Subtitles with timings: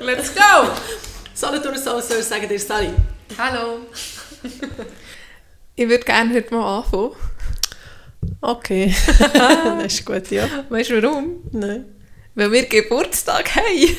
[0.00, 0.70] Let's go!
[1.34, 2.88] Solothurn Soul Search sagen dir Sally.
[3.36, 3.80] Hallo!
[5.76, 7.10] ich würde gerne heute mal anfangen.
[8.40, 8.94] Okay,
[9.34, 10.48] das ist gut, ja.
[10.70, 11.42] Weißt du warum?
[11.52, 11.84] Nein.
[12.34, 13.96] Weil wir Geburtstag haben.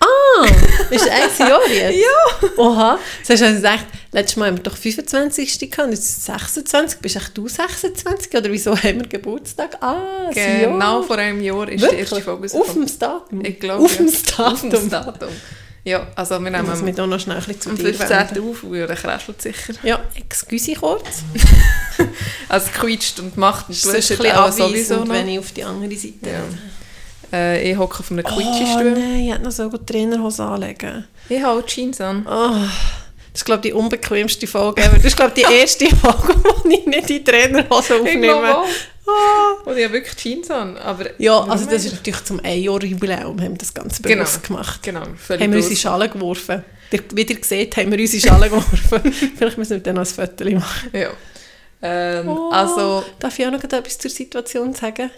[0.00, 0.46] Ah,
[0.90, 1.98] ist ein Jahr jetzt?
[1.98, 2.48] Ja!
[2.56, 2.98] Oha.
[3.20, 5.70] Das hast du gesagt, letztes Mal haben wir doch 25.
[5.70, 7.00] gehabt, jetzt 26.
[7.00, 8.34] Bist echt du 26?
[8.34, 9.76] Oder wieso haben wir Geburtstag?
[9.82, 11.02] Ah, Genau Jahr.
[11.02, 11.90] vor einem Jahr ist Wirklich?
[11.90, 13.44] die erste Folge Auf dem Datum?
[13.44, 14.12] Ich glaube, Auf dem ja.
[14.36, 14.52] Datum.
[14.52, 15.28] Auf dem Datum.
[15.84, 17.94] Ja, also wir nehmen muss am, mich da noch schnell ein bisschen zu am dir
[17.94, 18.08] 15.
[18.36, 18.50] wenden.
[18.50, 19.72] auf, weil der kräschelt sicher.
[19.82, 21.22] Ja, excuse kurz.
[22.48, 25.08] Also quietscht und macht und Das hast ein bisschen auch sowieso noch.
[25.14, 27.36] wenn ich auf die andere Seite Ja.
[27.38, 28.92] Äh, ich hocke auf einem Oh Quietschestuhl.
[28.92, 31.04] nein, ich hätte noch so gut Trainerhose anlegen.
[31.28, 32.26] ich habe Jeans an.
[32.28, 32.56] Oh,
[33.38, 34.96] das ist, glaube ich, die unbequemste Folge ever.
[34.96, 38.56] Das ist, glaube ich, die erste Folge, wo ich nicht die Trainerhose aufnehme.
[39.64, 40.76] Und ich habe wirklich Jeans an.
[40.76, 44.16] Aber Ja, also das ist natürlich zum Ein-Jahr-Jubiläum haben wir das Ganze Genau.
[44.24, 44.82] bewusst gemacht.
[44.82, 45.76] Genau, völlig Haben wir unsere.
[45.76, 46.64] Schalen geworfen.
[46.90, 49.12] Wie ihr seht, haben wir unsere Schalen geworfen.
[49.36, 50.90] Vielleicht müssen wir dann noch ein Foto machen.
[50.92, 51.10] Ja.
[51.80, 55.10] Ähm, Oh, Also, Darf ich auch noch etwas zur Situation sagen?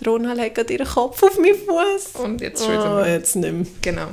[0.00, 2.20] Die Rona legt gerade ihren Kopf auf meinen Fuß.
[2.24, 3.66] und jetzt schon Oh, jetzt nicht mehr.
[3.82, 4.06] Genau.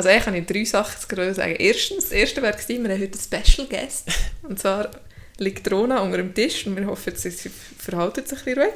[0.00, 1.56] Also eigentlich kann ich drei Sachen zu sagen.
[1.58, 4.08] Erstens, das erste wäre gewesen, wir haben heute einen Special Guest.
[4.42, 4.90] Und zwar
[5.36, 8.72] liegt Rona unter dem Tisch und wir hoffen, sie verhalten sich ein bisschen ruhig.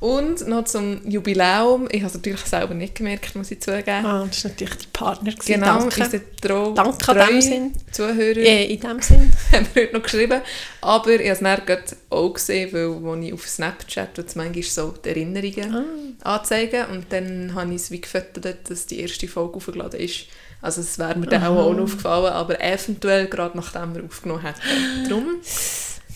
[0.00, 1.86] Und noch zum Jubiläum.
[1.90, 4.04] Ich habe es natürlich selber nicht gemerkt, muss ich zugeben.
[4.04, 5.30] Ah, das war natürlich der Partner.
[5.30, 5.52] gewesen.
[5.54, 6.00] Genau, Danke.
[6.02, 7.72] unsere trau Danke in dem Sinn.
[7.92, 9.32] Zuhörer Äh, in dem Sinn.
[9.52, 10.40] haben wir heute noch geschrieben.
[10.80, 14.94] Aber ich habe es dann auch gesehen, weil als ich auf Snapchat und manchmal so
[15.02, 16.36] die Erinnerungen Ah.
[16.36, 20.26] anzeigen und dann habe ich es wie gefüttert, dass die erste Folge aufgeladen ist.
[20.66, 24.60] Also es wäre mir dann auch, auch aufgefallen, aber eventuell gerade nachdem wir aufgenommen hätten.
[25.08, 25.26] Darum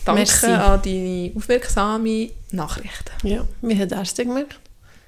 [0.05, 0.47] danke Merci.
[0.47, 3.29] an deine aufmerksame Nachrichten.
[3.29, 4.59] Ja, wie hat er es gemerkt?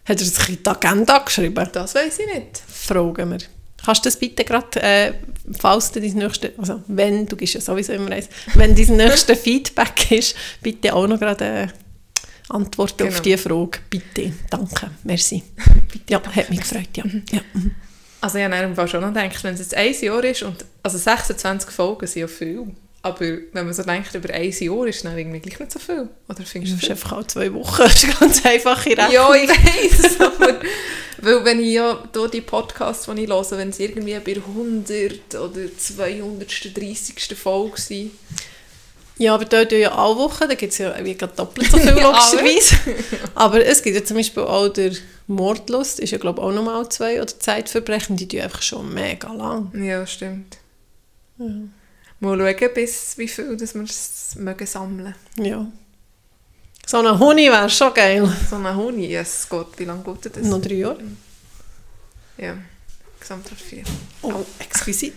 [0.04, 1.68] Hat er sich in die Agenda geschrieben?
[1.72, 2.62] Das weiß ich nicht.
[2.68, 3.38] Fragen wir.
[3.84, 5.12] Kannst du das bitte gerade, äh,
[5.58, 9.34] falls du dein nächste, also wenn, du gibst ja sowieso immer eins, wenn dein nächste
[9.44, 11.68] Feedback ist, bitte auch noch gerade äh,
[12.48, 13.22] antworten auf Genau.
[13.22, 13.78] diese Frage.
[13.90, 15.42] Bitte, danke, merci.
[16.08, 17.04] ja, hat mich gefreut, ja.
[17.32, 17.40] ja.
[18.22, 20.96] Also ich habe dann schon noch gedacht, wenn es jetzt ein Jahr ist und also
[20.96, 22.66] 26 Folgen sind ja viel.
[23.04, 26.08] Aber wenn man so denkt, über ein Jahr ist dann irgendwie gleich nicht so viel.
[26.28, 26.90] Oder findest Das du ist viel?
[26.92, 29.10] einfach auch zwei Wochen, das ist ganz einfache Rechnung.
[29.12, 30.60] Ja, ich weiß aber
[31.24, 34.42] weil wenn ich ja hier die Podcasts, die ich höre, wenn es irgendwie bei der
[34.44, 37.36] 100 oder 230.
[37.36, 38.10] Folge sind,
[39.18, 41.96] Ja, aber dort ja alle Wochen, da gibt es ja wie gerade doppelt so viel,
[41.96, 42.76] Ja, logischerweise.
[43.34, 44.92] aber es gibt ja zum Beispiel auch der
[45.26, 49.32] Mordlust, ist ja glaube ich auch nochmal zwei oder Zeitverbrechen, die tun einfach schon mega
[49.32, 49.70] lang.
[49.74, 50.58] ja, stimmt.
[52.20, 55.14] Mal schauen, bis wie viel dass wir es mögen sammeln.
[55.36, 55.66] Ja.
[56.86, 58.28] So ein Huni wäre schon geil.
[58.48, 60.44] So ein Honig, yes, Gott, wie lange geht das?
[60.44, 60.98] Noch drei Jahre.
[62.38, 62.56] Ja,
[63.22, 63.84] Gesamtrat vier.
[64.22, 65.14] Oh, exquisit.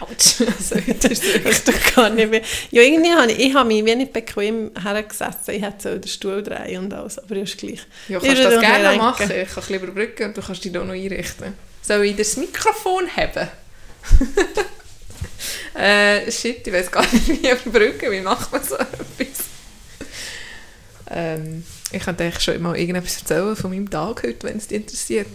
[0.00, 0.40] Autsch.
[0.46, 2.42] Also, das ist Ich doch gar nicht mehr.
[2.72, 5.54] Ja, irgendwie habe ich, ich habe mich wie nicht bequem hergesessen.
[5.54, 7.80] Ich hätte so den Stuhl drehen und alles, aber ist gleich.
[8.08, 9.30] Ja, Ich kannst würde das gerne machen.
[9.30, 11.54] Ich kann ein überbrücken und du kannst dich da noch einrichten.
[11.80, 13.48] Soll ich das Mikrofon haben?
[15.80, 18.10] äh, shit, ich weiß gar nicht, wie überbrücken.
[18.10, 19.44] Wie macht man so etwas?
[21.08, 24.78] Ähm, ich könnte eigentlich schon mal irgendetwas erzählen von meinem Tag heute, wenn es dich
[24.78, 25.28] interessiert.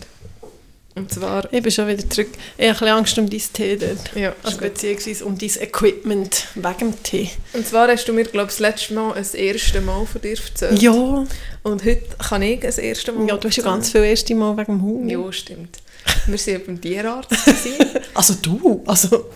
[0.95, 1.51] Und zwar...
[1.53, 2.29] Ich bin schon wieder zurück.
[2.57, 4.15] Ich habe ein bisschen Angst um dein Tee dort.
[4.15, 7.29] Ja, Also beziehungsweise um dein Equipment wegen dem Tee.
[7.53, 10.37] Und zwar hast du mir, glaube ich, das letzte Mal das erste Mal von dir
[10.37, 10.81] erzählt.
[10.81, 11.25] Ja.
[11.63, 14.57] Und heute kann ich das erste Mal Ja, du hast ja ganz viel erste Mal
[14.57, 15.09] wegen dem Hund.
[15.11, 15.77] Ja, stimmt.
[16.25, 17.31] Wir waren beim Tierarzt.
[18.13, 19.29] Also du, also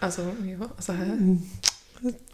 [0.00, 1.38] Also, ja, also, hä?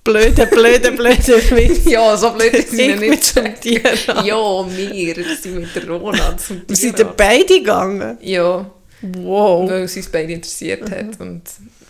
[0.04, 1.84] Blöde, blöde, blöde Witz.
[1.86, 3.24] Ja, so blöd sind wir Ich nicht.
[3.24, 4.06] zum Tierarzt.
[4.24, 8.18] Ja, wir sind mit der Rona zum Wir sind beide gegangen.
[8.20, 8.70] Ja,
[9.02, 9.68] Wow.
[9.68, 11.18] weil es uns beide interessiert hat.
[11.20, 11.42] Und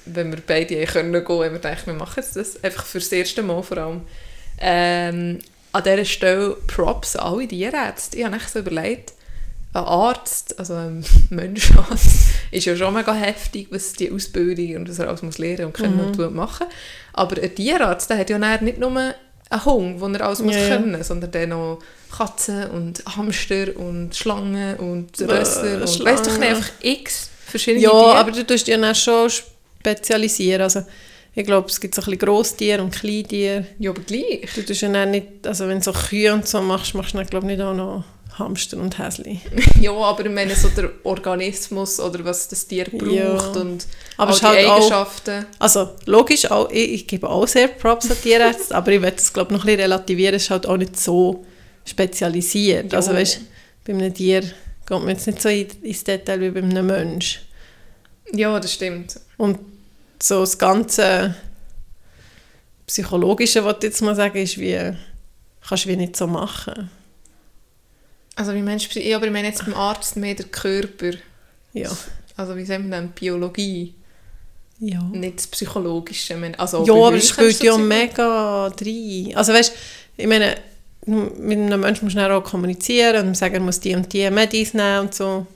[0.06, 2.62] wenn wir beide haben können gehen, haben wir gedacht, wir machen das.
[2.64, 4.00] Einfach für das erste Mal vor allem.
[4.60, 5.38] Ähm,
[5.72, 8.16] an dieser Stelle Props an alle Tierärzte.
[8.18, 9.12] Ich habe echt so überlegt,
[9.74, 12.06] ein Arzt, also ein Menschenarzt,
[12.50, 15.72] ist ja schon mega heftig, was die Ausbildung und was er alles muss lernen und
[15.74, 16.66] können und tun machen.
[17.14, 19.14] Aber ein Tierarzt, der hat ja nicht nur einen
[19.64, 20.76] Hund, den er alles muss Ja, ja.
[20.76, 21.78] können, sondern dann noch
[22.14, 26.04] Katzen und Hamster und Schlangen und Rösser und Schlangen.
[26.18, 28.14] weißt du nicht, einfach x verschiedene Ja, Tiere.
[28.16, 30.62] aber du tust dich ja dann schon spezialisieren.
[30.62, 30.82] Also,
[31.34, 33.66] ich glaube, es gibt so ein bisschen Grosstiere und Kleintiere.
[33.78, 34.48] ja, aber gleich.
[34.54, 37.26] Du tust ja nicht, also wenn du so Kühe und so machst, machst du dann,
[37.26, 38.04] glaube ich, nicht auch noch
[38.38, 39.40] Hamster und Häsli.
[39.80, 43.60] Ja, aber ich meine, so der Organismus oder was das Tier braucht Ja.
[43.60, 43.86] und
[44.16, 45.46] Aber die halt auch- Eigenschaften.
[45.58, 49.32] Also logisch, auch, ich, ich gebe auch sehr Props an Tierärzte, aber ich werde es
[49.32, 51.44] glaube noch ein bisschen relativieren, es ist halt auch nicht so
[51.84, 52.92] spezialisiert.
[52.92, 52.98] Ja.
[52.98, 53.40] Also weißt,
[53.84, 54.54] bei einem Tier geht
[54.90, 57.42] man jetzt nicht so in- ins Detail wie bei einem Menschen.
[58.32, 59.18] Ja, das stimmt.
[59.36, 59.58] Und
[60.22, 61.34] so das ganze
[62.86, 64.78] Psychologische, was ich jetzt mal sagen, ist wie,
[65.66, 66.90] kannst du wie nicht so machen.
[68.36, 71.10] Also wie meinst du, ja, aber ich meine jetzt beim Arzt mehr der Körper.
[71.72, 71.90] Ja.
[72.36, 73.94] Also wie sagen wir denn, Biologie,
[74.80, 75.02] Ja.
[75.12, 76.36] nicht das Psychologische.
[76.58, 79.32] Also Ja, aber es spielt du ja mega rein.
[79.34, 79.72] Also weißt,
[80.16, 80.56] ich meine,
[81.06, 84.30] mit einem Menschen musst du dann auch kommunizieren und sagen, er muss die und die
[84.30, 85.46] Medis nehmen und so.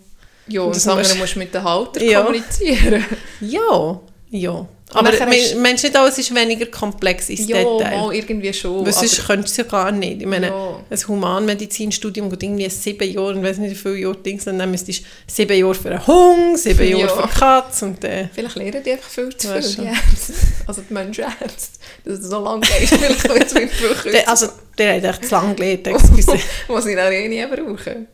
[0.49, 2.21] Ja, Und das andere musst- musst du mit den Halter Ja.
[2.23, 3.05] kommunizieren.
[3.41, 4.01] Ja,
[4.31, 4.69] ja.
[4.93, 7.97] Aber meinst du nicht, alles ist weniger komplex ins ja, Detail?
[7.99, 8.87] mal irgendwie schon.
[8.87, 10.21] Weil sonst könntest du es ja gar nicht.
[10.23, 10.81] Ich meine, Ja.
[10.89, 15.01] ein Humanmedizinstudium geht irgendwie sieben Jahre, und weiß nicht wie viele Jahre Dings, dann müsstest
[15.03, 16.99] du sieben Jahre für einen Hund, sieben Ja.
[16.99, 19.89] Jahre für eine Katze und äh, Vielleicht lernen die einfach viel zu viel.
[20.67, 21.79] Also die Menschenärzte.
[22.05, 24.49] Dass es so lange geht, vielleicht wird es mit kürzer, also
[24.79, 26.39] der hat echt zu lange gelernt, excuse.
[26.69, 28.07] was sie dann eh nie brauchen.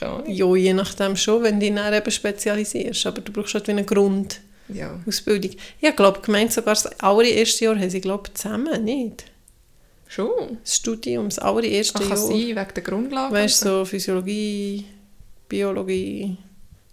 [0.00, 0.24] Ahnung.
[0.26, 3.70] ja, je nachdem schon, wenn du dich dann eben spezialisierst, aber du brauchst halt wie
[3.72, 4.45] eine Grundausbildung.
[4.68, 9.24] Ja, Ich glaube, gemeint sogar das allererste Jahr haben sie, glaube zusammen, nicht?
[10.08, 10.58] schon.
[10.62, 12.16] Das Studium, das allererste Ach, kann Jahr.
[12.16, 13.34] sein, wegen der Grundlage.
[13.34, 14.84] Weißt du, so Physiologie,
[15.48, 16.36] Biologie,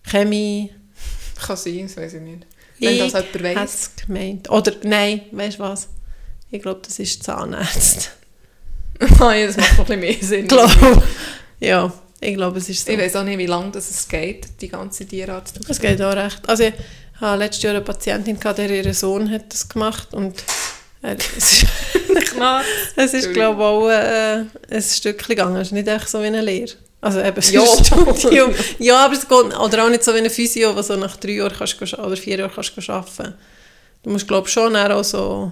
[0.04, 0.72] Chemie.
[1.46, 2.46] Kann sein, das weiß ich nicht.
[2.80, 3.74] Wenn das jemand hätte weiss.
[3.74, 4.50] es gemeint.
[4.50, 5.90] Oder, nein, weißt du was?
[6.52, 8.12] Ich glaube, das ist Zahnarzt.
[9.20, 10.42] ah, ja, das macht noch ein bisschen mehr Sinn.
[10.44, 11.04] Ich glaube.
[11.60, 12.92] Ja, ich glaube, es ist so.
[12.92, 15.62] Ich weiß auch nicht, wie lange das es geht, die ganze Tierarzt.
[15.70, 16.42] Es geht auch recht.
[16.50, 16.66] Also
[17.16, 20.44] ich hatte letztes Jahr eine Patientin, gehabt, der ihr Sohn hat das gemacht und
[21.02, 21.66] er, es ist,
[22.96, 24.46] es ist glaube ich, auch äh,
[24.76, 25.56] ein Stückchen gegangen.
[25.58, 26.72] Es ist nicht echt so wie eine Lehre.
[27.02, 27.62] Also eben Ja.
[27.62, 28.54] ein Studium.
[28.80, 31.32] Ja, aber es geht, oder auch nicht so wie eine Physio, wo so nach drei
[31.32, 33.34] Jahren kannst du, oder vier Jahren kannst du arbeiten.
[34.04, 35.52] Du musst glaube ich schon auch so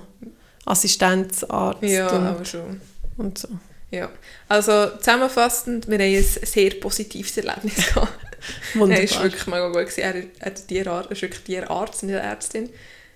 [0.65, 2.79] Assistenzarzt Ja, und, aber schon.
[3.17, 3.49] und so.
[3.91, 4.09] Ja.
[4.47, 8.07] Also zusammenfassend, wir haben ein sehr positives Erlebnis gehabt.
[8.73, 9.23] Er war Wunderbar.
[9.23, 9.77] wirklich mega gut.
[9.87, 10.01] Gewesen.
[10.01, 12.69] Er er Tierarzt, er ist wirklich Tierarzt, nicht Ärztin.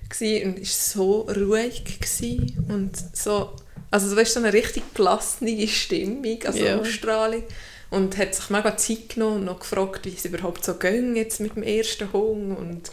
[0.09, 1.83] Gewesen und war so ruhig.
[1.99, 2.65] Gewesen.
[2.69, 3.55] Und so,
[3.91, 6.77] also du weißt, so eine richtig gelassene Stimmung, also Ja.
[6.77, 7.43] Ausstrahlung.
[7.91, 11.39] Und hat sich mega Zeit genommen und noch gefragt, wie es überhaupt so ging jetzt
[11.39, 12.91] mit dem ersten Hund und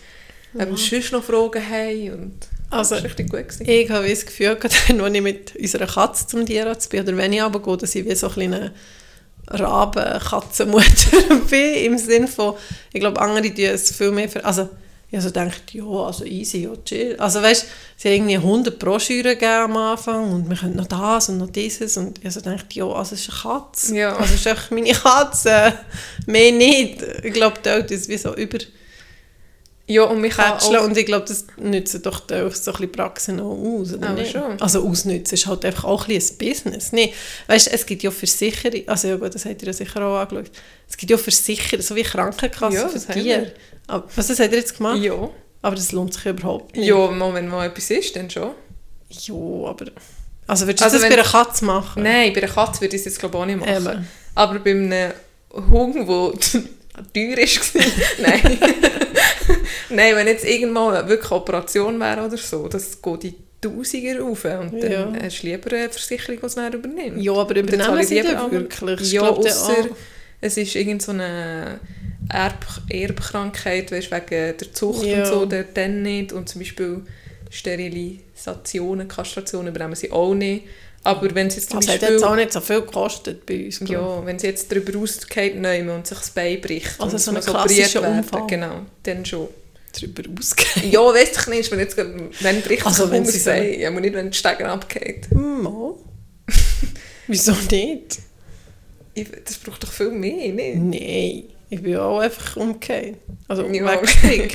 [0.55, 2.11] ob wir sonst noch Fragen haben.
[2.13, 2.35] Und
[2.71, 3.49] Also, das war richtig gut.
[3.49, 3.69] Gewesen.
[3.69, 7.33] Ich habe das Gefühl, gehabt, wenn ich mit unserer Katze zum Tierarzt bin, oder wenn
[7.33, 8.71] ich runtergehe, dass ich wie so ein
[9.47, 12.55] eine Raben-Katzenmutter bin, im Sinne von,
[12.93, 14.69] ich glaube, andere tun es viel mehr, für, also
[15.13, 17.17] ich also gedacht, ja, also easy, ja, chill.
[17.19, 17.67] Also weißt,
[17.99, 21.51] sie haben irgendwie 100 Broschüren gegeben am Anfang und wir können noch das und noch
[21.51, 23.95] dieses und ich also gedacht, ja, also es ist eine Katze.
[23.95, 24.17] Ja.
[24.17, 25.75] Also es ist echt meine Katze,
[26.25, 27.03] mehr nicht.
[27.23, 28.57] Ich glaube, da ist wie so über
[29.93, 33.57] Ja, und mich auch und ich glaube, das nützen doch so ein bisschen Praxen auch
[33.59, 34.33] aus, oder nicht?
[34.33, 34.61] schon.
[34.61, 36.93] Also ausnützen ist halt einfach auch ein bisschen ein Business.
[36.93, 37.13] Nee,
[37.49, 40.51] weißt, es gibt ja Versicherungen, also ja gut, das habt ihr ja sicher auch angeschaut,
[40.89, 43.53] es gibt ja Versicherungen, so wie Krankenkassen Ja, für Tiere.
[43.87, 45.01] Aber, was das habt ihr jetzt gemacht?
[45.03, 45.31] Ja.
[45.63, 46.87] Aber das lohnt sich überhaupt nicht.
[46.89, 48.51] Ja, wenn mal etwas ist, dann schon.
[49.11, 49.87] Ja, aber...
[50.47, 52.03] Also würdest du Also das wenn- bei einer Katze machen?
[52.03, 53.77] Nein, bei einer Katze würde ich es jetzt glaube ich auch nicht machen.
[53.97, 54.09] Eben.
[54.35, 55.13] Aber bei einem
[55.71, 56.03] Hund, der
[57.15, 57.83] teuer war,
[58.23, 58.59] nein.
[59.91, 64.45] nein, wenn jetzt irgendwann wirklich eine Operation wäre oder so, das geht in Tausiger rauf
[64.45, 65.13] und dann Ja.
[65.23, 67.23] hast du lieber eine Versicherung, die es dann übernimmt.
[67.23, 69.01] Ja, aber dann übernehmen sie einmal- wirklich?
[69.03, 69.97] Ich Ja, ausser auch-
[70.41, 71.79] es ist irgend so eine
[72.29, 74.27] Erb Erbkrankheit, weißt, wegen
[74.59, 75.19] der Zucht Ja.
[75.21, 76.33] und so, der dann nicht.
[76.33, 77.03] Und zum Beispiel
[77.51, 80.65] Sterilisationen, Kastrationen übernehmen sie auch nicht.
[81.05, 82.11] Aber wenn sie jetzt zum hat Beispiel...
[82.11, 83.81] jetzt auch nicht so viel gekostet bei uns.
[83.81, 83.91] glaub.
[84.21, 87.29] Ja, wenn sie jetzt darüber rausgeht nehmen und sich das Bein bricht Also so es
[87.29, 88.47] ein operiert klassischer Unfall.
[88.47, 89.49] Genau, dann schon.
[89.95, 90.91] Darüber ausgehen.
[90.91, 94.01] Ja, weiss ich nicht, wenn jetzt wenn bricht Also wenn sie so- Bein, ja, aber
[94.01, 95.31] nicht, wenn der Steiger abgeht.
[95.33, 95.95] Mal.
[97.27, 98.19] Wieso nicht?
[99.15, 100.77] Ich- Das braucht doch viel mehr, nicht?
[100.79, 103.17] Nein, ich bin auch einfach umgekehrt.
[103.49, 104.01] Also Ja,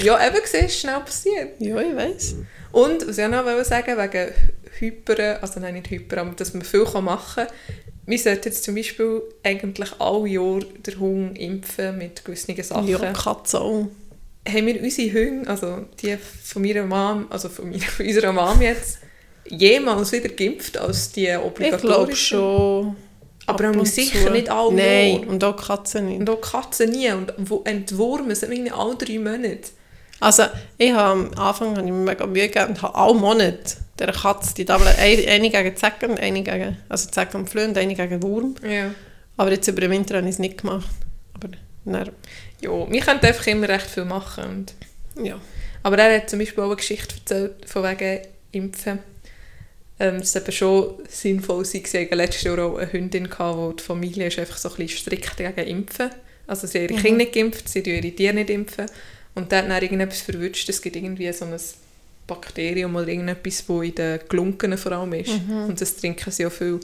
[0.03, 1.49] ja, eben gesehen, ist schnell passiert.
[1.59, 2.35] ja, ich weiß.
[2.77, 4.31] Und, was ich auch noch sagen wegen
[4.79, 7.55] Hyper, also nein, nicht Hyper, aber dass man viel machen kann.
[8.05, 12.87] Wir sollten jetzt zum Beispiel eigentlich alle Jahre den Hund impfen mit gewissen Sachen.
[12.87, 13.87] Ja, Katze auch.
[14.47, 18.61] haben wir unsere Hunde, also die von meiner Mom, also von, meiner, von unserer Mom
[18.61, 18.99] jetzt,
[19.47, 22.15] jemals wieder geimpft als die Ich glaube obligatorischen?
[22.15, 22.95] schon.
[23.47, 25.25] Aber ab auch und sicher nicht alle Nein, Jahre.
[25.27, 26.19] und auch Katzen nicht.
[26.19, 27.09] Und auch Katzen nie.
[27.11, 27.33] Und
[27.65, 29.69] entwurmen sind alle drei Monate.
[30.19, 30.43] Also,
[30.77, 34.11] ich habe am Anfang habe ich mir mega Mühe gegeben und habe alle Monate der
[34.11, 38.55] Katze die Tablet, eine, gegen Zecken, eine gegen, also Zecken und Flöhen, eine gegen Wurm.
[38.67, 38.91] Ja.
[39.37, 40.89] Aber jetzt über den Winter habe ich es nicht gemacht.
[41.33, 41.49] Aber
[41.85, 42.11] dann,
[42.61, 44.65] Ja, wir können einfach immer recht viel machen.
[45.21, 45.39] Ja.
[45.83, 48.21] Aber er hat zum Beispiel auch eine Geschichte erzählt, von wegen
[48.51, 48.99] Impfen.
[49.99, 51.65] Ähm, es war schon sinnvoll.
[51.65, 54.75] Sie hatten letztes Jahr auch eine Hündin, gehabt, wo die Familie ist einfach so ein
[54.75, 56.09] bisschen strikt gegen Impfen
[56.45, 57.03] Also sie haben ihre Mhm.
[57.03, 58.49] Kinder nicht geimpft, sie impfen ihre Tiere nicht.
[58.49, 58.85] Impfen.
[59.37, 60.67] Und dann hat dann irgendetwas verwünscht.
[60.67, 61.55] Es gibt irgendwie so ein
[62.25, 65.29] Bakterium oder irgendetwas, das in den Gelunkenen vor allem ist.
[65.29, 65.65] Mhm.
[65.65, 66.79] Und das trinken sie auch viel.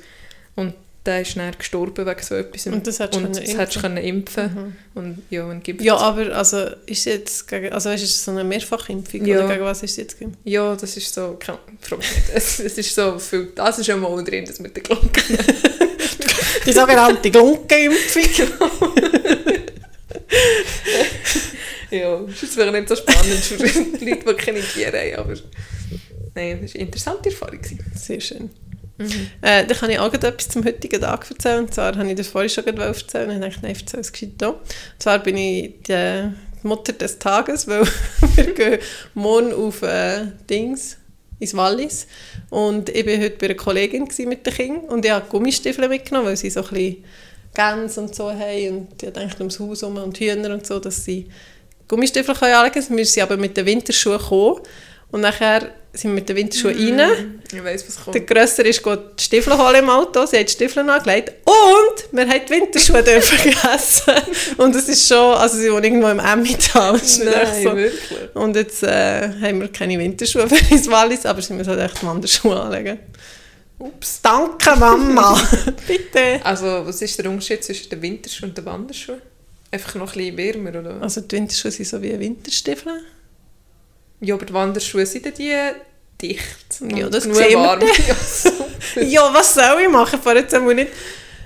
[0.56, 2.68] Und der ist dann gestorben wegen so etwas.
[2.68, 4.76] Und das hättest du Und können das du können impfen Mhm.
[4.94, 8.44] Und ja, wenn geimpft Ja, aber also ist jetzt gegen, also ist es so eine
[8.44, 9.40] Mehrfachimpfung Ja.
[9.40, 10.38] oder gegen was ist es jetzt geimpft?
[10.44, 12.04] Ja, das ist so, keine Ahnung.
[12.34, 15.10] Es, es ist so viel, das ist ja mal drin, das mit den Glocken.
[16.66, 18.24] Die sogenannte Glunkenimpfung.
[21.98, 23.58] ja, das vielleicht nicht so spannend für
[23.98, 25.34] die Leute, die keine Tiere haben, aber
[26.36, 27.60] nein, das war eine interessante Erfahrung.
[27.96, 28.50] Sehr schön.
[29.42, 31.60] Äh, dann kann ich auch etwas zum heutigen Tag erzählen.
[31.60, 34.50] Und zwar habe ich das vorhin schon erzählen und dachte, nein, erzähl es gescheit hier.
[34.50, 34.60] Und
[35.00, 36.30] zwar bin ich die
[36.64, 37.86] Mutter des Tages, weil
[38.36, 38.80] wir gehen
[39.14, 40.98] morgen auf äh, Dings,
[41.40, 42.08] ins Wallis.
[42.50, 46.28] Und ich war heute bei einer Kollegin mit den Kindern und ich habe Gummistiefel mitgenommen,
[46.28, 47.04] weil sie so ein bisschen
[47.54, 51.06] Gänse und so haben und ich dachte ums Haus herum und Hühner und so, dass
[51.06, 51.28] sie
[51.94, 52.98] Gummistiefel anlegen können.
[52.98, 54.62] Wir sind aber mit den Winterschuhen gekommen
[55.12, 58.16] und nachher sind wir mit den Winterschuhen rein Ich weiss, was kommt.
[58.16, 62.28] der Grösser ist die Stiefel holen im Auto, sie hat die Stiefel angelegt und wir
[62.28, 64.14] haben die Winterschuhe vergessen.
[64.58, 66.94] Und es ist schon, also sie wohnen irgendwo im Emmental.
[66.94, 67.76] Nein, so.
[67.76, 68.36] wirklich.
[68.36, 72.04] Und jetzt äh, haben wir keine Winterschuhe für ins Wallis, aber sie müssen halt echt
[72.04, 72.98] Wanderschuhe anlegen.
[73.78, 74.20] Ups.
[74.22, 75.40] Danke Mama!
[75.88, 76.40] Bitte!
[76.44, 79.22] Also, was ist der Unterschied zwischen den Winterschuhen und den Wanderschuhen?
[79.74, 81.02] Einfach noch ein bisschen wärmer, oder?
[81.02, 83.02] Also die Winterschuhe sind so wie Winterstiefel.
[84.20, 85.52] Ja, aber die Wanderschuhe sind dann die
[86.22, 86.80] dicht.
[86.96, 87.82] Ja, das sehen wir warm.
[89.02, 90.20] Ja, was soll ich machen?
[90.20, 90.92] Ich fahre jetzt einmal nicht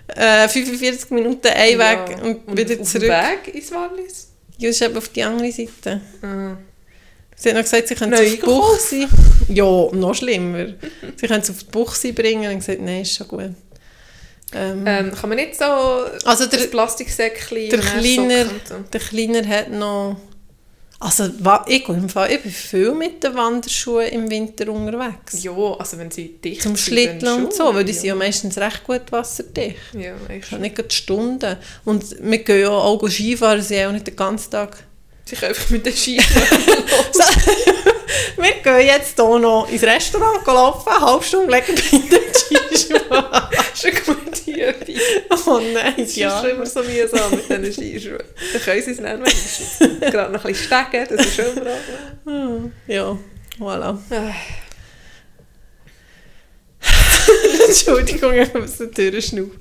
[0.08, 2.08] äh, 45 Minuten einen Ja.
[2.08, 3.04] Weg und, Und wieder zurück.
[3.10, 4.28] Weg ins Wallis?
[4.58, 6.02] Ja, ist eben auf die andere Seite.
[6.22, 6.58] Ah.
[7.34, 9.08] Sie hat noch gesagt, sie können es auf die Buchse...
[9.48, 10.74] Ja, noch schlimmer.
[11.16, 13.52] sie können es auf die Buchse bringen und gesagt, nein, ist schon gut.
[14.54, 18.75] Ähm, Ähm, kann man nicht so also der, das Plastiksäckchen der Kleiner- so?
[18.92, 20.18] der Kleiner hat noch...
[21.00, 21.30] Also
[21.68, 25.44] ich, im Fall, ich bin viel mit den Wanderschuhen im Winter unterwegs.
[25.44, 28.16] Ja, also wenn sie dicht Zum sind, Schlitteln dann und so, weil die sind ja
[28.16, 29.77] meistens recht gut wasserdicht.
[29.94, 30.62] Ja, schon.
[30.62, 31.58] nicht gerade Stunden.
[31.86, 34.77] Und wir gehen ja auch Skifahren, sie haben auch nicht den ganzen Tag...
[35.28, 36.20] Sie können einfach mit den Ski
[37.12, 37.24] So,
[38.38, 43.02] wir gehen jetzt hier noch ins Restaurant laufen, eine halbe Stunde legen in den Skischuhe.
[43.10, 45.02] Das ist eine gute Übung.
[45.46, 46.36] Oh nein, Es ja.
[46.36, 48.24] ist schon immer so mühsam mit diesen Skischuhen.
[48.54, 49.80] Dann können sie es nennen, wenigstens.
[50.00, 52.72] Gerade noch ein bisschen stecken, das ist schon brav.
[52.88, 53.18] Ja,
[53.60, 53.98] voilà.
[57.68, 59.60] Entschuldigung, ich muss die Tür schnaufen.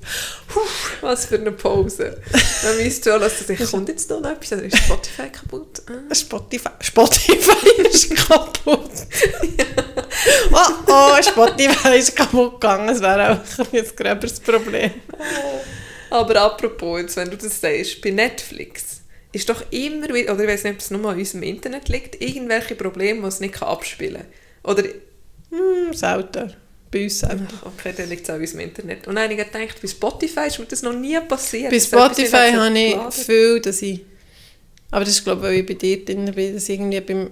[1.01, 2.21] Was für eine Pause.
[2.63, 5.81] Dann müsst ihr lassen, sich kommt jetzt noch etwas, oder ist Spotify kaputt?
[5.87, 6.13] Ah.
[6.15, 8.91] Spotify, Spotify ist kaputt.
[10.51, 12.87] oh, oh, Spotify ist kaputt gegangen.
[12.87, 14.91] Das wäre auch ein gröberes Problem.
[16.09, 19.01] Aber apropos, jetzt, wenn du das sagst, bei Netflix
[19.33, 22.21] ist doch immer wieder, oder ich weiß nicht, ob es nur an unserem Internet liegt,
[22.21, 24.23] irgendwelche Probleme, die es nicht abspielen
[24.63, 24.71] kann.
[24.71, 24.83] Oder,
[25.49, 26.53] Hm, selten.
[26.89, 27.47] Bei uns selten.
[27.65, 29.07] okay, dann liegt es an unserem Internet.
[29.07, 31.71] Und ich gedacht, bei Spotify ist mir das noch nie passiert.
[31.71, 33.11] Bei Spotify habe ich geladen.
[33.11, 34.01] viel, dass ich...
[34.89, 37.31] Aber das ist, glaube ich, weil ich bei dir drin bin, dass ich irgendwie beim...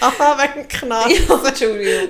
[0.00, 1.10] Aha, wegen Knall.
[1.12, 2.08] Ja, Entschuldigung.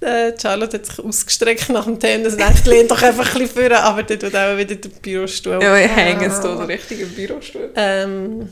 [0.00, 3.68] Äh, Charlotte hat sich ausgestreckt nach dem Tennis und dachte, lehnt doch einfach ein bisschen
[3.68, 5.60] vor, aber dort wird auch wieder der Bürostuhl.
[5.60, 7.70] Ja, ich hänge jetzt hier der richtige Bürostuhl.
[7.74, 8.48] Ähm,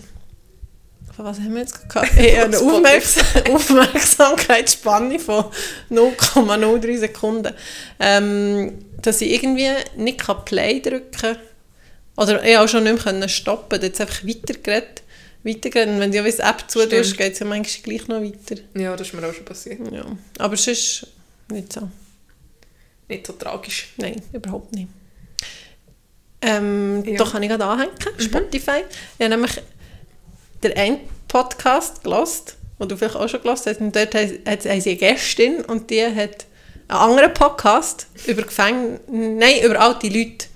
[1.17, 2.13] von was haben wir jetzt gehabt?
[2.17, 2.59] Habe eine.
[2.59, 5.47] Aufmerksam Aufmerksamkeitsspanne von
[5.91, 7.55] 0,03 Sekunden.
[7.99, 11.39] Ähm, dass ich irgendwie nicht Play drücken kann.
[12.17, 15.03] Oder ich auch schon nicht mehr stoppen Jetzt einfach weitergeredet.
[15.45, 15.95] Weitergeredet.
[15.95, 17.19] Und wenn du ja die App zutust, Stimmt.
[17.19, 18.63] geht es ja manchmal gleich noch weiter.
[18.75, 19.81] Ja, das ist mir auch schon passiert.
[19.93, 20.05] Ja.
[20.39, 21.07] Aber sonst
[21.51, 21.89] nicht so.
[23.09, 23.89] Nicht so tragisch.
[23.99, 24.89] Nein, überhaupt nicht.
[26.43, 27.13] Ähm, Ja.
[27.13, 27.17] Mhm.
[27.17, 28.83] Da kann ich gerade anhängen, Spotify.
[29.19, 29.53] Ich habe nämlich
[30.63, 30.99] den einen
[31.29, 33.81] Podcast gelost, den du vielleicht auch schon gelost hast.
[33.81, 36.47] Und dort hat sie eine Gästin und die hat
[36.89, 40.47] einen anderen Podcast über Gefängnis, nein, über alte Leute.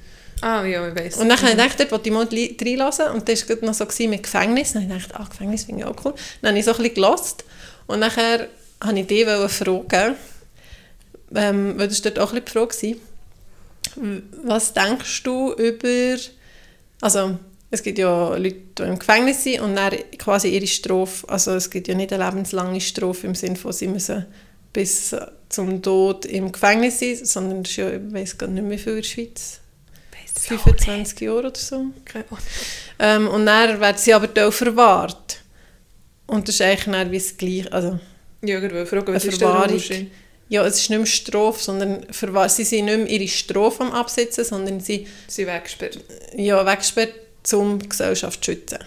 [0.43, 1.17] Ah, ja, ich weiss.
[1.19, 3.85] Und dann habe ich gedacht, dort wollte ich mal reinhören und das war noch so
[4.09, 4.73] mit Gefängnis.
[4.73, 6.15] Dann habe ich gedacht, ah, Gefängnis finde ich auch cool.
[6.41, 7.45] Dann habe ich so ein bisschen gelost
[7.87, 8.49] und nachher
[8.83, 10.17] wollte ich dich fragen,
[11.35, 13.01] ähm, weil das dort auch ein bisschen die Frage
[13.97, 16.21] war, was denkst du über,
[17.01, 17.39] also
[17.71, 21.71] es gibt ja Leute, die im Gefängnis sind und dann quasi ihre Strafe, also es
[21.71, 24.27] gibt ja nicht eine lebenslange Strafe im Sinne von, sie müssen
[24.73, 25.15] bis
[25.49, 28.93] zum Tod im Gefängnis sein, sondern das ist ja, ich weiss gar nicht mehr viel
[28.95, 29.61] in der Schweiz,
[30.13, 30.85] Weiss es auch nicht.
[30.85, 31.77] 25 Jahre oder so.
[31.77, 31.95] Ahnung.
[32.99, 35.41] Ähm, und dann werden sie aber auch verwahrt.
[36.27, 37.99] Und das ist eigentlich dann wie das Gleiche, also
[38.45, 40.11] Ja, ich wollte fragen, was Eine ist Verwahrung.
[40.49, 43.93] Ja, es ist nicht mehr Strafe, sondern was sie sind nicht mehr ihre Strafe am
[43.93, 46.01] Absitzen, sondern sie Sie weggesperrt.
[46.37, 47.15] ja, weggesperrt,
[47.53, 48.79] um die Gesellschaft zu schützen.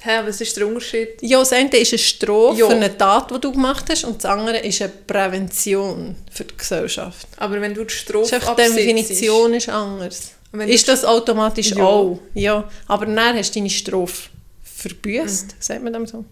[0.00, 1.20] Hä, was ist der Unterschied?
[1.22, 2.66] Ja, das eine ist eine Strafe Ja.
[2.68, 6.56] für eine Tat, die du gemacht hast, und das andere ist eine Prävention für die
[6.56, 7.26] Gesellschaft.
[7.36, 10.32] Aber wenn du die Strafe einfach, die absitzt, Definition ist anders.
[10.66, 11.82] Ist das automatisch Ja.
[11.84, 12.20] auch?
[12.34, 12.70] Ja.
[12.86, 14.28] Aber dann hast du deine Strafe
[14.62, 16.24] verbüßt, sagt man dem so?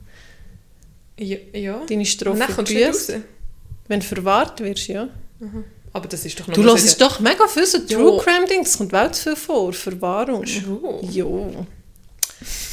[1.18, 1.36] Ja.
[1.52, 1.82] ja.
[1.88, 3.14] Deine Strafe verbüßt.
[3.88, 5.08] Wenn du verwahrt wirst, ja.
[5.96, 7.78] Aber das ist doch noch Du hörst so- doch mega viel so.
[7.78, 10.44] True Crime Dings, das kommt weit zu viel vor, Verwahrung.
[10.44, 10.98] Schon.
[11.10, 11.24] Ja.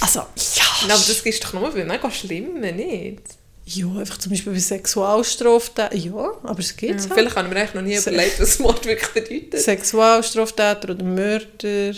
[0.02, 0.64] Also, ja.
[0.82, 3.22] Nein, aber das ist doch nur bei mega schlimm, nicht?
[3.66, 5.98] ja, einfach zum Beispiel bei Sexualstraftätern.
[5.98, 7.14] Ja, aber es gibt Ja, halt.
[7.14, 9.62] vielleicht habe ich mir eigentlich noch nie Se- überlegt, was Mord wirklich bedeutet.
[9.62, 11.94] Sexualstraftäter oder Mörder,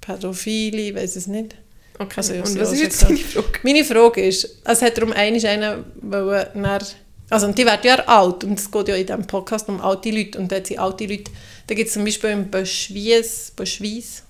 [0.00, 1.56] Pädophile, ich weiß es nicht.
[1.98, 2.12] Okay.
[2.16, 3.46] Also, und was ist jetzt deine Frage?
[3.64, 6.86] Meine Frage ist, es hat darum einmal einen wollen, dann-
[7.30, 10.10] also und die werden ja alt und es geht ja in diesem Podcast um alte
[10.10, 11.30] Leute und dort sind alte Leute,
[11.66, 14.24] da gibt es zum Beispiel in Boschwies, Boschwies,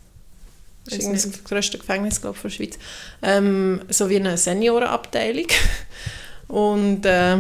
[0.85, 2.79] das ist das grösste Gefängnis, glaube ich, der Schweiz,
[3.23, 5.47] ähm, so wie eine Seniorenabteilung.
[6.49, 7.39] Und, äh,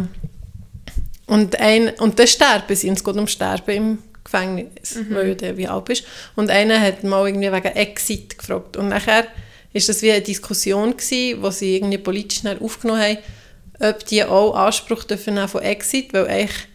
[1.26, 5.56] und, ein, und dann sterben sie und es geht um Sterben im Gefängnis, weil der
[5.56, 6.04] wie alt ist
[6.36, 8.76] und einer hat mal irgendwie wegen Exit gefragt.
[8.76, 9.26] Und nachher
[9.72, 13.18] ist das wie eine Diskussion gewesen, wo sie irgendwie politisch aufgenommen haben,
[13.80, 16.68] ob die auch Anspruch dürfen haben von Exit, weil eigentlich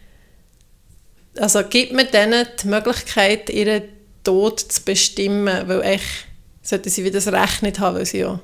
[1.37, 3.83] also gibt man denen die Möglichkeit, ihren
[4.23, 6.25] Tod zu bestimmen, weil eigentlich
[6.61, 8.39] sollten sie wieder das Recht nicht haben, weil sie ja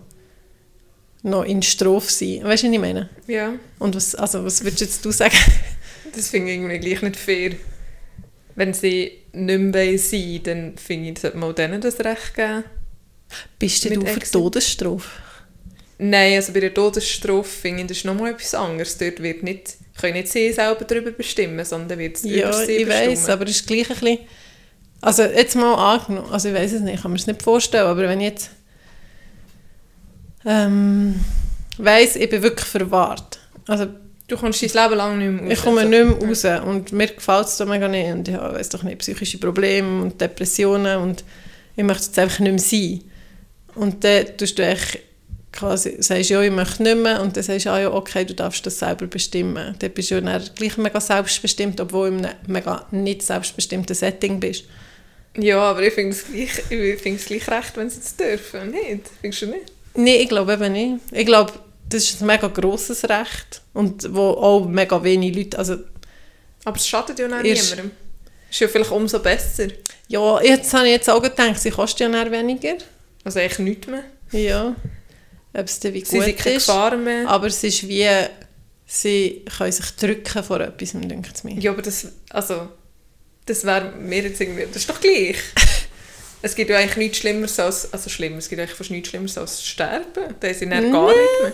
[1.23, 2.43] noch in Strophe sind.
[2.43, 3.09] Weißt du, was ich meine?
[3.27, 5.37] Ja, Und was, also, was würdest jetzt du sagen?
[6.15, 7.51] das finde ich irgendwie gleich nicht fair.
[8.55, 12.35] Wenn sie nicht mehr sein wollen, dann finde ich, sollte man auch denen das Recht
[12.35, 12.63] geben.
[13.59, 14.19] Bist du für?
[14.19, 15.09] Todesstrafe?
[16.03, 18.97] Nein, also bei der Todesstrafe finde ich, das ist nochmal etwas anderes.
[18.97, 22.71] Dort wird nicht, können nicht sie selber darüber bestimmen, sondern wird es über Ja, sie
[22.77, 24.19] ich weiß, aber es ist gleich ein bisschen...
[24.99, 27.85] Also jetzt mal angenommen, also ich weiß es nicht, ich kann mir es nicht vorstellen,
[27.87, 28.49] aber wenn ich jetzt
[30.45, 31.19] ähm,
[31.77, 33.87] weiss, ich bin wirklich verwahrt, also
[34.27, 35.53] Du kommst dein Leben lang nicht mehr raus.
[35.57, 38.33] ich komme Also, nicht mehr raus und mir gefällt es da mega nicht und ich
[38.33, 41.25] habe, weiss doch nicht, psychische Probleme und Depressionen und
[41.75, 43.03] ich möchte jetzt einfach nicht mehr sein.
[43.75, 44.99] Und dann tust du echt
[45.51, 48.33] quasi, sagst ja, ich möchte nicht mehr und dann sagst du, ah, ja, okay, du
[48.33, 49.75] darfst das selber bestimmen.
[49.79, 53.95] Dann bist du ja dann gleich mega selbstbestimmt, obwohl du in einem mega nicht selbstbestimmten
[53.95, 54.65] Setting bist.
[55.37, 58.71] Ja, aber ich finde es gleich, ich gleich recht, wenn sie es dürfen.
[58.71, 59.09] Nicht?
[59.21, 59.71] Findest du nicht?
[59.93, 60.99] Nein, ich glaube eben nicht.
[61.11, 61.53] Ich glaube,
[61.87, 65.77] das ist ein mega grosses Recht und wo auch mega wenig Leute, also
[66.63, 67.91] Aber es schadet ja auch niemandem.
[68.49, 69.67] Ist ja vielleicht umso besser.
[70.07, 72.75] ja, jetzt habe ich jetzt auch gedacht, sie kostet ja weniger.
[73.23, 74.03] Also eigentlich nichts mehr.
[74.31, 74.75] Ja.
[75.53, 76.67] Ob es dann wie Sie gut ist.
[76.67, 77.27] Gefahr mehr.
[77.27, 78.07] Aber es ist wie,
[78.85, 81.55] sie können sich drücken vor etwas, denkt es mir.
[81.59, 82.69] Ja, aber das, also,
[83.45, 85.37] das wäre mir jetzt irgendwie, das ist doch gleich.
[86.41, 89.37] es gibt ja eigentlich nichts Schlimmeres als, also schlimm, es gibt eigentlich fast nichts Schlimmeres
[89.37, 90.35] als sterben.
[90.39, 91.13] Da sind dann gar Nee.
[91.21, 91.53] nicht mehr.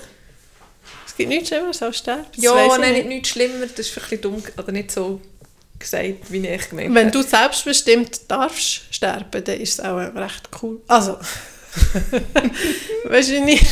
[1.08, 2.26] Es gibt nichts Schlimmeres als sterben.
[2.36, 2.98] das Ja, ich nein, nicht.
[2.98, 5.22] nicht nichts schlimmer, das ist vielleicht ein bisschen dumm, oder nicht so
[5.80, 10.82] gesagt, wie ich gemeint Wenn du selbstbestimmt darfst sterben, dann ist es auch recht cool.
[10.88, 11.18] Also,
[13.06, 13.66] weißt du nicht,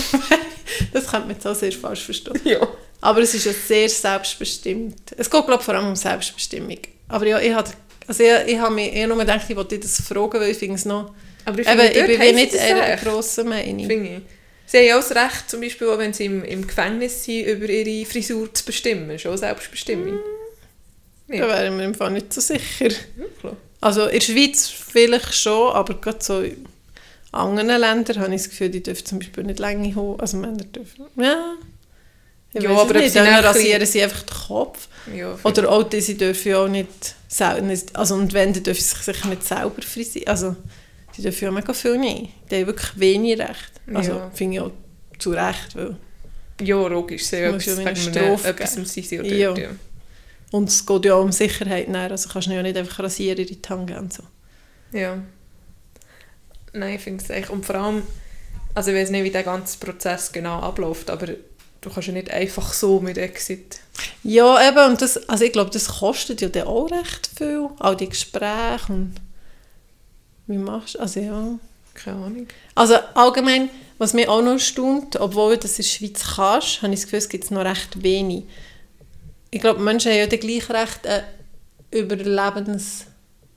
[0.93, 2.39] das könnte man jetzt auch sehr falsch verstehen.
[2.43, 2.67] Ja.
[3.01, 5.13] Aber es ist ja sehr selbstbestimmt.
[5.17, 6.79] Es geht, glaube ich, vor allem um Selbstbestimmung.
[7.07, 7.69] Aber ja, ich habe
[8.07, 10.75] also ich, ich habe mir eher nur gedacht, ich wollte das fragen, weil ich finde
[10.75, 11.13] es noch...
[11.43, 13.87] Aber ich Eben, finde, ich dort bin nicht eine grosse Meinung.
[13.87, 14.21] finde ich.
[14.67, 17.45] Sie haben ja auch das Recht, zum Beispiel, auch wenn sie im, im Gefängnis sind,
[17.47, 19.17] über ihre Frisur zu bestimmen.
[19.19, 20.19] Schon Selbstbestimmung.
[21.27, 21.47] Da Ja.
[21.47, 22.89] wäre ich mir im Fall nicht so sicher.
[23.15, 23.53] Wirklich?
[23.81, 26.43] Also in der Schweiz vielleicht schon, aber gerade so
[27.35, 30.63] anderen Ländern habe ich das Gefühl, die dürfen zum Beispiel nicht lange Haare, also Männer
[30.63, 31.53] dürfen, ja.
[32.53, 34.87] Ich Ja, aber nicht, dann dann rasieren sie einfach den Kopf.
[35.13, 37.15] Ja, Oder auch die, sie dürfen ja auch nicht,
[37.93, 40.27] also und wenn, dann dürfen sie sich nicht selber frisieren.
[40.29, 40.55] Also
[41.13, 42.31] sie dürfen ja mega viel nicht.
[42.49, 43.71] Die haben wirklich wenig Recht.
[43.93, 44.31] Also Ja.
[44.33, 44.71] finde ich auch
[45.19, 45.95] zu Recht, weil
[46.61, 47.25] Ja, logisch.
[47.25, 48.81] Sie haben etwas ja etwas geben.
[48.83, 49.47] im Sisi oder Ja.
[49.49, 49.69] dort, ja.
[50.51, 53.37] und es geht ja auch um Sicherheit näher, also kannst du ja nicht einfach rasieren
[53.39, 54.23] in die Tange und so.
[54.93, 55.17] Ja.
[56.75, 57.49] Nein, ich finde es echt.
[57.49, 58.03] Und vor allem,
[58.73, 61.27] also ich weiß nicht, wie der ganze Prozess genau abläuft, aber
[61.81, 63.79] du kannst ja nicht einfach so mit Exit.
[64.23, 67.95] Ja, eben, und das, also ich glaube, das kostet ja dann auch recht viel, all
[67.95, 69.15] die Gespräche und
[70.47, 71.59] wie machst du, also ja.
[71.93, 72.47] Keine Ahnung.
[72.75, 76.93] Also allgemein, was mich auch noch erstaunt, obwohl du das in der Schweiz kannst, habe
[76.93, 78.43] ich das Gefühl, es gibt noch recht wenig.
[79.49, 81.23] Ich glaube, Menschen haben ja dann gleich recht ein
[81.91, 83.05] Überlebens...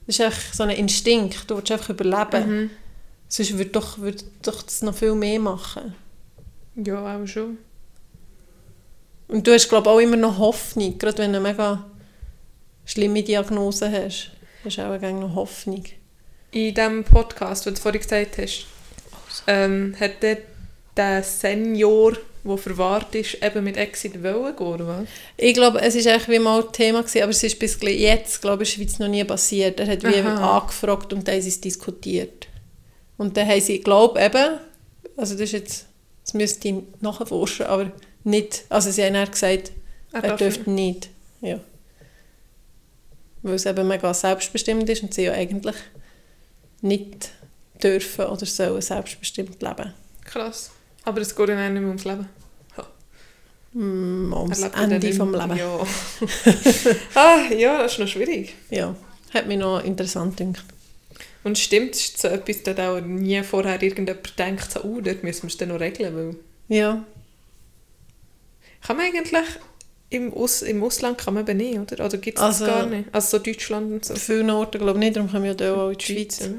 [0.07, 2.49] Das ist einfach so ein Instinkt, du willst einfach überleben.
[2.49, 2.69] Mhm.
[3.29, 5.93] Sonst würde doch, würde doch das noch viel mehr machen.
[6.75, 7.59] Ja, auch schon.
[9.27, 11.85] Und du hast, glaube ich, auch immer noch Hoffnung, gerade wenn du mega
[12.85, 14.31] schlimme Diagnosen hast,
[14.65, 15.83] hast du auch noch Hoffnung.
[16.51, 18.65] In diesem Podcast, den du vorhin gesagt hast,
[19.45, 20.39] ähm, hat der,
[20.97, 25.05] der Senior, der verwahrt ist, eben mit Exit wollen gehen, oder?
[25.37, 28.41] Ich glaube, es war eigentlich wie mal ein Thema, gewesen, aber es ist bis jetzt,
[28.41, 29.79] glaube ich, in der Schweiz noch nie passiert.
[29.79, 32.48] Er hat wie angefragt und dann sie es diskutiert.
[33.19, 34.59] Und dann haben sie, ich glaube eben,
[35.17, 35.85] also das ist jetzt,
[36.23, 37.91] das müsste ich nachforschen, aber
[38.23, 39.73] nicht, also sie haben dann gesagt,
[40.13, 41.09] Er er darf dürfte nicht.
[41.41, 41.59] Ja.
[43.41, 45.75] Weil es eben mega selbstbestimmt ist und sie ja eigentlich
[46.81, 47.31] nicht
[47.83, 49.93] dürfen oder sollen selbstbestimmt leben.
[50.23, 50.71] Krass.
[51.03, 52.29] Aber es geht auch nicht mehr ums Leben.
[53.73, 55.33] Mm, Er ums Ende vom.
[55.35, 55.57] Leben.
[55.57, 55.79] Ja.
[57.15, 58.55] ah, ja, das ist noch schwierig.
[58.69, 58.95] Ja,
[59.33, 60.63] hat mich noch interessant gedacht.
[61.43, 65.43] Und stimmt, ist so etwas, dass auch nie vorher irgendjemand denkt, so, oh, dort müssen
[65.43, 66.35] wir es dann noch regeln, weil...
[66.77, 67.03] Ja,
[68.85, 69.45] Kann man eigentlich
[70.11, 72.05] im, Aus im Ausland kann man eben nicht, oder?
[72.05, 73.09] Oder gibt es Also- das gar nicht?
[73.13, 74.13] Also so Deutschland und so.
[74.13, 76.41] An vielen Orten glaube ich nicht, darum kommen ja auch in die Schweiz.
[76.41, 76.53] oder?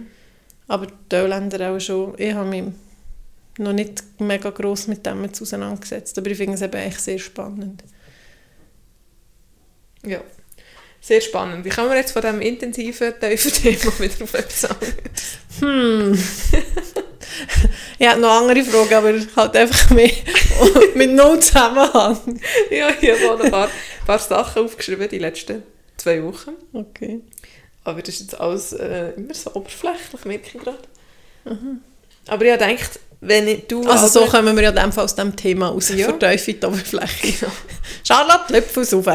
[0.69, 2.15] Aber die Länder auch schon.
[2.17, 2.65] Ich habe mich
[3.59, 7.19] noch nicht mega gross mit dem jetzt auseinandergesetzt, aber ich finde es eben echt sehr
[7.19, 7.83] spannend.
[10.07, 10.23] Ja.
[11.01, 11.65] Sehr spannend.
[11.65, 14.95] Wie kommen wir jetzt von diesem intensiven, tiefen Thema wieder auf etwas anderes?
[15.61, 16.25] Hm.
[17.99, 20.11] ich habe noch andere Fragen, aber halt einfach mehr
[20.95, 22.41] mit null Zusammenhang.
[22.71, 23.69] ja, ich habe auch ein paar,
[24.07, 25.63] paar Sachen aufgeschrieben die letzten
[25.97, 26.53] zwei Wochen.
[26.73, 27.21] Okay.
[27.85, 30.79] Aber das ist jetzt alles äh, immer so oberflächlich, merke ich gerade.
[32.27, 33.83] Aber ich habe gedacht, wenn ich, du...
[33.89, 36.09] Also so kommen wir ja in dem Fall aus dem Thema raus, Ja.
[36.15, 37.47] vertiefen in die Oberfläche.
[38.05, 39.07] Charlotte, Löpfus rauf.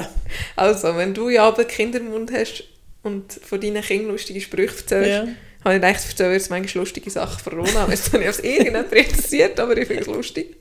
[0.55, 2.63] Also, wenn du ja aber Kinder im Mund hast
[3.03, 5.19] und von deinen Kindern lustige Sprüche erzählst, Ja.
[5.63, 7.87] habe ich gedacht, ich erzähle jetzt manchmal lustige Sachen von Rona.
[7.87, 10.55] Weißt du, nicht, ob es irgendjemand interessiert, aber ich finde es lustig.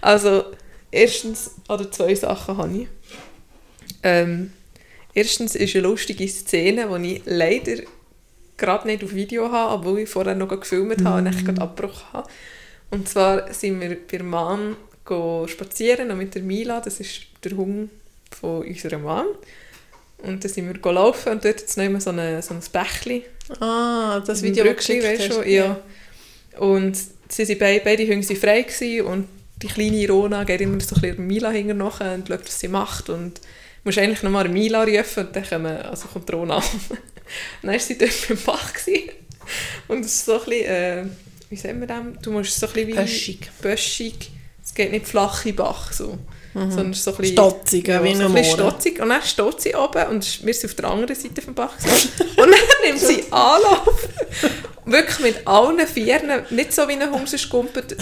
[0.00, 0.44] Also,
[0.90, 2.88] erstens, oder zwei Sachen habe ich.
[4.02, 4.52] Ähm,
[5.14, 7.82] erstens ist eine lustige Szene, die ich leider
[8.56, 12.06] gerade nicht auf Video habe, obwohl ich vorher noch gefilmt habe und ich gerade abgebrochen
[12.12, 12.28] habe.
[12.90, 17.56] Und zwar sind wir bei Mom go spazieren, noch mit der Mila, das ist der
[17.56, 17.90] Hund
[18.38, 19.26] von unserer Mom.
[20.18, 22.60] Und dann sind wir go laufen und dort jetzt noch immer so ein, so ein
[22.72, 23.24] Bächli.
[23.60, 25.46] Ah, das Video, das du weißt du, hast.
[25.46, 25.80] ja.
[26.58, 26.96] Und
[27.28, 29.28] sie sind beide, beide Hunde waren frei gewesen und
[29.62, 32.68] die kleine Rona geht immer so ein bisschen Mila hinterher nach und schaut, was sie
[32.68, 33.08] macht.
[33.08, 33.42] Und du
[33.84, 36.62] musst eigentlich nochmal Mila rufen und dann kommen, also kommt Rona an.
[37.62, 38.72] dann war sie dort beim Bach.
[38.72, 39.10] Gewesen.
[39.88, 41.04] Und es ist so ein bisschen, äh,
[41.48, 42.02] wie sagen wir das?
[42.22, 42.94] Du musst so ein bisschen wie...
[42.94, 43.50] Böschig.
[43.60, 44.30] Böschig.
[44.62, 46.18] Es geht nicht flach in Bach, so.
[46.52, 47.34] Sondern so ein bisschen...
[47.34, 49.00] Stotzig, Ja, wie so ein bisschen stotzig.
[49.00, 51.74] Und dann steht sie oben und wir sind auf der anderen Seite vom Bach.
[52.18, 54.08] und dann nimmt sie Anlauf.
[54.84, 56.42] Wirklich mit allen Vieren.
[56.50, 57.96] Nicht so wie ein Hund sonst gumpelt.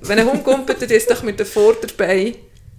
[0.00, 2.34] Wenn ein Hund gumpelt, dann ist doch mit den Vorderbeinen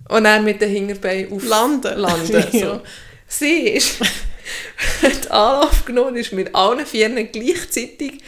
[0.10, 1.98] und dann mit den Hinterbeinen auf Landen.
[1.98, 2.44] landen.
[2.52, 2.58] So.
[2.58, 2.82] Ja.
[3.26, 4.00] Sie ist,
[5.02, 8.20] hat Anlauf genommen und ist mit allen Vieren gleichzeitig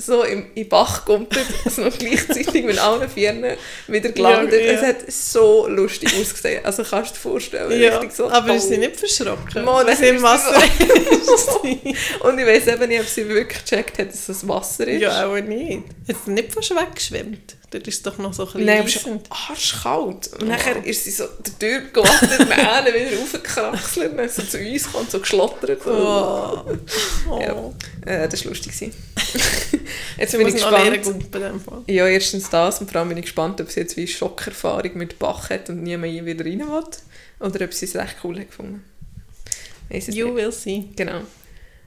[0.00, 3.44] so im, im Bach gumpelt, also noch gleichzeitig mit allen Vieren
[3.86, 4.60] wieder gelandet.
[4.60, 4.72] Ja, ja.
[4.72, 6.64] Es hat so lustig ausgesehen.
[6.64, 8.70] Also kannst du dir vorstellen, Ja, richtig so aber ist toll.
[8.72, 9.64] sie nicht verschrocken?
[9.64, 10.54] Mal, dass im ist Wasser
[12.20, 15.00] Und ich weiß eben nicht, ob sie wirklich gecheckt hat, dass es Wasser ist.
[15.02, 15.82] Ja, auch nicht.
[16.08, 17.56] Hat sie nicht fast weggeschwemmt?
[17.72, 19.26] Dort ist es doch noch so ein bisschen Nein, aber es ist reissend.
[19.30, 20.32] arschkalt.
[20.34, 20.46] Und Oh.
[20.46, 24.58] nachher ist sie so der Tür gewartet, mit Händen wieder raufgekraxelt und dann so zu
[24.58, 25.86] uns gekommen, so geschlottert.
[25.86, 26.64] Oh.
[27.30, 27.40] Oh.
[27.40, 27.72] Ja.
[28.24, 28.72] Äh, das war lustig.
[30.18, 31.00] jetzt bin ich gespannt.
[31.86, 35.18] Ja, erstens das und vor allem bin ich gespannt, ob sie jetzt wie Schockerfahrung mit
[35.20, 36.84] Bach hat und nie mehr wieder rein will.
[37.38, 38.84] Oder ob sie es recht cool hat gefunden.
[39.90, 40.34] You nicht.
[40.34, 40.84] will see.
[40.96, 41.20] Genau.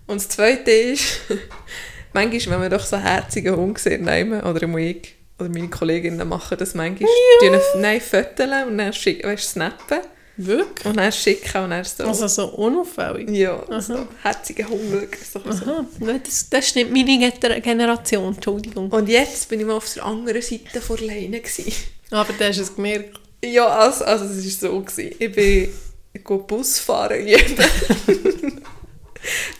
[0.08, 1.20] Und das Zweite ist,
[2.14, 5.70] manchmal, wenn man doch so einen herzigen Hund sieht, nehmen, oder muss ich oder meine
[5.70, 7.10] Kolleginnen machen das manchmal,
[7.42, 7.60] ja.
[7.78, 10.00] nein, föteln und dann schicken, weißt, snappen
[10.38, 10.86] Wirklich?
[10.86, 12.04] und dann schicken und dann so.
[12.06, 13.30] Also so unauffällig?
[13.30, 15.08] ja, so herziger Hund.
[15.32, 15.66] So, so.
[15.72, 15.86] Aha,
[16.24, 18.90] das, das ist nicht meine Gener- Generation, Entschuldigung.
[18.90, 21.40] Und jetzt bin ich mal auf der anderen Seite vor der Leine.
[21.40, 21.72] Gewesen.
[22.12, 23.20] Aber du hast es gemerkt.
[23.44, 24.80] Ja, also, also es war so.
[24.82, 25.16] Gewesen.
[25.20, 25.70] Ich bin
[26.16, 27.58] ich gehe Bus fahren jeden.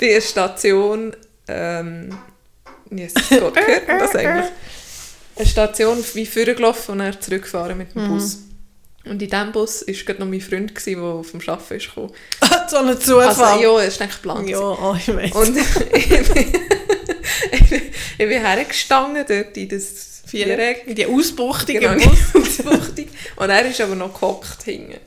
[0.02, 1.16] Einer Station,
[1.48, 2.18] ähm,
[2.92, 4.52] Jesus Gott, gehört das eigentlich?
[5.36, 8.40] Eine Station wie vorgelaufen und dann zurückgefahren mit dem Bus.
[9.06, 12.12] Und in diesem Bus war gerade noch mein Freund, gewesen, der vom Arbeiten ist gekommen.
[12.70, 13.28] so ein Zufall.
[13.28, 14.50] Also ja, es ist eigentlich geplant.
[14.50, 15.32] ja, oh, ich weiß.
[15.34, 16.54] Und ich bin,
[17.52, 17.82] ich bin,
[18.18, 20.96] ich bin hergestanden dort in das Viereck.
[20.96, 22.36] die Ausbuchtung Genau, Bus.
[22.36, 23.08] Ausbuchtung.
[23.36, 25.00] Und er ist aber noch gehockt hinten.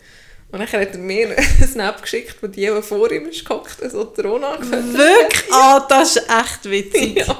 [0.52, 3.78] Und dann hat er mir einen Snap geschickt, wo die auch vor ihm ist gehockt,
[3.90, 5.42] so angefangen Wirklich?
[5.52, 7.16] Ah, das ist echt witzig.
[7.26, 7.32] Ja.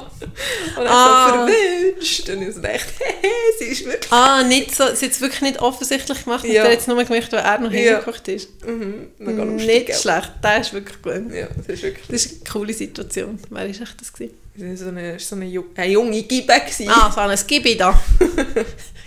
[0.77, 1.29] Und er Ah.
[1.47, 2.29] so verwünscht.
[2.29, 2.83] Und ich so dachte,
[3.21, 4.11] hehe, sie ist wirklich...
[4.11, 6.63] Ah, nicht so, sie hat es wirklich nicht offensichtlich gemacht, Ja.
[6.65, 7.77] hat es nur gemacht, weil er noch Ja.
[7.79, 8.49] hingekocht ist.
[8.65, 9.07] Mhm.
[9.55, 11.33] Nicht schlecht, der ist wirklich gut.
[11.33, 12.07] Ja, das ist wirklich...
[12.09, 13.39] Das ist eine coole Situation.
[13.49, 14.11] Wer war echt das?
[14.13, 14.33] Gewesen?
[14.55, 16.53] Das war so eine, so eine, Ju- eine junge Gibe.
[16.87, 17.99] Ah, so ein Gibi da.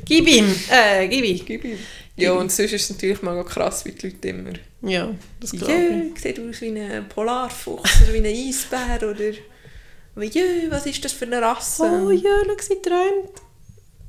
[0.05, 0.47] Gib ihm.
[0.71, 1.35] Äh, Gibi.
[1.35, 1.77] Gibi.
[2.21, 4.53] Ja, und sonst ist es natürlich mega krass, wie die Leute immer...
[4.83, 5.79] Ja, das glaube Ja,
[6.15, 6.21] ich.
[6.21, 9.33] sieht aus wie ein Polarfuchs oder wie ein Eisbär oder...
[10.17, 11.85] Aber ja, was ist das für eine Rasse?
[11.85, 13.31] Oh ja, schau, sie träumt.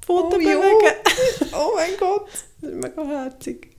[0.05, 0.57] Foto Oh, ja.
[0.57, 1.53] bewegen.
[1.53, 2.27] Oh mein Gott.
[2.61, 3.69] Das ist mega herzig.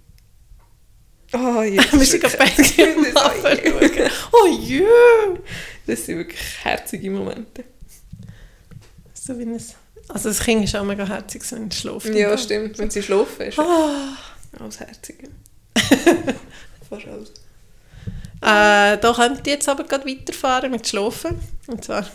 [1.34, 1.82] Oh ja.
[1.92, 4.10] Wir sind gerade beide.
[4.32, 5.38] Oh ja.
[5.86, 7.64] Das sind wirklich herzige Momente.
[9.14, 9.60] So wie ein...
[10.08, 12.06] Also das Kind ist auch mega herzig, wenn es schläft.
[12.14, 12.78] Ja, stimmt.
[12.78, 14.16] Wenn sie schlafen, ist Ah.
[14.60, 15.28] alles herzig.
[16.88, 17.28] Fast alles.
[18.40, 21.38] Äh, da könnt ihr jetzt aber gerade weiterfahren mit Schlafen.
[21.68, 22.06] Und zwar...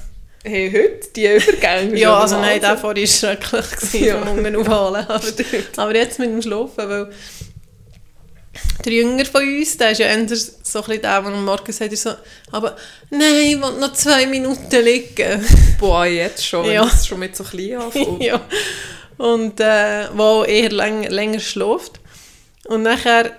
[0.43, 1.97] Hey, heute, die Übergänge.
[1.99, 4.25] Ja, also nein, der vorher war schrecklich, gewesen, Ja.
[4.25, 5.05] vom Unten aufholen.
[5.07, 5.21] Aber,
[5.77, 7.09] aber jetzt mit dem Schlafen, weil
[8.85, 11.71] der Jünger von uns, der ist ja eher so ein bisschen der, der am Morgen
[11.71, 12.11] sagt, so,
[12.51, 12.75] aber
[13.09, 15.45] nein, ich will noch zwei Minuten liegen.
[15.79, 16.83] Boah, jetzt schon, wenn Ja.
[16.83, 18.21] das schon mit so klein anfängt.
[18.23, 18.41] ja.
[19.17, 21.99] Und äh, wo eher läng, länger schläft.
[22.65, 23.31] Und nachher,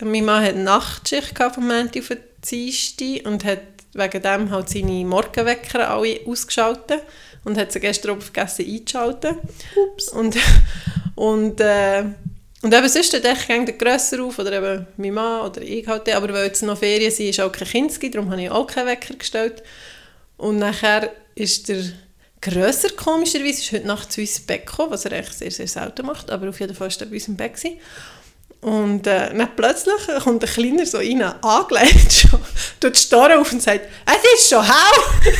[0.00, 2.18] mein Mann hat Nachtschicht gehabt vom Montag auf den
[2.50, 3.60] Dienstag und hat
[3.94, 7.02] wegen dem halt seine Morgenwecker alle ausgeschaltet
[7.44, 9.36] und hat sie gestern Abend vergessen einzuschalten.
[9.76, 10.08] Ups.
[10.08, 10.36] Und,
[11.14, 12.04] und, äh,
[12.62, 16.08] und eben sonst steht gerne der Grösser auf, oder eben mein Mann oder ich halt,
[16.08, 18.86] aber weil jetzt noch Ferien sind, ist auch kein Kinski, darum habe ich auch keinen
[18.86, 19.62] Wecker gestellt.
[20.36, 21.82] Und nachher ist der
[22.40, 25.68] grösser komischerweise, ist heute Nacht zu uns ins Bett gekommen, was er eigentlich sehr, sehr
[25.68, 27.78] selten macht, aber auf jeden Fall ist er bei uns im Bett gewesen.
[28.62, 32.38] Und äh, dann plötzlich kommt ein Kleiner so rein, angelegt schon,
[32.80, 35.34] tut die Starre auf und sagt, es ist schon hell.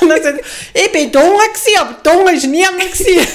[0.00, 2.92] und dann sagt ich bin dunkel gewesen, aber dunkel war niemand.
[2.92, 3.26] gewesen.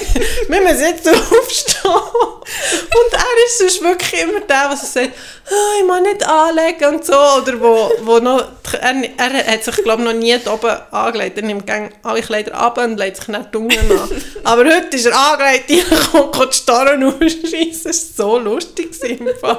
[0.48, 1.92] Wir müssen jetzt aufstehen.
[1.92, 5.10] Und er ist sonst wirklich immer der, der sagt,
[5.48, 7.12] «Ah, ich muss nicht anlegen und so.
[7.12, 8.44] Oder wo, wo noch,
[8.80, 11.36] er, er hat sich, glaube ich, noch nie da oben angelegt.
[11.36, 14.22] Er nimmt gerne alle Kleider ab und legt sich nicht dunkel an.
[14.44, 17.84] Aber heute ist er angelegt, reingekommen, kommt die Starren ausschießen.
[17.84, 18.85] Das war so lustig.
[18.86, 19.28] Gewesen.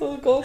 [0.00, 0.44] Oh Gott.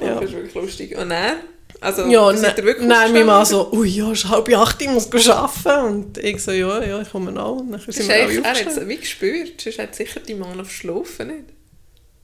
[0.00, 0.14] Ja.
[0.14, 0.96] Das ist wirklich lustig.
[0.96, 1.36] Und dann?
[1.80, 5.28] Also, Ja, ne, nein, mein Mann so, ui, ja, es ist halb acht, ich muss
[5.28, 5.86] arbeiten.
[5.86, 7.58] Und ich so, ja, ja, ich komme noch.
[7.58, 9.60] Und dann sind wir alle er hat es wie gespürt.
[9.60, 11.44] Sonst hat sicher die Mann auf Schlafen nicht.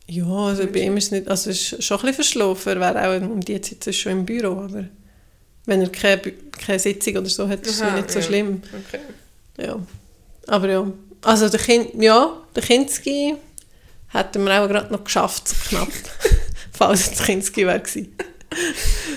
[0.07, 2.73] Ja, also bei ihm ist es nicht, also ist schon ein bisschen verschlafen.
[2.73, 4.87] Er wäre auch um die Zeit schon im Büro, aber
[5.67, 8.25] wenn er keine, keine Sitzung oder so hat, ist es nicht so ja.
[8.25, 8.63] schlimm.
[8.89, 9.67] Okay.
[9.67, 9.79] Ja.
[10.47, 13.37] Aber ja, also der Kind, ja, der Kinski
[14.15, 15.89] hätten wir auch gerade noch geschafft, so knapp.
[16.73, 18.17] Falls es Kinski wäre gewesen.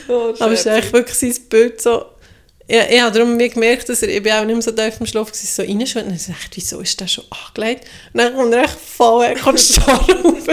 [0.08, 2.06] Oh, Aber es ist eigentlich wirklich sein Bild so...
[2.70, 5.00] Ja, ich habe darum wie gemerkt, dass er, ich bin auch nicht mehr so tief
[5.00, 6.08] im Schlaf, gewesen, so reinschwimmt.
[6.08, 7.86] Und dann dachte ich, wieso ist der schon angelegt?
[8.12, 10.48] Und dann kommt er echt voll, er kommt starr auf.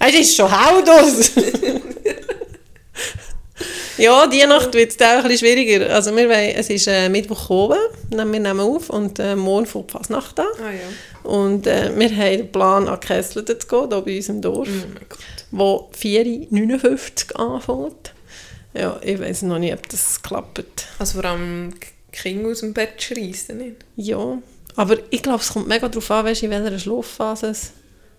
[0.00, 0.82] Es ist schon hell.
[3.98, 5.94] ja, die Nacht wird es auch ein bisschen schwieriger.
[5.94, 7.78] Also wir wollen, es ist äh, Mittwoch oben,
[8.10, 10.46] wir nehmen auf und äh, morgen fängt fast Nacht an.
[10.60, 11.30] Ah ja.
[11.30, 14.68] Und äh, wir haben den Plan, an Kessel zu gehen, hier bei uns im Dorf,
[14.68, 15.16] Oh
[15.50, 18.14] wo 4.59 anfängt.
[18.74, 20.86] Ja, ich weiß noch nicht, ob das klappt.
[20.98, 21.74] Also vor allem
[22.12, 23.76] Kinder aus dem Bett schreissen nicht.
[23.96, 24.38] Ja,
[24.76, 27.72] aber ich glaube, es kommt mega darauf an, weißt, in welcher Schlafphase es,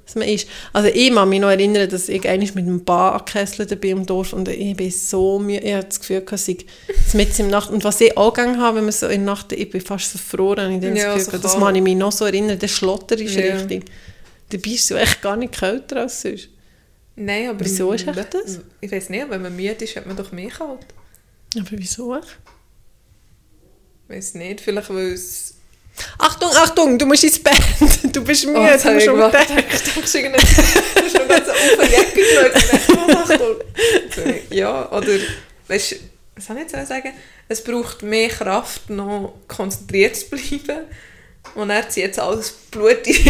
[0.09, 0.47] es man ist.
[0.73, 4.05] Also ich kann mich noch erinnern, dass ich einmal mit einem Bahn angekesselt bin im
[4.05, 6.65] Dorf und ich bin so müde, ich hatte das Gefühl, dass ich
[7.13, 9.51] mitten im Nacht, und was ich auch gegangen habe, wenn man so in der Nacht,
[9.51, 11.63] ich bin fast verfroren, ich Ja, das so Gefühl, das kalt.
[11.63, 13.55] kann ich mich noch so erinnern, der Schlotter ist Ja.
[13.55, 13.85] richtig.
[14.49, 16.49] Dabei bist du echt gar nicht kälter als sonst.
[17.15, 17.63] Nein, aber...
[17.63, 18.59] Wieso ist echt das?
[18.81, 20.79] Ich weiß nicht, wenn man müde ist, hat man doch mehr kalt.
[21.57, 22.15] Aber wieso?
[22.15, 22.23] Ich
[24.15, 25.55] weiß nicht, vielleicht weil es...
[26.17, 27.55] Achtung, Achtung, du musst ins Bett,
[28.03, 31.49] du bist müde, Oh, du musst ich um den- hast irgendwie- du hast noch ganz
[31.49, 33.11] auf die Jacke geschaut und dachte, oh,
[34.13, 34.35] Achtung.
[34.49, 35.13] Ja, oder...
[35.67, 35.95] Weißt du,
[36.35, 37.11] was soll ich jetzt sagen?
[37.47, 40.85] Es braucht mehr Kraft, noch konzentriert zu bleiben.
[41.55, 43.15] Und er zieht jetzt alles Blut in.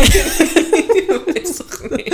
[1.36, 2.13] ich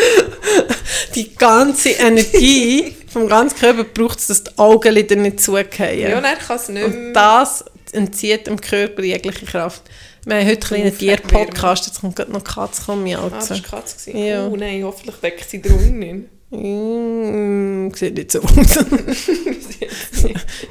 [1.16, 6.00] die ganze Energie vom ganzen Körper braucht es, dass die Augenlider nicht zugehen.
[6.00, 7.14] Ja, und er kann es nicht Und mehr...
[7.14, 9.82] das entzieht dem Körper jegliche Kraft.
[10.26, 10.98] Wir haben heute einen.
[10.98, 14.12] Tier-Podcast, jetzt kommt gerade noch Katze kommen, Ah, das war Katze.
[14.12, 14.48] Ja.
[14.48, 16.26] Oh nein, hoffentlich weckt sie drum nicht.
[16.50, 18.52] Mm, sieht nicht so aus.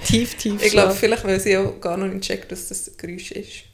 [0.06, 2.94] tief, tief Ich glaube, vielleicht, weil sie auch gar noch nicht checkt, dass das ein
[2.96, 3.64] Geräusch ist.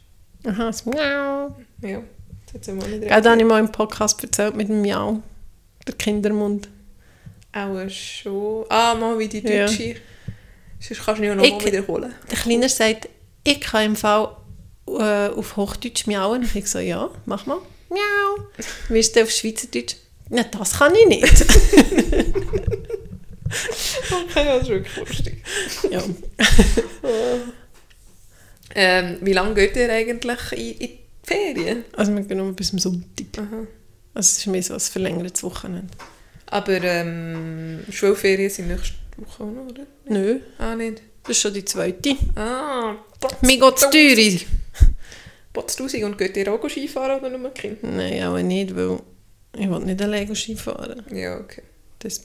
[0.46, 1.56] Aha, das Miau.
[1.82, 2.02] Ja,
[2.46, 4.82] das hat sie mal nicht Gell, da habe ich mal im Podcast erzählt mit dem
[4.82, 5.22] Miau.
[5.86, 6.68] Der Kindermund.
[7.52, 8.64] Auch schon.
[8.68, 9.66] Ah, mal wie die Ja.
[9.66, 9.96] Deutsche.
[10.78, 12.14] Sonst kannst du nicht noch Ich- mal wiederholen.
[12.30, 13.08] Der Kleiner sagt,
[13.44, 14.36] ich kann im Fall
[14.98, 16.42] äh, auf Hochdeutsch miauen.
[16.42, 17.58] Und ich so, ja, mach mal.
[17.88, 18.46] Miau.
[18.88, 19.96] Wie ist der auf Schweizerdeutsch?
[20.30, 21.46] Ja, das kann ich nicht.
[24.12, 25.42] Okay, das ist wirklich lustig.
[25.90, 26.02] ja.
[28.72, 31.84] Ähm, wie lange geht ihr eigentlich in, in die Ferien?
[31.96, 33.26] Also wir gehen nur bis zum Sonntag.
[33.36, 33.66] Aha.
[34.14, 35.88] Also es ist mehr so ein verlängertes Wochenende.
[36.46, 39.82] Aber ähm, Schulferien sind nächste Woche auch oder?
[40.06, 41.02] Nö, Ah, nicht?
[41.24, 42.14] das ist schon die zweite.
[42.36, 42.94] Ah,
[43.40, 43.90] Mir geht es
[45.52, 47.82] Potztausend und geht ihr auch Skifahren oder nur Kind?
[47.82, 48.98] Nein, auch nicht, weil
[49.58, 51.02] ich will nicht alleine Ski fahren.
[51.12, 51.62] Ja, okay.
[51.98, 52.20] Das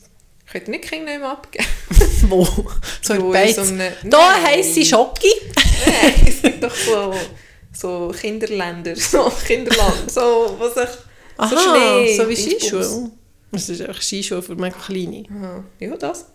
[0.52, 1.66] Könnt ihr nicht Kinder mehr abgeben?
[2.30, 2.46] Wo?
[3.02, 3.56] So Ja, in in Beiz.
[3.56, 5.32] so einem- Da heisse Schocki.
[5.86, 7.14] Nein, es gibt doch so,
[7.74, 10.98] so Kinderländer, so Kinderland, so was ich...
[11.38, 12.36] Aha, Schnee, so wie.
[12.36, 13.12] Skischuhe.
[13.52, 15.24] Das ist einfach Skischuhe für mega kleine.
[15.30, 15.64] Aha.
[15.80, 16.28] Ja, das.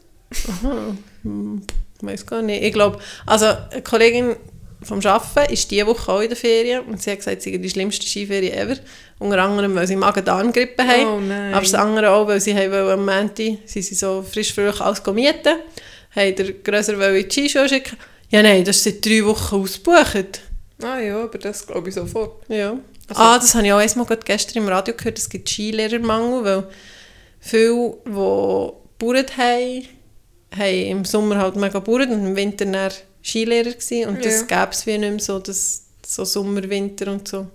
[0.49, 1.63] Aha, hm,
[2.03, 2.63] weiß gar nicht.
[2.65, 4.37] Ich glaube, also eine Kollegin
[4.83, 7.59] vom Arbeiten ist diese Woche auch in der Ferien und sie hat gesagt, sie sei
[7.59, 8.77] die schlimmste Skiferie ever.
[9.19, 11.07] Unter anderem, weil sie Magen-Darm-Grippe haben.
[11.07, 11.53] Oh nein.
[11.53, 14.81] Aber das andere auch, weil sie haben wollen am Montag, sie sind so frisch fröhlich
[14.81, 15.57] alles mieten,
[16.17, 17.97] haben der Grösser wollen in die Skischuhe schicken.
[18.31, 20.41] Ja nein, das ist seit drei Wochen ausgebucht.
[20.83, 22.43] Ah ja, aber das glaube ich sofort.
[22.49, 22.79] Ja.
[23.09, 26.45] Also- ah, das habe ich auch erst mal gestern im Radio gehört, es gibt Skilehrermangel,
[26.45, 26.69] weil
[27.41, 29.85] viele, die gebaut haben,
[30.57, 32.91] haben im Sommer halt mega gebaut und im Winter dann
[33.23, 34.09] Skilehrer gewesen.
[34.09, 34.65] und das Ja.
[34.65, 37.47] gäbe es wie nicht mehr so, das, so Sommer, Winter und so.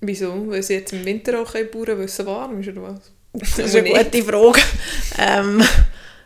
[0.00, 0.48] Wieso?
[0.48, 3.12] Weil sie jetzt im Winter auch können bauen weil es so warm ist oder was?
[3.32, 4.60] Das ist eine gute Frage.
[5.18, 5.62] ähm,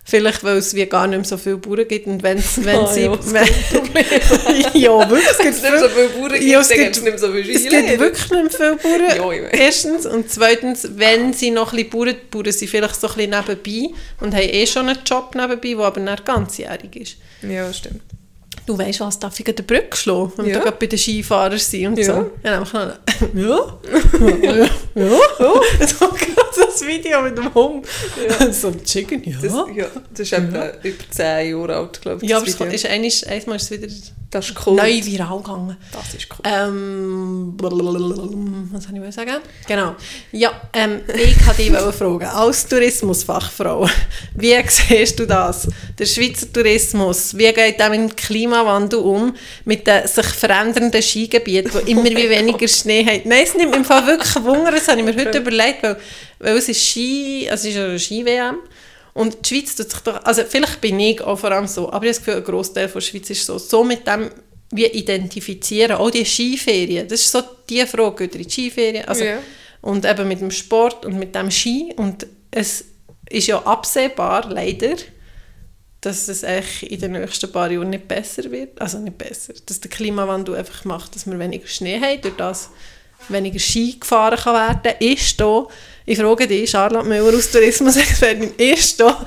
[0.09, 2.87] vielleicht, weil es wie gar nicht mehr so viele Bauern gibt und wenn's, wenn Ah,
[2.87, 3.03] sie...
[3.03, 3.47] ja, wenn,
[4.81, 5.29] ja, wirklich.
[5.31, 7.33] Es gibt, nicht so viel, viele Bauern, gibt, Ja, es gibt- gibt es nicht so
[7.33, 9.37] viele es gibt wirklich nicht mehr viele Bauern.
[9.43, 9.49] Ja.
[9.59, 10.07] Erstens.
[10.07, 13.95] Und zweitens, wenn sie noch ein bisschen bauern, bauern sie vielleicht so ein bisschen nebenbei
[14.21, 17.17] und haben eh schon einen Job nebenbei, der aber nicht ganzjährig ist.
[17.43, 18.03] Ja, stimmt.
[18.67, 20.55] Du weißt was, darf ich der Brücke schlagen, wenn Ja.
[20.57, 22.05] wir gerade bei den Skifahrern sind und Ja.
[22.05, 22.31] so.
[22.43, 22.93] Ja, dann
[23.35, 23.79] ja,
[24.43, 25.17] ja, ja, ja.
[25.87, 26.11] So
[26.67, 27.87] das Video mit dem Hund.
[28.53, 29.37] So ein Chicken, ja.
[29.41, 32.31] Das, ja, das ist etwa über 10 Jahre alt, glaube ich.
[32.31, 32.73] ja, aber es Video.
[32.73, 33.89] ist einmal, einmal ist es wieder
[34.31, 34.75] das ist cool.
[34.77, 35.77] neu viral gegangen.
[35.93, 36.39] Das ist cool.
[36.45, 39.37] Ähm, was soll ich sagen?
[39.69, 39.95] Genau.
[40.33, 43.89] Ja, ähm, ich wollte dich fragen, als Tourismusfachfrau,
[44.35, 45.69] wie siehst du das?
[45.99, 48.17] Der Schweizer Tourismus, wie geht er mit dem
[48.57, 53.27] Klimawandel um, mit den sich verändernden Skigebieten, wo immer wie weniger Schnee hat?
[53.27, 55.97] Nein, es nimmt im Fall wirklich Wunder, das habe ich mir heute überlegt, weil,
[56.39, 58.57] weil es ist Ski, also es ist eine Ski-WM
[59.15, 62.07] und die Schweiz tut sich doch, also vielleicht bin ich auch vor allem so, aber
[62.07, 64.31] ich habe das Gefühl, ein Grossteil der Schweiz ist so, so mit dem
[64.73, 69.39] wie identifizieren, auch die Skiferien, das ist so die Frage, die Skiferien, also, Ja.
[69.81, 71.95] und eben mit dem Sport und mit dem Ski.
[71.97, 72.85] Und es
[73.31, 74.97] ist ja absehbar, leider,
[76.01, 79.81] dass es eigentlich in den nächsten paar Jahren nicht besser wird, also nicht besser, dass
[79.81, 82.71] der Klimawandel einfach macht, dass wir weniger Schnee haben, durch das
[83.29, 85.67] weniger Ski gefahren kann werden, ist da,
[86.05, 89.25] ich frage dich, Charlotte Müller aus Tourismusexpertin, ist da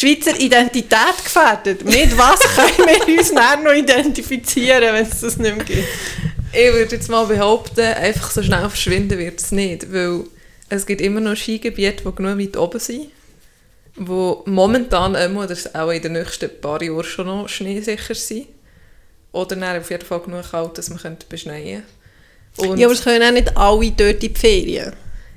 [0.00, 1.84] die Schweizer Identität gefährdet?
[1.84, 5.88] Mit was können wir uns dann noch identifizieren, wenn es das nicht mehr gibt?
[6.52, 10.24] Ich würde jetzt mal behaupten, einfach so schnell verschwinden wird es nicht, weil
[10.68, 13.06] es gibt immer noch Skigebiete, die genug weit oben sind,
[14.02, 18.46] wo momentan immer, oder auch in den nächsten paar Jahren schon noch schneesicher sind.
[19.32, 21.84] Oder dann auf jeden Fall genug kalt, dass man beschneien
[22.58, 22.80] könnte.
[22.80, 24.94] Ja, aber es können auch nicht alle dort in die Ferien.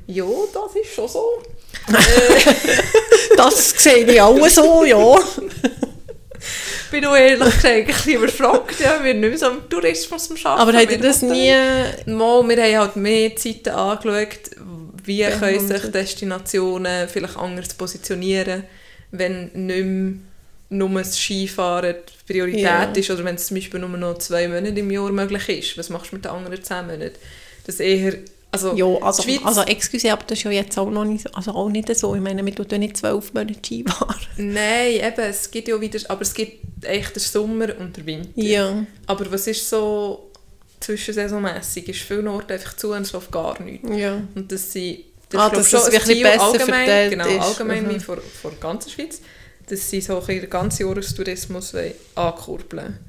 [0.08, 1.44] ja, das ist schon so.
[3.36, 5.18] Das sehe ich auch so, ja.
[6.86, 10.30] Ich bin auch ehrlich gesagt ein bisschen überfragt, ja, wir nicht mehr so am Tourismus
[10.46, 10.62] Arbeiten.
[10.62, 11.52] Aber habt ihr das nie...
[12.06, 14.52] Mal, wir haben halt mehr Zeiten angeschaut,
[15.06, 18.64] wie können sich Destinationen vielleicht anders positionieren,
[19.12, 20.14] wenn nicht mehr
[20.70, 21.96] nur das Skifahren
[22.28, 22.84] die Priorität Ja.
[22.92, 25.78] ist oder wenn es zum Beispiel nur noch zwei Monate im Jahr möglich ist.
[25.78, 27.12] Was machst du mit den anderen zehn Monaten?
[27.68, 28.16] Das eher,
[28.50, 31.30] also, Ja, also, Schweiz- also excuse, aber das ist ja jetzt auch noch nicht so,
[31.34, 32.16] also auch nicht so.
[32.16, 34.16] Ich meine, wir tun ja nicht zwölf Monate Ski fahren.
[34.38, 38.30] Nein, eben, es gibt ja wieder, aber es gibt echt den Sommer und den Winter.
[38.36, 38.84] Ja.
[39.06, 40.32] Aber was ist so
[40.84, 41.90] zwischensaisonmässig?
[41.90, 43.88] Ist vielen Orten einfach zu und es läuft gar nichts.
[43.96, 44.22] Ja.
[44.36, 47.42] Und dass sie, das Ah, dass schon es ein Ziel besser allgemein, genau, ist.
[47.42, 47.96] allgemein Mhm.
[47.96, 49.22] wie vor, vor der ganzen Schweiz,
[49.68, 51.74] dass sie so den ganzen Jahrestourismus
[52.16, 53.00] ankurbeln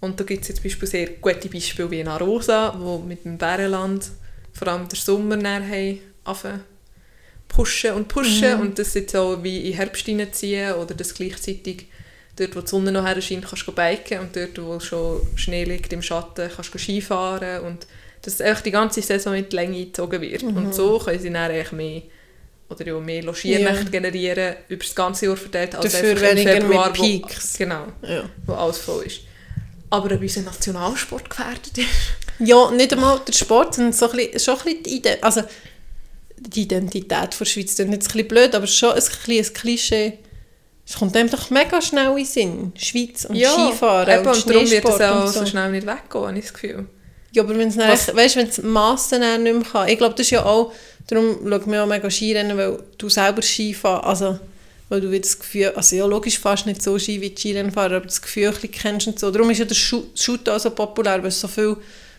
[0.00, 3.24] Und da gibt es jetzt zum Beispiel sehr gute Beispiele wie in Arosa, wo mit
[3.24, 4.10] dem Bärenland
[4.52, 6.60] vor allem den Sommer näher haben angefangen
[7.48, 8.60] pushen und pushen Mhm.
[8.60, 11.86] und das jetzt so wie in Herbst hineinziehen oder das gleichzeitig
[12.36, 15.64] dort, wo die Sonne noch her scheint, kannst du biken und dort, wo schon Schnee
[15.64, 17.86] liegt im Schatten, kannst du Skifahren und
[18.22, 20.42] dass echt die ganze Saison in die Länge gezogen wird.
[20.42, 20.56] Mhm.
[20.56, 22.02] Und so können sie dann eigentlich mehr
[22.70, 26.88] oder ja mehr Logiernächte generieren, über das ganze Jahr verteilt, als Dafür einfach im Februar,
[26.90, 27.58] mit wo- Peaks.
[27.58, 28.24] genau, Ja.
[28.46, 29.20] wo alles voll ist.
[29.90, 31.86] Aber ob unser Nationalsport gefährdet ist?
[32.40, 35.42] Ja, nicht einmal der Sport, sondern so ein bisschen, schon ein bisschen die, Ide also
[36.38, 37.76] die Identität der Schweiz.
[37.76, 40.18] Das ist jetzt ein bisschen blöd, aber schon ein, bisschen ein Klischee.
[40.86, 42.72] Es kommt einem doch mega schnell in den Sinn.
[42.76, 45.40] Schweiz und Skifahren eben, und und darum wird es auch so.
[45.40, 45.46] so.
[45.46, 46.86] schnell nicht weggehen, habe ich das Gefühl.
[47.32, 49.88] Ja, aber wenn es weißt, wenn es Massen nicht mehr kann.
[49.88, 50.72] Ich glaube, das ist ja auch,
[51.08, 54.38] darum schaut man auch mega Skirennen, weil du selber Ski fahrst, also
[54.88, 58.06] weil du das Gefühl, also ja, logisch fast nicht so Ski wie die Skirennfahrer, aber
[58.06, 59.30] das Gefühl kennst und so.
[59.30, 61.76] Darum ist ja der Shoot auch so populär, weil es so viel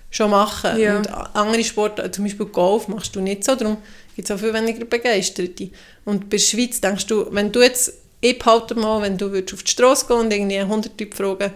[0.10, 0.80] schon machen.
[0.80, 0.98] Ja.
[0.98, 3.78] Und andere Sportarten, zum Beispiel Golf, machst du nicht so, darum
[4.16, 5.70] gibt es auch viel weniger Begeisterte.
[6.06, 9.54] Und bei der Schweiz denkst du, wenn du jetzt, ich behalte mal, wenn du würdest
[9.54, 11.54] auf die Straße gehen und irgendwie 100 Leute fragen,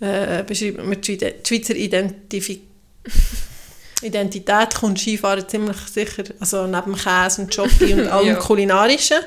[0.00, 2.62] äh, beschreiben wir die Schweizer- Identifik
[4.02, 8.34] Identität kommt Skifahren ziemlich sicher, also neben Käse und Schoki und allem Ja.
[8.34, 9.18] Kulinarischen,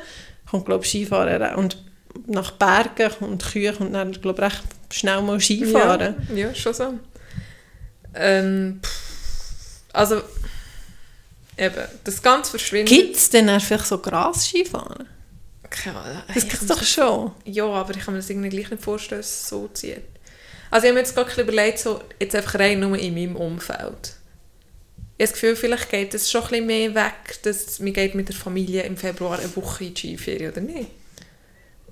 [0.49, 1.77] kommt glaube ich Skifahren und
[2.27, 6.15] nach Bergen und Kühe kommt dann glaube ich recht schnell mal Skifahren.
[6.29, 6.93] Ja, ja schon so.
[8.15, 8.79] Ähm,
[9.91, 10.21] also,
[11.57, 12.89] eben, das Ganze verschwindet.
[12.89, 15.07] Gibt es denn vielleicht so Gras-Skifahren?
[15.73, 16.21] Keine Ahnung.
[16.27, 17.31] Das Ich gibt es doch mir- schon.
[17.45, 20.01] Ja, aber ich kann mir das irgendwie gleich nicht vorstellen, dass es so zieht.
[20.69, 23.35] Also ich habe mir jetzt gerade ein überlegt, so, jetzt einfach rein nur in meinem
[23.35, 24.13] Umfeld.
[25.17, 28.15] Ich habe das Gefühl, vielleicht geht es schon ein bisschen mehr weg, dass man geht
[28.15, 30.89] mit der Familie im Februar eine Woche in die Skiferien, oder nicht?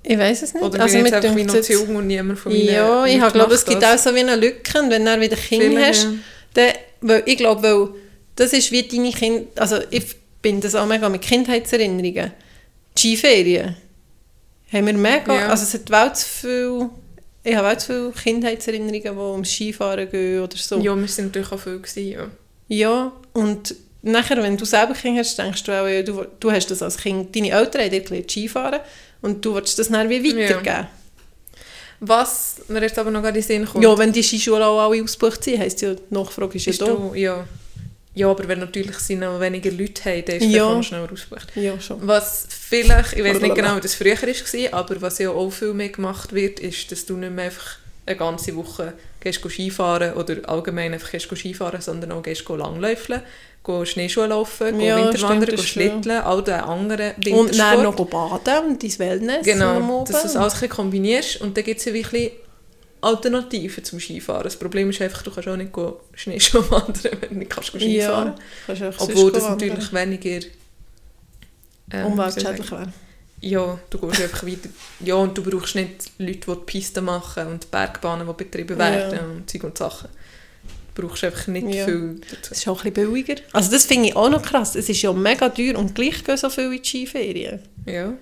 [0.04, 0.64] Ich weiß es nicht.
[0.64, 3.06] Oder also bin ich mir jetzt einfach noch zu jung und niemand von meinen Ja,
[3.06, 6.08] ich glaube, es gibt auch so wie eine Lücke und wenn du wieder Kinder hast,
[6.56, 6.72] dann,
[7.02, 7.90] weil ich glaube, weil
[8.36, 12.32] das ist wie deine Kinder, also ich bin das auch mega mit Kindheitserinnerungen.
[13.02, 13.76] Skiferien
[14.72, 15.48] haben wir mega, Ja.
[15.50, 16.90] also es hat wel zu viel,
[17.44, 20.80] ich habe auch zu viele Kindheitserinnerungen, die ums Skifahren gehen oder so.
[20.80, 22.28] Ja, wir sind natürlich auch viel gewesen, ja.
[22.68, 26.72] Ja, und nachher, wenn du selber Kinder hast, denkst du auch, ja, du, du hast
[26.72, 28.80] das als Kind, deine Eltern haben dir gelernt Skifahren
[29.22, 30.88] und du willst das dann wie weitergeben.
[32.00, 34.80] Was mir jetzt aber noch gerade in den Sinn kommt, Ja, wenn die Skischulen auch
[34.80, 36.86] alle ausgebucht sind, heisst ja, die Nachfrage ist ja da.
[36.86, 37.46] du, ja.
[38.14, 40.80] Ja, aber wenn natürlich sie noch weniger Leute haben, dann ist Ja.
[40.80, 41.48] es schneller ausgebucht.
[41.56, 42.00] Ja, schon.
[42.06, 45.74] Was vielleicht, ich weiß nicht genau, wie das früher war, aber was ja auch viel
[45.74, 50.38] mehr gemacht wird, ist, dass du nicht mehr einfach eine ganze Woche gehst Skifahren oder
[50.50, 53.22] allgemein einfach gehst Skifahren, sondern auch gehst Langläufeln,
[53.64, 55.62] go Schneeschuh laufen, Ja, Winterwandern, stimmt.
[55.68, 57.60] Schlitteln, all den anderen Und Wintersport.
[57.60, 61.80] dann noch baden und dein Wellness Genau, dass du das alles kombinierst und dann gibt
[61.80, 62.32] es ja wirklich
[63.02, 64.44] Alternativen zum Skifahren.
[64.44, 65.72] Das Problem ist einfach, du kannst auch nicht
[66.16, 68.34] Schneeschuh wandern, wenn du nicht kannst Skifahren
[68.68, 69.70] Ja, kannst Obwohl das wandern.
[69.70, 70.48] natürlich weniger...
[71.92, 72.94] ähm, umweltschädlich wäre.
[73.44, 74.70] Ja, du gehst einfach weiter.
[75.00, 78.86] Ja, und du brauchst nicht Leute, die die Pisten machen und Bergbahnen, die betrieben Ja.
[78.92, 80.10] werden und Zeug und Sachen.
[80.94, 81.86] Du brauchst einfach nicht Ja.
[81.86, 82.36] viel dazu.
[82.50, 83.42] Das ist auch ein bisschen billiger.
[83.54, 84.76] Also das finde ich auch noch krass.
[84.76, 87.60] Es ist ja mega teuer und gleich gehen so viele in die Skiferien.
[87.88, 88.14] Ja.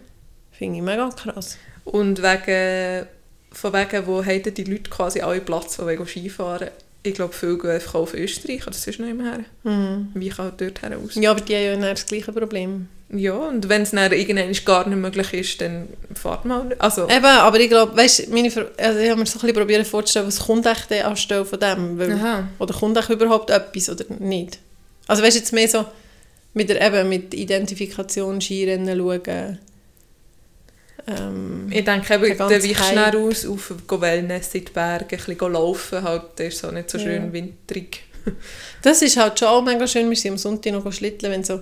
[0.52, 1.58] Finde ich mega krass.
[1.84, 3.08] Und wegen,
[3.52, 6.70] von wegen, wo haben die Leute quasi alle Platz, die wollen Skifahren
[7.04, 9.40] Ich glaube, viele gehen einfach auf Österreich, oder sonst noch immer her.
[9.64, 10.10] Mhm.
[10.14, 11.16] Wie kann dort her aus?
[11.16, 12.88] Ja, aber die haben ja dann das gleiche Problem.
[13.12, 16.80] Ja, und wenn es dann irgendwann gar nicht möglich ist, dann fahrt mal nicht.
[16.80, 19.42] Also, Eben, aber ich glaube, weißt du, meine Ver also ich habe mir so ein
[19.42, 21.98] bisschen probiert vorzustellen, was kommt echt denn anstelle von dem?
[21.98, 22.48] Weil, aha.
[22.60, 24.60] oder kommt echt überhaupt etwas oder nicht?
[25.08, 25.86] Also weißt du, jetzt mehr so
[26.54, 29.58] mit der eben mit Identifikation, Skirennen schauen.
[31.10, 35.24] Ähm, Ich denke, eben, Der dann weichst dann aus, auf Wellness in die Berge, ein
[35.26, 37.04] bisschen laufen, halt, das ist so nicht so Ja.
[37.06, 38.04] schön winterig.
[38.82, 41.62] das ist halt schon auch mega schön, wir sind am Sonntag noch schlitteln, wenn so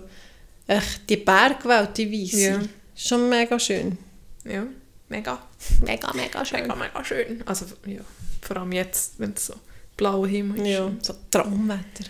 [0.68, 2.60] echt die Bergwelt, die Weisse, Ja.
[2.96, 3.98] schon mega schön.
[4.44, 4.66] Ja,
[5.10, 5.42] mega,
[5.86, 7.44] Mega, mega mega, mega schön.
[7.46, 8.02] Also, ja,
[8.42, 9.54] vor allem jetzt, wenn es so
[9.96, 10.68] blauer Himmel ist.
[10.68, 12.06] Ja, so Traumwetter.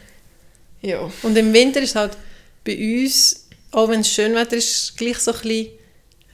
[0.81, 1.09] ja.
[1.23, 2.17] Und im Winter ist halt
[2.65, 5.67] bei uns, auch wenn es schön Wetter ist, gleich so ein bisschen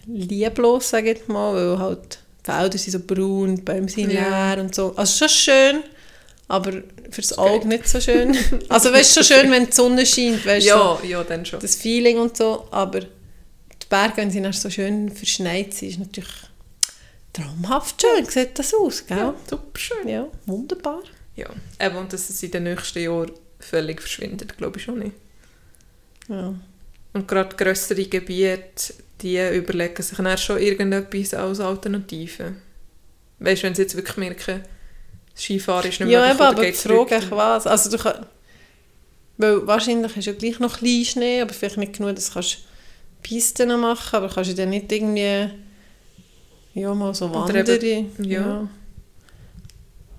[0.08, 4.58] lieblos, sage ich mal, weil halt die Felder sind so braun, die Bäume sind leer
[4.60, 4.94] und so.
[4.96, 5.84] Also schon schön,
[6.48, 6.72] aber
[7.10, 8.36] fürs Das Auge nicht so schön.
[8.70, 11.60] Also weißt schon schön, wenn die Sonne scheint, weißt du, Ja, ja, dann schon.
[11.60, 13.08] so, das Feeling und so, aber die
[13.90, 16.30] Berge, wenn sie dann so schön verschneit sind, ist natürlich
[17.32, 19.18] traumhaft schön, sieht das aus, gell?
[19.18, 20.08] ja, super schön.
[20.08, 21.02] Ja, wunderbar.
[21.36, 21.48] Ja,
[21.80, 25.16] eben, und dass es in den nächsten Jahren völlig verschwindet, glaube ich schon nicht.
[26.28, 26.54] Ja.
[27.14, 28.94] Und gerade grössere Gebiete,
[29.24, 32.54] die überlegen sich dann schon irgendetwas als Alternative.
[33.40, 34.62] Weißt du, wenn sie jetzt wirklich merken,
[35.36, 37.68] Skifahren ist nicht Ja, möglich, eben, oder aber die Frage ist was.
[37.68, 38.26] Also du kann,
[39.38, 42.42] weil wahrscheinlich hast du ja gleich noch klein Schnee, aber vielleicht nicht genug, dass du
[43.24, 45.50] Pisten noch machen aber kannst du dann nicht irgendwie
[46.76, 47.68] ja, mal so Oder wandern.
[47.82, 48.42] eben- ja.
[48.42, 48.70] ja.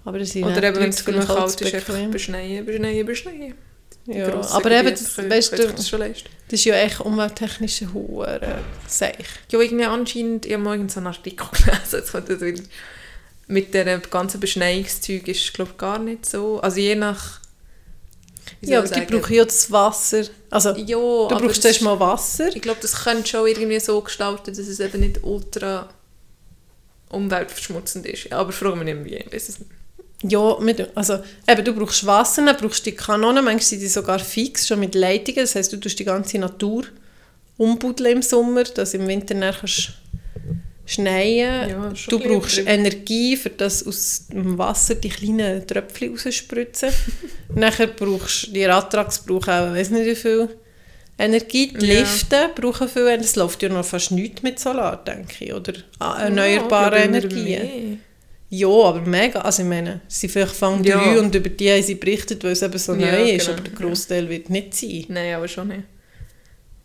[0.04, 3.54] Aber das sind Oder eben, wenn es genug kalt ist, einfach beschneien, beschneien, beschneien.
[4.06, 5.86] Ja, aber eben, das, können- weißt können das
[6.48, 9.16] das ist ja echt umwelttechnisch hoher Seich.
[9.50, 12.62] Ja, irgendwie anscheinend, ich habe so einen Artikel gelesen, jetzt kommt das wieder.
[13.46, 17.40] mit dem ganzen Beschneiungszeug ist glaube ich gar nicht so, also je nach...
[18.60, 20.24] Ja, aber die brauchen ja das Wasser.
[20.50, 22.54] Also, Ja, du brauchst es zuerst ist- mal Wasser.
[22.54, 25.88] Ich glaube, das könnte schon irgendwie so gestalten, dass es eben nicht ultra
[27.08, 28.32] umweltverschmutzend ist.
[28.32, 29.16] Aber frage mich nicht, wie.
[29.16, 29.70] Ich weiss es nicht.
[30.26, 33.88] Ja, mit, also eben, du brauchst Wasser, dann brauchst du die Kanonen, manchmal sind die
[33.88, 36.84] sogar fix, schon mit Leitungen, das heisst, du tust die ganze Natur
[37.58, 39.92] umbuddeln im Sommer, dass du im Winter dann kannst
[40.86, 42.66] schneien Ja, Du brauchst übertrieben.
[42.68, 46.90] Energie, für das aus dem Wasser die kleinen Tröpfchen rausspritzen.
[47.54, 50.48] Nachher brauchst du, die Radtracks brauchen auch, ich weiß nicht wie viel
[51.18, 51.72] Energie.
[51.72, 52.00] Die Ja.
[52.00, 53.24] Lifte brauchen viel Energie.
[53.24, 58.00] Es läuft ja noch fast nichts mit Solar, denke ich, oder ah, erneuerbare Ja, Energien.
[58.58, 59.40] Ja, aber mega.
[59.40, 60.96] Also ich meine, sie vielleicht fangen Ja.
[60.98, 63.58] drei und über die haben sie berichtet, weil es eben so Ja, neu ist, genau.
[63.58, 65.04] aber der Großteil wird nicht sein.
[65.08, 65.82] Nein, aber schon nicht.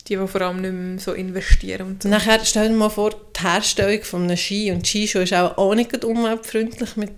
[0.08, 2.08] Die, die vor allem nicht mehr so investieren und so.
[2.08, 5.74] Nachher stell dir mal vor, die Herstellung von einem Ski und Skischuh ist auch, auch
[5.74, 7.10] nicht umweltfreundlich mit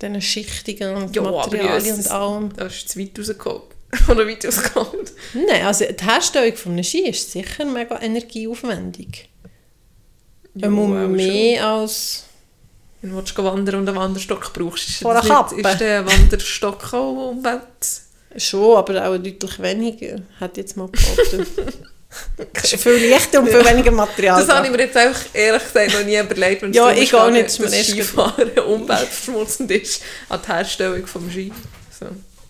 [0.00, 2.50] diesen Schichtungen und Ja, Materialien und allem.
[2.56, 3.62] Da ist zu weit rausgekommen.
[4.10, 5.06] Oder weit rausgekommen.
[5.34, 9.28] Nein, also die Herstellung von einem Ski ist sicher mega energieaufwendig.
[10.54, 12.25] Ja, Ja, auch mehr als...
[13.02, 17.30] Wenn du wandern und einen Wanderstock brauchst, ist, Vor das nicht, ist der Wanderstock auch
[17.30, 17.60] Umwelt...
[18.38, 21.48] Schon, aber auch deutlich weniger, ich jetzt mal behauptet.
[22.52, 24.40] Es ist viel leichter und viel weniger Material.
[24.40, 27.30] Das habe ich mir jetzt auch ehrlich gesagt noch nie überlegt, wenn Ja, ich auch
[27.30, 31.52] nicht, dass Skifahren umweltverschmutzend ist an die Herstellung vom Ski.
[31.98, 32.06] So.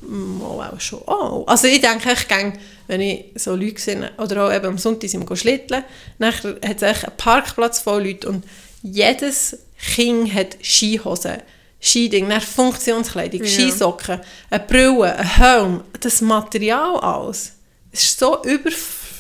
[0.07, 1.03] Mal auch schon.
[1.07, 1.45] Oh.
[1.47, 2.53] Also ich denke, ich gehe,
[2.87, 5.85] wenn ich so Leute sehe, oder auch eben am Sonntag sind wir schlitteln,
[6.19, 8.45] nachher hat es einen Parkplatz voll Leute und
[8.83, 11.43] jedes Kind hat Skihosen,
[11.81, 13.49] Skiding, dann Funktionskleidung, Ja.
[13.49, 14.21] Skisocken,
[14.51, 17.53] eine Brille, ein Helm, das Material alles.
[17.93, 18.43] Es ist so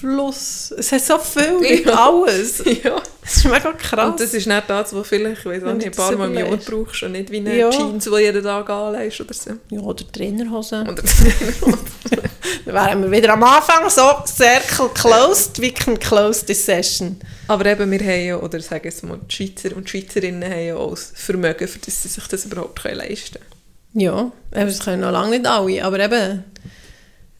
[0.02, 0.72] Überfluss.
[0.76, 2.06] Es hat so viel, Ja.
[2.06, 2.62] alles.
[2.84, 3.02] ja.
[3.24, 4.10] Es ist mega krass.
[4.10, 6.56] Und das ist nicht das, was vielleicht, ich nicht, ein paar das Mal im Jahr
[6.56, 7.70] brauchst und nicht wie eine Ja.
[7.70, 9.50] Jeans, die jeden Tag anlegst oder so.
[9.70, 10.88] ja, oder Trainerhosen.
[10.88, 11.02] Oder
[12.64, 17.18] Dann wären wir wieder am Anfang so, Circle closed, we can close this session.
[17.48, 20.66] Aber eben, wir haben ja, oder sagen es mal, die Schweizer und die Schweizerinnen haben
[20.66, 24.02] ja auch das Vermögen, für das sie sich das überhaupt können leisten können.
[24.02, 26.44] Ja, eben, das können noch lange nicht alle, aber eben,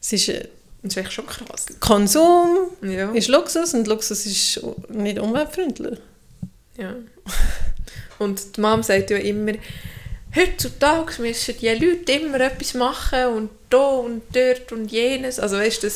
[0.01, 0.47] es ist äh,
[0.87, 1.65] Das ist echt schon krass.
[1.79, 3.11] Konsum Ja.
[3.11, 5.99] ist Luxus und Luxus ist nicht umweltfreundlich.
[6.77, 6.95] ja.
[8.19, 9.53] Und die Mom sagt ja immer,
[10.35, 15.39] heutzutage müssen die Leute immer etwas machen und da und dort und jenes.
[15.39, 15.87] Also weißt du,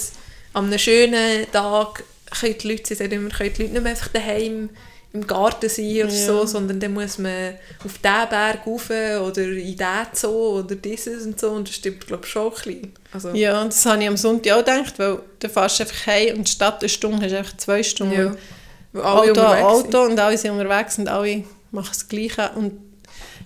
[0.54, 2.04] an einem schönen Tag
[2.40, 4.70] können die Leute, sie sagt immer, können die Leute nicht mehr einfach daheim
[5.14, 6.26] im Garten sein oder Ja.
[6.26, 11.26] so, sondern dann muss man auf diesen Berg rauf oder in diesen Zoo oder dieses
[11.26, 12.94] und so und das stimmt glaube ich schon ein bisschen.
[13.12, 16.38] Also, Ja, und das habe ich am Sonntag auch gedacht, weil du fährst einfach heim
[16.38, 18.36] und statt eine Stunde hast du einfach zwei Stunden ja.
[18.94, 19.96] Weil alle Auto an sind.
[19.96, 22.52] Auto und alle sind unterwegs und alle machen das Gleiche.
[22.56, 22.74] Und,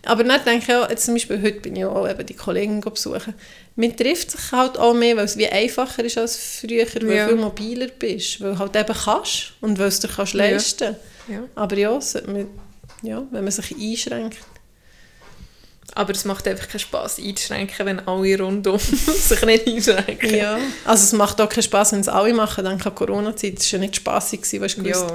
[0.03, 2.81] aber dann denke ich auch, jetzt zum Beispiel heute bin ich auch eben die Kollegen
[2.81, 3.33] besuchen,
[3.75, 7.25] man trifft sich halt auch mehr, weil es wie einfacher ist als früher, weil Ja.
[7.25, 10.93] du viel mobiler bist, weil du halt eben kannst und weil es dir kannst leisten
[10.93, 10.99] Ja.
[11.55, 12.47] Aber ja, man,
[13.01, 14.37] ja, wenn man sich einschränkt.
[15.93, 20.35] Aber es macht einfach keinen Spass einzuschränken, wenn alle rundum sich nicht einschränken.
[20.35, 20.57] Ja.
[20.83, 22.65] Also es macht auch keinen Spass, wenn es alle machen.
[22.65, 25.07] Dann kann Corona-Zeit, das war ja nicht spassig, weil du Ja.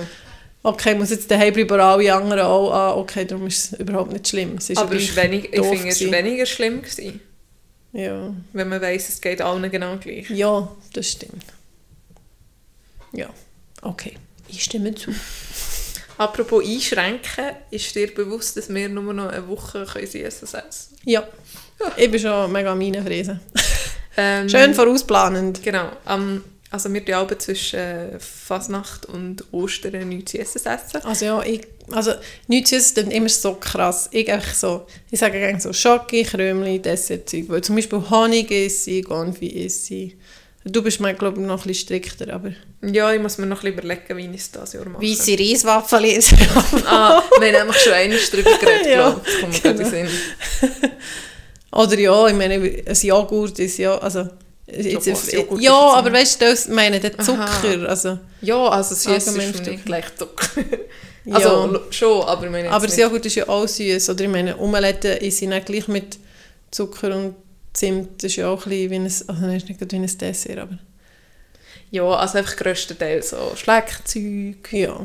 [0.63, 3.81] okay, ich muss jetzt daheim bleiben, aber alle anderen auch, ah, okay, darum ist es
[3.81, 4.57] überhaupt nicht schlimm.
[4.57, 7.21] Es Aber ja es wenig, ich finde, es war weniger schlimm, gewesen,
[7.93, 8.33] Ja.
[8.55, 10.31] wenn man weiss, es geht allen genau gleich.
[10.31, 11.45] Ja, das stimmt.
[13.13, 13.29] Ja,
[13.83, 14.15] okay.
[14.49, 15.13] Ich stimme zu.
[16.21, 20.67] Apropos einschränken, ist dir bewusst, dass wir nur noch eine Woche können essen können?
[21.07, 21.27] Ja.
[21.97, 23.41] Ich bin schon mega am Reinfräsen.
[24.19, 25.63] Ähm, Schön vorausplanend.
[25.63, 25.93] Genau.
[26.05, 30.61] Am, also wir die Alben zwischen äh, Fasnacht und Ostern nichts zu essen.
[31.05, 32.13] Also ja, ich, also
[32.49, 34.11] nichts ist dann immer so krass.
[34.13, 37.49] Ich einfach so, ich sage gerne so Schoki, Krömli, Dessertzeug.
[37.49, 40.17] Weil zum Beispiel Honig esse ich, Gonfi esse ich.
[40.65, 42.53] Du bist mir, glaube ich, noch ein bisschen strikter, aber...
[42.83, 45.03] Ja, ich muss mir noch ein bisschen überlegen, wie ich es dieses Jahr mache.
[45.03, 46.37] Weisse Reiswaffel esse
[46.87, 49.63] Ah, wir haben nämlich schon einmal darüber geredet, Ja, glaube ich.
[49.63, 50.09] Das kommt Sinn.
[51.73, 53.97] Oder ja, ich meine, ein Joghurt ist ja...
[53.99, 54.29] Also,
[54.67, 57.23] jetzt, Ja, Joghurt ja, ist aber weißt du, das meine der Aha.
[57.25, 58.19] Zucker, also...
[58.43, 60.47] Ja, also süß ist für mich gleich Zucker.
[61.25, 61.37] Ja.
[61.37, 62.97] Also lo- schon, aber ich meine Aber das.
[62.97, 64.09] Joghurt ist ja auch süß.
[64.11, 66.19] Oder ich meine, Omelette ich nicht gleich mit
[66.71, 67.35] Zucker und
[67.73, 68.23] Zimt.
[68.23, 70.79] Das ist ja auch ein bisschen wie ein, also nicht wie ein Dessert, aber
[71.91, 74.97] Ja, also einfach grösstenteils so Schleckzeug, ja,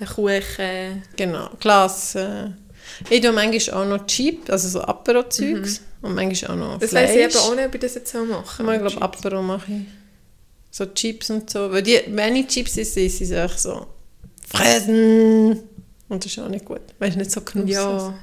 [0.00, 1.02] ein Kuchen.
[1.16, 1.50] genau.
[1.60, 2.14] Glas.
[2.14, 2.48] Äh.
[3.10, 5.80] Ich tue manchmal auch noch Cheap, also so Apero-Zeugs.
[6.02, 6.80] Und manchmal auch noch Mhm.
[6.80, 7.08] Das Fleisch.
[7.10, 9.72] weiss ich eben auch nicht, ob ich das jetzt so machen Ich glaube, Apero mache
[9.72, 9.82] ich.
[10.70, 11.72] So Chips und so.
[11.72, 13.86] Weil die, wenn ich Chips esse, ich sie einfach so
[14.46, 15.60] fressen.
[16.08, 16.82] Und das ist auch nicht gut.
[16.98, 18.14] Weil es nicht so knusprig Ja,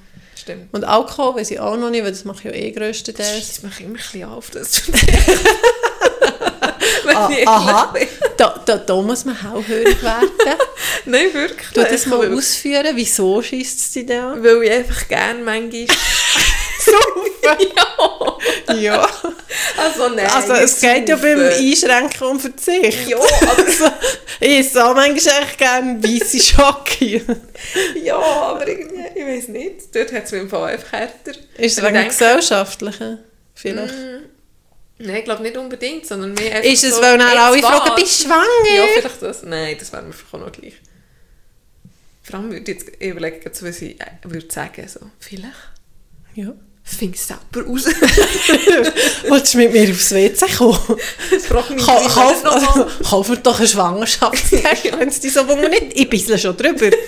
[0.42, 0.74] stimmt.
[0.74, 3.48] Und Alkohol weiß ich auch noch nicht, weil das mache ich ja eh grösstenteils.
[3.48, 4.84] Das macht mich immer ein bisschen auf, das
[7.14, 7.94] Ah, aha,
[8.38, 10.30] da, da, da muss man hellhörig werden.
[11.06, 11.70] Nein, wirklich.
[11.74, 14.36] Du das mal ausführen, wieso schießt es dich da?
[14.38, 15.88] weil ich einfach gerne manchmal...
[17.44, 18.74] ja.
[18.76, 19.08] Ja.
[19.78, 20.28] Also nein.
[20.34, 21.54] Also es geht ja beim saufen.
[21.66, 23.08] Einschränken um Verzicht.
[23.08, 23.86] Ja, aber, Also,
[24.40, 27.22] ich esse auch manchmal echt gerne weisse Schocke.
[28.04, 29.94] ja, aber irgendwie, ich weiß nicht.
[29.96, 31.32] Dort hat es mir im Fall einfach härter.
[31.58, 33.20] Ist es wegen dem denke- Gesellschaftlichen?
[33.54, 33.94] Vielleicht.
[34.98, 37.70] Nein, ich glaube nicht unbedingt, sondern mehr einfach Ist es, so, weil dann alle was?
[37.70, 38.76] fragen, bist du schwanger?
[38.76, 39.44] Ja, vielleicht das.
[39.44, 40.76] Nein, das wäre mir vielleicht auch noch gleich.
[42.24, 44.88] Vor allem würde ich jetzt überlegen, was ich äh, würde sagen.
[44.88, 45.54] So, vielleicht
[46.36, 46.54] Ja.
[46.84, 47.86] Fing es selber raus.
[49.28, 50.78] Wolltest du mit mir aufs WC kommen?
[51.32, 54.64] das fragt mich Ka- Kauf, also, kauf mir doch einen Schwangerschaftstest,
[55.00, 55.70] wenn es dich so wundert.
[55.72, 56.00] nicht.
[56.00, 56.90] Ich bissle schon drüber.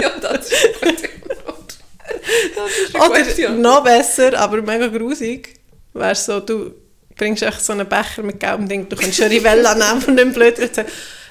[0.00, 0.92] Ja, das ist eine.
[0.94, 3.58] Das eine Oder Antwort.
[3.58, 5.54] noch besser, aber mega grusig,
[5.92, 6.72] wäre so, du
[7.16, 10.32] bringst echt so einen Becher mit gelbem Ding, du kannst schon Rivella nehmen von dem
[10.32, 10.70] Blödsinn.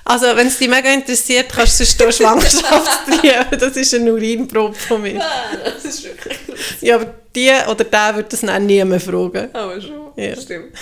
[0.03, 4.73] Also, wenn es dich mega interessiert, kannst du sonst hier Schwangerschaftstrie Das ist eine Urinprobe
[4.75, 5.21] von mir.
[5.21, 6.37] Ah, Das ist wirklich...
[6.81, 9.49] Ja, aber die oder der wird das dann nie mehr fragen.
[9.53, 10.11] Aber schon.
[10.15, 10.35] Ja.
[10.35, 10.75] Stimmt.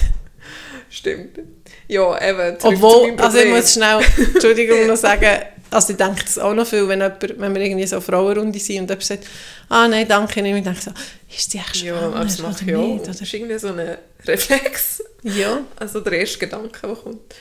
[0.90, 1.40] Stimmt.
[1.88, 4.00] Ja, eben, Obwohl, also ich muss schnell,
[4.34, 7.86] Entschuldigung, noch sagen, also ich denke das auch noch viel, wenn, jemand, wenn wir irgendwie
[7.88, 9.26] so Frauenrunde sind und jemand sagt,
[9.70, 10.92] ah nein, danke, und ich denke so,
[11.36, 12.88] ist die echt Ja, schwanger aber das mache ich oder auch.
[12.94, 13.08] nicht?
[13.08, 15.04] Das ist irgendwie so ein Reflex.
[15.24, 15.62] Ja.
[15.76, 17.36] Also der erste Gedanke, der kommt.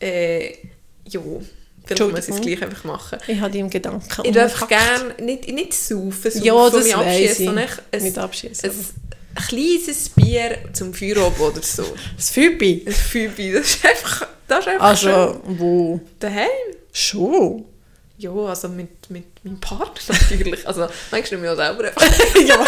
[0.00, 0.52] Äh,
[1.08, 1.20] ja,
[1.84, 3.18] vielleicht muss ich es gleich einfach machen.
[3.26, 4.68] Ich habe im Gedanken Ich umgepackt.
[4.68, 7.36] gerne, nicht, nicht saufen, saufen Ja, das mich abschießen, ich.
[7.46, 8.70] sondern ein, Nicht abschießen.
[9.34, 11.84] ein kleines Bier zum Feierabend oder so.
[12.16, 12.84] Das Fübi.
[12.86, 15.10] Ein Fübi, das ist einfach, das ist einfach schön.
[15.12, 16.00] Also, wo?
[16.18, 16.48] Daheim?
[16.92, 17.64] Schon?
[18.18, 20.66] Ja, also mit, mit meinem Partner natürlich.
[20.68, 22.64] Also manchmal nehme ich auch selber einfach, ja.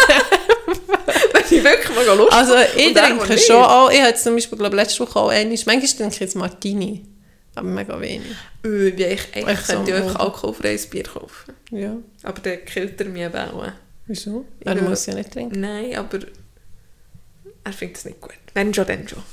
[1.31, 4.75] wenn ich wirklich mal Lust Also, ich trinke schon auch, ich habe zum Beispiel, glaube
[4.75, 7.05] letzte Woche auch einmal, manchmal trinke ich jetzt Martini.
[7.55, 8.31] Aber mega wenig.
[8.63, 10.03] Äh, wie ich eigentlich so, könnte ich ja.
[10.03, 11.53] einfach alkoholfreies Bier kaufen.
[11.71, 11.95] Ja.
[12.23, 13.71] Aber dann killt er mich eben auch.
[14.07, 14.45] Wieso?
[14.63, 14.73] Ja.
[14.73, 15.59] Er muss ja nicht trinken.
[15.59, 16.19] Nein, aber
[17.63, 18.35] er findet es nicht gut.
[18.53, 19.23] Wenn schon, dann schon.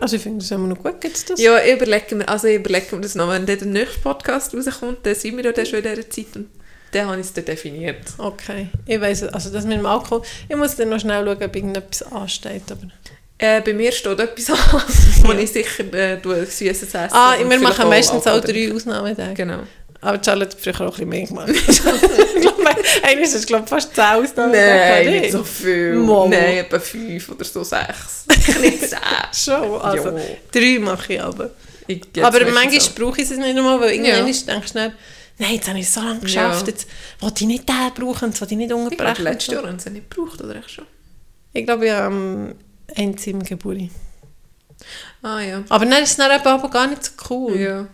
[0.00, 1.40] Also ich finde das immer noch gut, gibt es das?
[1.40, 4.54] Ja, ich überlege mir, also ich überlege mir das noch, wenn dann der nächste Podcast
[4.54, 6.48] rauskommt, dann sind wir ja dann schon in dieser Zeit und
[6.92, 7.98] dann habe ich es dann definiert.
[8.18, 8.68] Okay.
[8.86, 12.02] Ich weiss, also das mit dem Alkohol, ich muss dann noch schnell schauen, ob irgendetwas
[12.10, 12.70] ansteht.
[12.70, 12.88] Aber...
[13.42, 14.82] Äh, bei mir steht etwas an,
[15.24, 19.34] wo ich sicher äh, süßes Essen Ah, wir machen meistens auch drei Ausnahmetage.
[19.34, 19.58] Genau.
[20.00, 21.48] Aber Charlotte hat früher auch ein bisschen mehr gemacht.
[23.02, 25.10] eigentlich ist es glaub, fast 10 Ausnahmetage.
[25.10, 25.94] Nein, nicht so viel.
[25.94, 26.28] Mama.
[26.28, 28.24] Nein, etwa fünf oder so sechs.
[28.60, 28.98] nicht zehn.
[29.32, 30.24] Schon, also Ja.
[30.52, 31.50] drei mache ich aber.
[31.88, 32.94] Ich, aber manchmal auch.
[32.94, 34.54] brauche ich es nicht einmal, weil irgendwann Ja.
[34.54, 34.78] denkst du
[35.38, 36.72] nein, jetzt habe ich es so lange geschafft, Ja.
[36.72, 36.86] jetzt
[37.20, 39.22] will ich nicht den brauchen, jetzt will ich nicht Ich glaube, unterbrechen.
[39.24, 40.86] letztes Jahr haben sie nicht gebraucht, oder echt schon?
[41.52, 42.54] Ich glaube, ich habe
[43.44, 43.78] Geburt.
[45.22, 45.62] Ah ja.
[45.68, 47.56] Aber dann ist es dann eben aber gar nicht so cool.
[47.56, 47.86] Ja,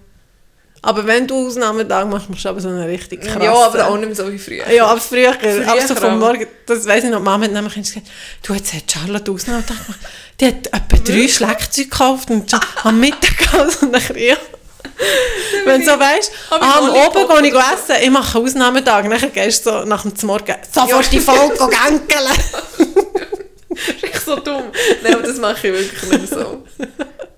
[0.83, 3.45] Aber wenn du Ausnahmetage machst, machst du aber so eine richtig krasse...
[3.45, 4.71] ja aber auch nicht mehr so wie früher.
[4.71, 7.53] Ja, aber früher, Früher aber so vom Morgen, das weiss ich noch, die Mama hat
[7.53, 8.07] nämlich gesagt,
[8.43, 10.01] du, jetzt hat Charlotte Ausnahmetag gemacht,
[10.41, 12.53] die hat etwa drei Schlagzeuge gekauft und
[12.85, 14.37] am Mittag und dann ja.
[15.65, 19.71] Wenn du so weißt, am Oben gehe ich essen, ich mache Ausnahmetag, dann gehst du
[19.71, 23.19] so nach dem Morgen sofort die Folge gänkeln.
[23.87, 24.65] Das ist echt so dumm.
[25.03, 26.65] Nein, aber das mache ich wirklich nicht so.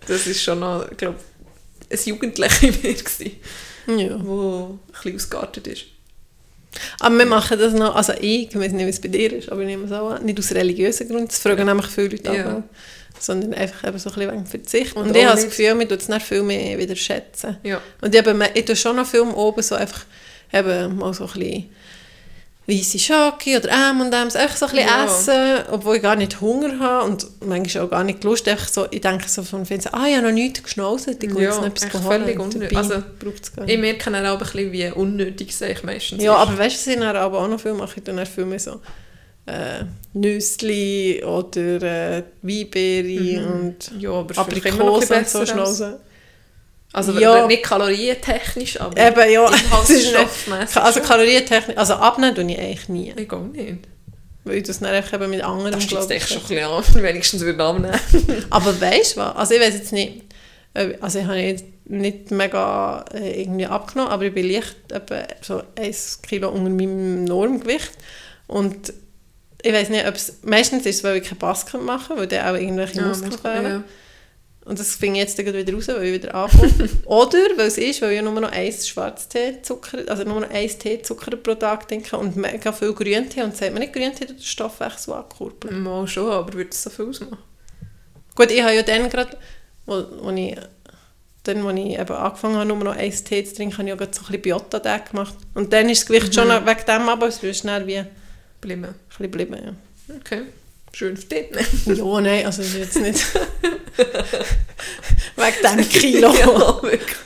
[0.06, 1.16] Das ist schon noch, ich glaube,
[1.90, 3.30] ein Jugendlicher in mir gewesen,
[3.86, 4.18] Ja.
[4.24, 5.84] wo ein bisschen ausgeartet ist.
[7.00, 9.48] Aber wir machen das noch, also ich, ich weiß nicht, wie es bei dir ist,
[9.50, 12.32] aber ich nehme es auch an, nicht aus religiösen Gründen, das fragen nämlich viele Leute
[12.36, 12.56] Ja.
[12.58, 12.62] auch,
[13.18, 14.96] sondern einfach eben so ein bisschen wegen Verzicht.
[14.96, 17.58] Und, Und ich habe das Gefühl, mir tut es dann viel mehr wieder schätzen.
[17.64, 17.80] Ja.
[18.00, 20.04] Und ich, eben, ich tue schon noch Film oben so einfach
[20.52, 21.70] eben mal so ein bisschen
[22.70, 25.04] weisse Schocke oder M&M's, einfach so ein bisschen Ja.
[25.04, 28.46] essen, obwohl ich gar nicht Hunger habe und manchmal auch gar nicht Lust.
[28.48, 31.30] Einfach so, ich denke so von Fernsehen, ah, ich habe noch nichts geschnauzt, ich gehe
[31.34, 32.22] Ja, jetzt noch etwas holen.
[32.22, 32.76] völlig unnötig.
[32.78, 33.02] Also,
[33.66, 36.48] Ich merke dann auch ein bisschen, wie unnötig es eigentlich meistens Ja, ist.
[36.48, 37.94] aber weißt du, was ich dann aber auch noch viel mache?
[37.98, 38.80] Ich dann viel mehr so
[39.46, 45.94] äh, Nüssli oder äh, Weinbeere und ja, aber Aprikosen und so schnauzen.
[46.92, 47.46] Also Ja.
[47.46, 49.46] nicht kalorientechnisch, aber Eben, ja.
[49.48, 50.76] inhaltsstoffmässig.
[50.82, 53.14] Also kalorientechnisch, also abnehmen tue ich eigentlich nie.
[53.16, 53.78] Ich gehe nicht.
[54.44, 57.42] Weil ich das dann eben mit anderen Das glaub echt schon ein bisschen an, wenigstens
[57.42, 58.46] würde ich annehmen.
[58.50, 59.36] Aber weißt du was?
[59.36, 60.22] Also ich weiß jetzt nicht,
[61.00, 65.60] also ich habe jetzt nicht mega äh, irgendwie abgenommen, aber ich bin leicht etwa so
[65.76, 67.90] 1 Kilo unter meinem Normgewicht.
[68.46, 68.92] Und
[69.60, 72.46] ich weiß nicht, ob es, meistens ist es, weil ich keine Basken mache, weil dann
[72.46, 73.64] auch irgendwelche Muskeln fehlen.
[73.64, 73.82] ja.
[74.70, 76.72] Und das finde ich jetzt wieder raus, weil ich wieder ankomme.
[77.06, 81.36] Oder, weil es ist, weil ich nur noch ein Schwarztee-Zucker, also nur noch ein Teezucker
[81.36, 83.42] pro Tag trinke und mega viel Grüntee.
[83.42, 85.82] Und sagt man nicht, Grüntee tut den Stoffwechsel ankurbeln.
[85.82, 87.38] Mal schon, aber würde es so viel ausmachen?
[88.36, 89.36] Gut, ich habe ja dann gerade,
[89.86, 90.56] wo, wo ich,
[91.42, 93.98] dann, als ich eben angefangen habe, nur noch ein Tee zu trinken, habe ich auch
[93.98, 95.34] gerade so ein bisschen Biota-Tag gemacht.
[95.54, 96.64] Und dann ist das Gewicht schon Mhm.
[96.64, 98.08] wegen dem aber es ist schnell wie ein
[98.60, 98.94] Bleiben.
[99.08, 99.56] bisschen geblieben.
[99.64, 100.14] Ja.
[100.14, 100.42] Okay.
[100.92, 101.46] Schön für dich.
[101.86, 103.24] Ja, nein, also ist jetzt nicht
[105.36, 106.32] wegen dem Kilo.
[106.38, 107.16] ja, wirklich.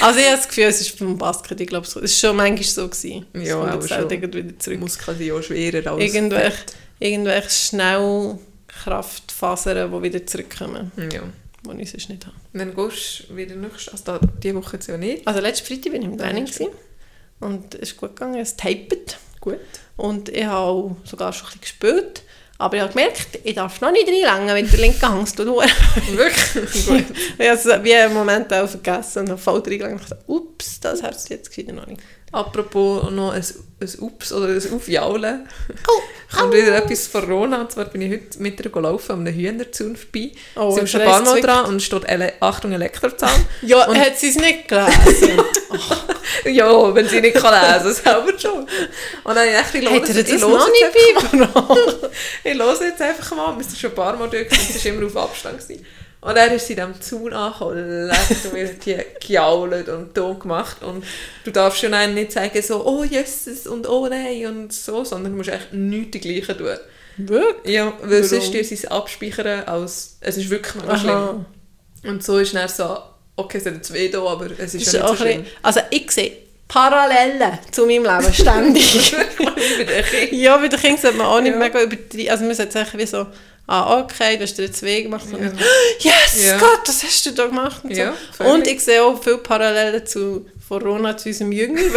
[0.00, 2.62] Also ich habe das Gefühl, es ist vom Basket, ich glaube, es war schon manchmal
[2.64, 2.88] so.
[2.88, 3.26] Gewesen.
[3.32, 4.10] Es Ja, aber jetzt schon.
[4.10, 4.80] wieder zurück.
[4.80, 6.56] Muskeln sind ja schwerer als Irgendwelche,
[7.00, 8.38] irgendwelche schnell
[8.68, 11.22] Kraftfasern, die wieder zurückkommen, Ja.
[11.74, 12.36] die ich sonst nicht habe.
[12.52, 15.26] Dann gehst du wieder nächstes, also da, diese Woche jetzt ja nicht.
[15.26, 16.68] Also letzten Freitag war ich im Training gewesen.
[17.40, 19.18] und es ist gut gegangen, es tapet.
[19.40, 19.58] Gut.
[19.96, 21.60] Und ich habe auch sogar schon ein bisschen
[21.90, 22.22] gespielt.
[22.58, 25.22] Aber ich habe gemerkt, ich darf noch nicht reinlängen mit der.
[25.24, 25.64] Es tut nur-
[26.12, 26.86] Wirklich?
[26.86, 27.04] Gut.
[27.38, 30.80] ich habe es wie einen Moment auch vergessen und habe voll reingelangt und gesagt, ups,
[30.80, 32.00] das hat es jetzt noch nicht.
[32.32, 33.44] Apropos noch ein,
[33.80, 35.46] ein Ups oder ein Aufjaulen.
[35.86, 36.00] Oh,
[36.34, 37.60] Kommt wieder etwas von Rona.
[37.60, 40.30] Und zwar bin ich heute mit ihr gelaufen, an einem Hühnerzaun vorbei.
[40.56, 43.30] Oh, Sie sind schon ein paar Mal dran und steht Ele Achtung Elektrozaun.
[43.62, 45.40] Ja, Und- hat sie es nicht gelesen?
[46.46, 48.60] ja, wenn sie nicht kann lesen selber schon.
[48.60, 48.68] Und
[49.24, 50.00] dann habe ich echt, ich höre
[50.48, 51.86] noch es nicht einfach mal.
[52.44, 55.06] Ich höre jetzt einfach mal, wir sind schon ein paar Mal durch, es war immer
[55.06, 55.60] auf Abstand.
[55.60, 55.84] Gewesen.
[56.22, 58.96] Und dann ist in diesem Zaun angekommen, und hat die
[59.26, 60.82] gejault und Ton gemacht.
[60.82, 61.04] Und
[61.44, 65.32] du darfst ja dann nicht sagen so, oh Jesus und oh nein und so, sondern
[65.32, 66.76] du musst echt nichts dergleichen tun.
[67.16, 67.74] Wirklich?
[67.74, 68.40] Ja, weil Warum?
[68.40, 70.96] sonst sie es abspeichern als, es ist wirklich Aha.
[70.96, 71.44] schlimm.
[72.12, 72.96] Und so ist dann so,
[73.36, 75.42] okay, es hat zwei da, aber es ist Ist ja nicht so ein schlimm.
[75.42, 76.32] bisschen, also ich sehe
[76.68, 79.14] Parallelen zu meinem Leben ständig.
[79.38, 80.40] Bei den Kindern.
[80.40, 81.58] ja, bei den Kindern sollte man auch nicht Ja.
[81.58, 82.30] mega übertreiben.
[82.30, 83.26] Also man sollte sagen wie so,
[83.66, 85.26] ah okay, du hast dir jetzt weh gemacht.
[85.32, 85.50] Und Ja.
[86.00, 86.58] yes, Ja.
[86.58, 87.84] Gott, das hast du da gemacht.
[87.84, 88.00] Und, so.
[88.00, 91.82] Ja, und ich sehe auch viele Parallelen zu Corona zu unserem Jünger.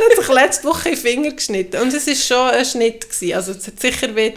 [0.00, 1.80] Er hat sich letzte Woche in den Finger geschnitten.
[1.80, 3.08] Und es war schon ein Schnitt.
[3.08, 3.34] Gewesen.
[3.34, 4.32] Also es hat sicher weh.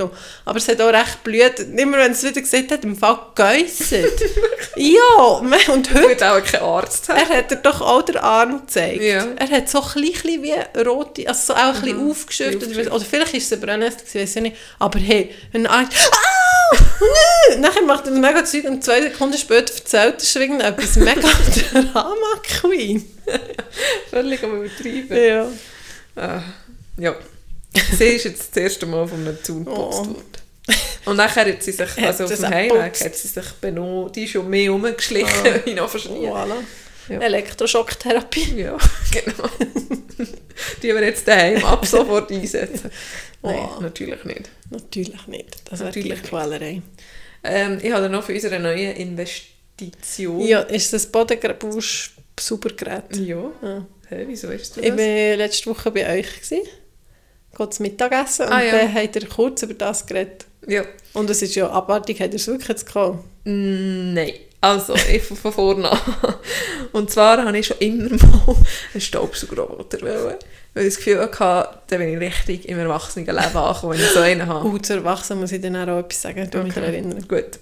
[0.46, 1.60] Aber es hat auch recht blüht.
[1.60, 4.22] Immer wenn es wieder gesehen hat, im Fall geäusset.
[4.76, 7.18] ja, und heute will auch kein Arzt haben.
[7.18, 9.02] er hat dir doch auch den Arm gezeigt.
[9.02, 9.28] Ja.
[9.36, 12.64] Er hat so ein bisschen wie rote, also so auch ein bisschen aufgeschüttet.
[12.64, 12.92] Aufgeschüttet.
[12.92, 14.58] Oder vielleicht ist es ein Brennnessel, ich weiß nicht.
[14.80, 15.84] Aber hey, er «Au!
[17.00, 21.22] Nö!» Nachher macht er mega Zeug und zwei Sekunden später erzählt er schon irgendetwas mega
[21.74, 23.06] Drama Queen.
[24.10, 25.18] Völlig am Übertreiben.
[25.18, 25.48] Ja.
[26.16, 26.44] Ah,
[26.98, 27.16] ja.
[27.98, 30.06] Sie ist jetzt das erste Mal von einem Zaun geputzt Oh.
[30.08, 30.26] worden.
[31.06, 34.32] Und nachher hat sie sich, also auf dem Heimweg, hat sie sich benommen, die ist
[34.32, 35.60] schon mehr rumgeschlichen, Ah.
[35.66, 36.32] wie noch verschnien.
[36.32, 36.56] Voilà.
[37.10, 37.20] Ja.
[37.20, 38.62] Elektroschocktherapie.
[38.62, 38.78] Ja,
[39.12, 39.50] genau.
[40.82, 42.90] die wir jetzt daheim ab sofort einsetzen.
[43.42, 43.82] Nein, Oh.
[43.82, 44.50] natürlich nicht.
[44.70, 45.56] Natürlich nicht.
[45.70, 46.82] Das wäre Natürlich Quälerei.
[47.44, 48.92] Ähm, ich habe noch für unsere neue
[49.86, 50.40] Investition.
[50.42, 53.16] Ja, ist das Bodenbusch Supergerät?
[53.18, 53.38] Ja.
[53.62, 53.86] Ja.
[54.10, 54.84] Hä, wieso ist das?
[54.84, 56.28] Ich war letzte Woche bei euch.
[56.42, 56.68] Gewesen.
[57.58, 58.72] Geht Mittagessen Ah, und ja.
[58.80, 60.46] dann habt ihr kurz über das geredet.
[60.68, 60.84] Ja.
[61.14, 62.88] Und es ist ja abartig, habt ihr es wirklich jetzt?
[63.44, 64.34] Mm, Nein.
[64.62, 66.00] Also, ich von vorne an.
[66.94, 68.56] Und zwar habe ich schon immer mal
[68.94, 70.36] einen Staubsaugerroboter wollen.
[70.74, 74.20] Weil ich das Gefühl hatte, dann bin ich richtig im Erwachsenenleben angekommen, wenn ich so
[74.22, 74.68] einen habe.
[74.70, 76.80] Oh, zu Erwachsenen muss ich dann auch etwas sagen, du mich Okay.
[76.80, 77.28] daran erinnern.
[77.28, 77.60] Gut.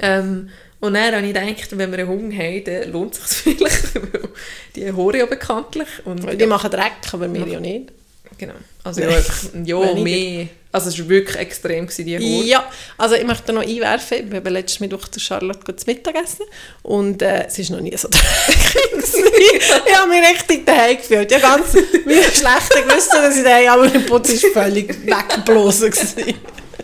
[0.00, 0.48] Ähm,
[0.86, 3.94] und dann habe ich gedacht, wenn wir einen Hunger haben, dann lohnt es sich vielleicht,
[3.94, 4.28] weil
[4.74, 5.88] die hören ja bekanntlich.
[6.04, 7.92] Und Die machen Dreck, aber wir ja nicht.
[8.38, 8.54] Genau.
[8.84, 10.48] Also ja, einfach, ja mehr.
[10.72, 12.46] Also es war wirklich extrem, gewesen, die Horde.
[12.46, 16.44] Ja, also ich möchte noch einwerfen, wir haben letztes Mittwoch zu Charlotte zu Mittag essen
[16.82, 19.04] und äh, es war noch nie so dreckig.
[19.86, 21.30] ich habe mich richtig daheim gefühlt.
[21.30, 26.34] Ja, ganz wie schlecht gewusst, dass ich daheim aber der Putz ist völlig weggeblasen gewesen.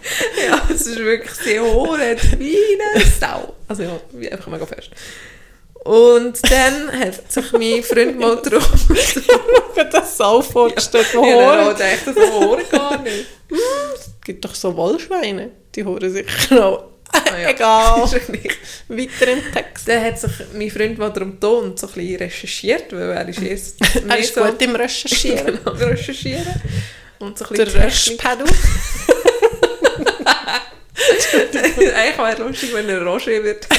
[0.49, 2.57] Ja, es ist wirklich, sie holen wie
[2.95, 3.55] eine Sau.
[3.69, 4.91] Also ja, einfach mega fest.
[5.85, 8.71] Und dann hat sich mein Freund mal drauf...
[9.75, 13.27] Ich habe das so vorgestellt, Ja, wo ich gedacht, das holen gar nicht.
[13.95, 16.85] Es gibt doch so Wollschweine, die hören sicher auch.
[17.13, 17.51] Ah ja.
[17.51, 18.03] Egal,
[18.89, 19.87] weiter im Text.
[19.89, 23.29] Dann hat sich mein Freund mal darum getan und so ein bisschen recherchiert, weil er
[23.29, 23.77] ist erst
[24.09, 25.59] Er ist so gut im Recherchieren.
[25.65, 26.63] genau, recherchieren.
[27.19, 27.81] Und so ein Der bisschen
[28.19, 28.25] Technik.
[28.25, 29.32] Röschpedal.
[31.95, 33.67] Eigentlich wäre lustig, wenn er Roger wird.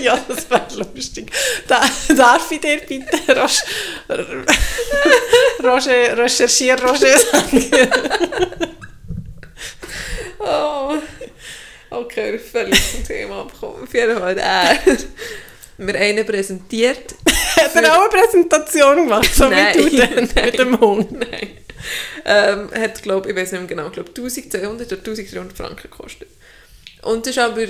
[0.00, 1.30] Ja, das wäre lustig.
[1.68, 1.82] Da,
[2.16, 3.62] darf ich dir bitte Roche,
[5.62, 7.70] Roger, recherchier Roger sagen?
[10.38, 10.94] Oh.
[11.90, 13.82] Okay, völlig vom Thema abgekommen.
[13.82, 14.96] Auf jeden Fall hat er
[15.76, 17.14] mir einen präsentiert.
[17.56, 20.28] Hat er auch eine Präsentation gemacht, so Nein, wie du nein.
[20.44, 21.12] mit dem Hund?
[21.12, 21.58] Nein.
[22.24, 26.28] Ähm, hat, glaub, ich weiß nicht mehr genau, glaub, 1200 oder 1300 Franken gekostet.
[27.02, 27.66] Und das ist aber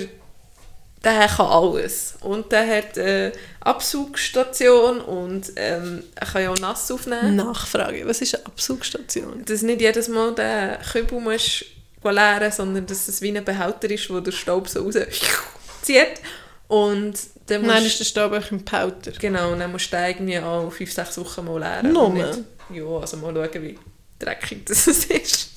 [1.03, 2.15] der kann alles.
[2.21, 3.31] Und der hat eine
[3.61, 7.35] Absugstation und ähm, er kann ja auch nass aufnehmen.
[7.35, 9.43] Nachfrage, was ist eine Absugstation?
[9.45, 11.65] Dass nicht jedes Mal den Kübel musst
[12.03, 16.21] leeren sondern dass es wie ein Behälter ist, wo der Staub so rauszieht.
[16.67, 17.13] Und
[17.47, 19.11] dann Nein, musst- ist der Staub auch im Powder.
[19.19, 21.93] Genau, und dann musst du den irgendwie auch 5, 6 Wochen mal leeren.
[21.93, 22.17] Nur?
[22.73, 23.77] Ja, also mal schauen, wie
[24.21, 25.49] dreckig das ist.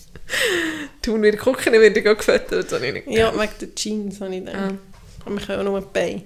[1.03, 4.35] Tun wir gucken, wird er gefüttert, das habe ich nicht Ja, wegen der Jeans habe
[4.35, 4.57] ich gedacht.
[4.57, 5.25] Ah.
[5.27, 6.23] Aber wir können auch nur die Beine.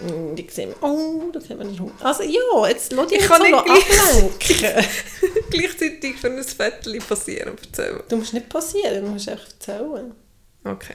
[0.00, 0.82] Mm, Die sehen wir.
[0.82, 1.92] Oh, da sehen wir den Hund.
[2.02, 4.84] Also ja, jetzt lass dich Ich nicht kann so nicht ablenken.
[5.50, 8.00] Gleichzeitig für ein Viertel passieren erzählen.
[8.08, 10.14] du musst nicht passieren, du musst einfach erzählen.
[10.64, 10.94] Okay.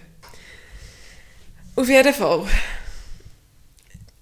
[1.76, 2.46] Auf jeden Fall.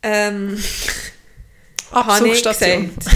[0.03, 0.57] Ähm,
[1.91, 2.95] habe ich Absugstation.
[2.95, 3.15] gesagt,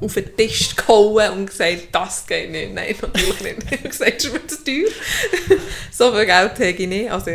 [0.00, 2.72] auf den Tisch gehauen und gesagt, das geht nicht.
[2.74, 3.56] Nein, natürlich nicht.
[3.70, 5.58] Ich habe gesagt, das ist mir zu teuer.
[5.92, 7.10] so viel Geld habe ich nicht.
[7.10, 7.30] Also,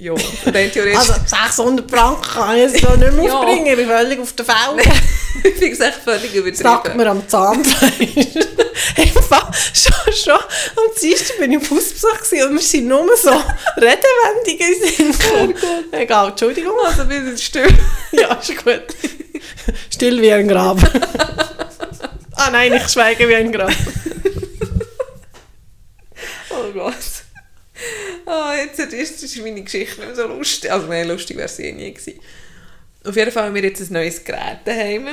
[0.00, 0.12] ja,
[0.46, 0.96] rein theoretisch.
[0.96, 3.34] Also 600 Franken kann ich jetzt so nicht mehr Ja.
[3.34, 4.86] aufbringen, ich bin völlig auf der Feld.
[5.44, 6.96] ich finde es echt völlig Sagt übertrieben.
[6.96, 8.46] mir am Zahnfleisch.
[8.96, 13.30] Einfach, schon, schon am Dienstag bin ich auf Hausbesuch und wir sind nur so
[14.46, 15.54] den Sinn gekommen.
[15.90, 16.74] Egal, Entschuldigung.
[16.86, 17.66] Also, wir sind still.
[18.12, 18.82] Ja, ist gut.
[19.92, 20.78] Still wie ein Grab.
[22.38, 23.72] Ah nein, ich schweige wie ein Grab.
[26.50, 26.94] Oh Gott.
[28.26, 30.70] Ah, jetzt ist, ist meine Geschichte nicht so lustig.
[30.72, 32.20] Also, nein, lustig wäre sie eh nie gewesen.
[33.04, 35.06] Auf jeden Fall haben wir jetzt ein neues Gerät daheim,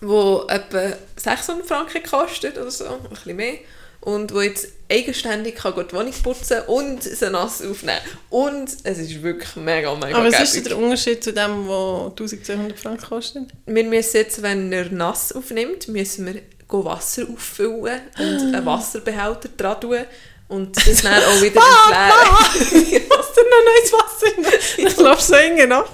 [0.00, 3.58] das etwa 600 Franken kostet oder so, ein bisschen mehr.
[4.00, 9.22] Und wo jetzt eigenständig kann die Wohnung putzen und sie nass aufnehmen Und es ist
[9.22, 13.42] wirklich mega, mega Aber was ist der Unterschied zu dem, was 1200 Franken kostet?
[13.66, 19.80] Wir müssen jetzt, wenn er nass aufnimmt, müssen wir Wasser auffüllen und einen Wasserbehälter dran
[19.80, 20.04] tun
[20.48, 23.10] und das dann auch wieder entleeren.
[23.10, 24.78] Hast du noch neues Wasser?
[24.78, 25.92] Ich glaube, so hängen noch.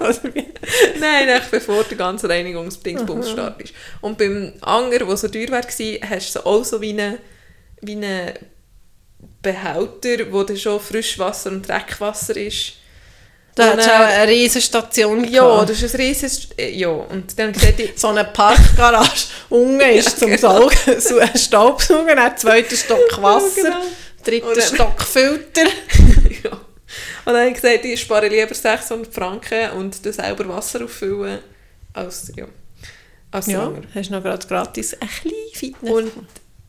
[1.00, 3.74] Nein, echt bevor der ganze Reinigungsdingsbums start ist.
[4.00, 7.18] Und beim Anger, der so teuer war, hast du so auch so wie einen
[7.86, 8.32] wie einen
[9.42, 12.74] Behälter, wo dann schon Frischwasser und Dreckwasser ist.
[13.54, 16.48] Da hat es auch eine riesen Station Ja, das ist ein riesiges...
[16.58, 17.92] Ja, und dann sieht ich...
[17.96, 20.40] so eine Parkgarage unten ist zum genau.
[20.40, 23.82] Saugen, so ein Staubsaugen, dann zweiter Stock Wasser, genau.
[24.24, 25.66] dritter Stock Filter.
[26.42, 26.50] ja.
[26.50, 31.38] Und dann habe ich gesagt, ich spare lieber 600 Franken und du selber Wasser auffüllen
[31.92, 32.32] als...
[32.34, 32.46] Ja,
[33.30, 33.82] als Ja, Anger.
[33.94, 35.90] hast du noch gerade gratis ein bisschen Fitness.
[35.92, 36.12] Und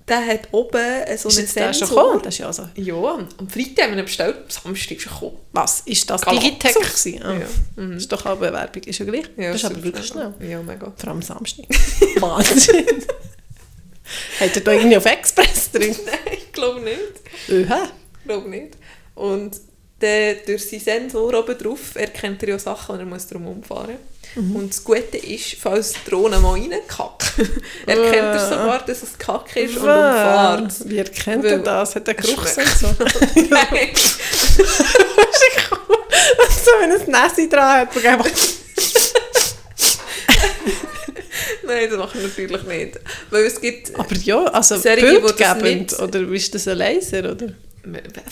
[0.08, 0.82] der hat oben
[1.18, 2.03] so ist einen jetzt der schon Sensor.
[2.03, 2.22] gekommen?
[2.24, 2.70] Das ist ja so.
[2.76, 5.38] Ja, am Freitag haben wir ihn bestellt, am Samstag ist er gekommen.
[5.51, 6.22] Was, ist das.
[6.22, 7.24] Digitech gewesen?
[7.24, 7.34] Ah.
[7.34, 7.47] Ja.
[7.84, 7.93] Mhm.
[7.93, 9.26] Das ist doch auch Bewerbung, ist ja gleich.
[9.38, 10.34] Ja, das ist aber wirklich schnell.
[10.39, 10.93] Ja, mega.
[10.95, 11.66] Vor allem Samstag.
[12.20, 12.86] Wahnsinn.
[14.39, 15.95] Hat er da irgendwie auf Express drin?
[16.06, 16.99] Nein, ich glaube nicht.
[17.49, 17.86] Öha.
[18.20, 18.78] Ich glaube nicht.
[19.16, 19.60] Und
[20.01, 23.95] der, durch seinen Sensor oben drauf erkennt er ja Sachen und er muss darum umfahren.
[24.36, 24.55] Mhm.
[24.55, 27.33] Und das Gute ist, falls die Drohne mal reinkackt,
[27.86, 28.39] erkennt er Äh.
[28.49, 30.73] sogar, dass es Kack ist und umfährt.
[30.89, 31.95] Wie erkennt Weil- er das?
[31.95, 32.95] Hat er Geruchssensor?
[33.49, 33.89] Nein.
[33.95, 34.19] so,
[36.81, 38.29] wenn er ein Nässe dran hat, dann einfach...
[41.63, 42.99] Nein, das machen wir natürlich nicht.
[43.29, 43.97] Weil es gibt...
[43.97, 47.47] Aber ja, also das bildgebend, oder ist das ein Laser, oder?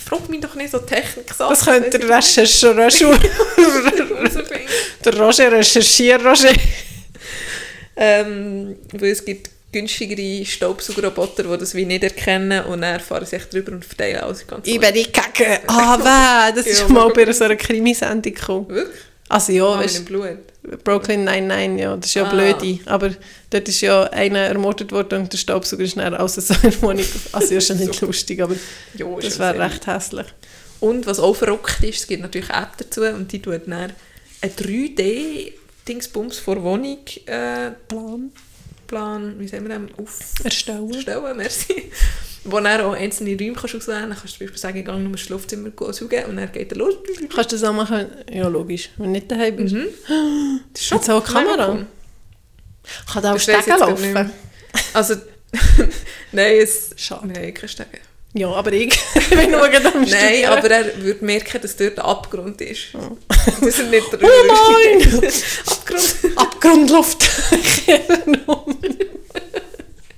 [0.05, 1.49] Frag mich doch nicht so Technik-Sachen.
[1.49, 3.19] Das könnte der rausfinden.
[5.05, 6.53] der Roger recherchiert, Roger.
[7.95, 13.35] Ähm, weil es gibt günstigere Staubsaugerroboter, die das wie nicht erkennen und dann fahren sie
[13.35, 15.61] echt drüber und verteilen alles ganz Ich bin die Kacke.
[15.67, 15.97] Ah,
[16.49, 18.69] weh, das ist Ja, mal bei so einer Krimisendung gekommen.
[18.69, 19.01] Wirklich?
[19.29, 20.03] Also ja, Ah, weißt.
[20.83, 22.29] Brooklyn 99, ja, das ist ja Ah.
[22.29, 22.79] blöde.
[22.85, 23.11] Aber
[23.49, 27.05] dort ist ja einer ermordet worden und der Staubsauger ist dann aus so einer Wohnung.
[27.31, 28.55] Also ja, schon nicht lustig, aber
[28.95, 30.27] Ja, ist das wäre recht hässlich.
[30.79, 33.73] Und was auch verrückt ist, es gibt natürlich App dazu und die tut dann
[34.41, 38.31] ein 3D-Dingsbums vor Wohnung äh, Plan.
[38.87, 39.87] Plan, wie sagen wir dem,
[40.43, 40.89] Erstellen.
[40.93, 41.91] aufstellen, merci.
[42.45, 44.17] Wo dann auch einzelne Räume kannst auswählen kannst.
[44.17, 46.77] Du kannst zum Beispiel sagen, ich gehe nur ins Schlafzimmer saugen und dann geht er
[46.77, 46.95] los.
[47.33, 48.07] Kannst du das auch machen?
[48.31, 48.89] Ja, logisch.
[48.97, 49.73] Wenn du nicht daheim bist.
[49.75, 49.87] Mhm.
[50.73, 51.71] Das ist es auch eine Kamera?
[51.71, 51.85] cool.
[53.11, 54.31] Kann da auch Stegen laufen?
[54.93, 55.15] Also,
[56.33, 56.89] nein, es...
[56.97, 57.21] Schade.
[57.21, 57.99] Haben keine Stege.
[58.35, 58.89] Ja, aber ich
[59.29, 60.53] bin nur gerade am Nein, Studieren.
[60.57, 62.87] aber er würde merken, dass dort ein Abgrund ist.
[62.95, 63.17] Oh.
[63.59, 65.31] Das ist nicht der Oh nein!
[65.65, 66.15] Abgrund.
[66.37, 67.29] Abgrundluft.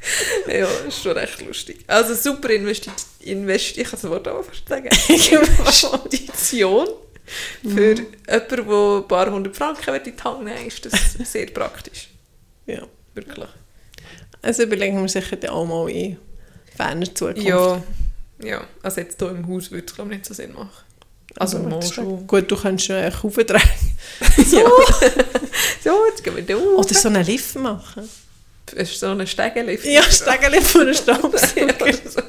[0.47, 1.83] Ja, ist schon recht lustig.
[1.87, 2.91] Also super Investi
[3.21, 4.89] Investi ich kann das Wort auch fast sagen.
[5.07, 6.87] Investition.
[7.63, 12.09] Für jemanden, der ein paar hundert Franken in die Hand nehmen ist das sehr praktisch.
[12.67, 12.83] ja.
[13.15, 13.47] Wirklich.
[14.41, 16.17] Also überlegen wir sicher dann auch mal in
[16.75, 17.41] ferner Zukunft.
[17.41, 17.81] Ja,
[18.43, 18.67] ja.
[18.83, 20.69] Also jetzt hier im Haus würde es glaube ich nicht so Sinn machen.
[21.37, 22.03] Also mal extra.
[22.03, 22.27] schon.
[22.27, 23.69] Gut, du kannst schon einen Haufen tragen.
[24.37, 24.61] So,
[25.83, 26.55] so jetzt gehen wir da.
[26.57, 28.07] Oder so einen Lift machen.
[28.73, 29.85] Ist so ein Stegenlift.
[29.85, 31.93] Ja, Stegenlift von einem Staubsauger.
[32.09, 32.21] So.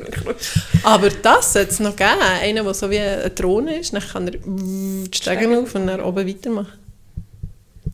[0.83, 2.21] Aber das sollte es noch geben.
[2.21, 6.01] Einer, der so wie eine Drohne ist, dann kann er die Stegen auf und dann
[6.01, 6.79] oben weitermachen.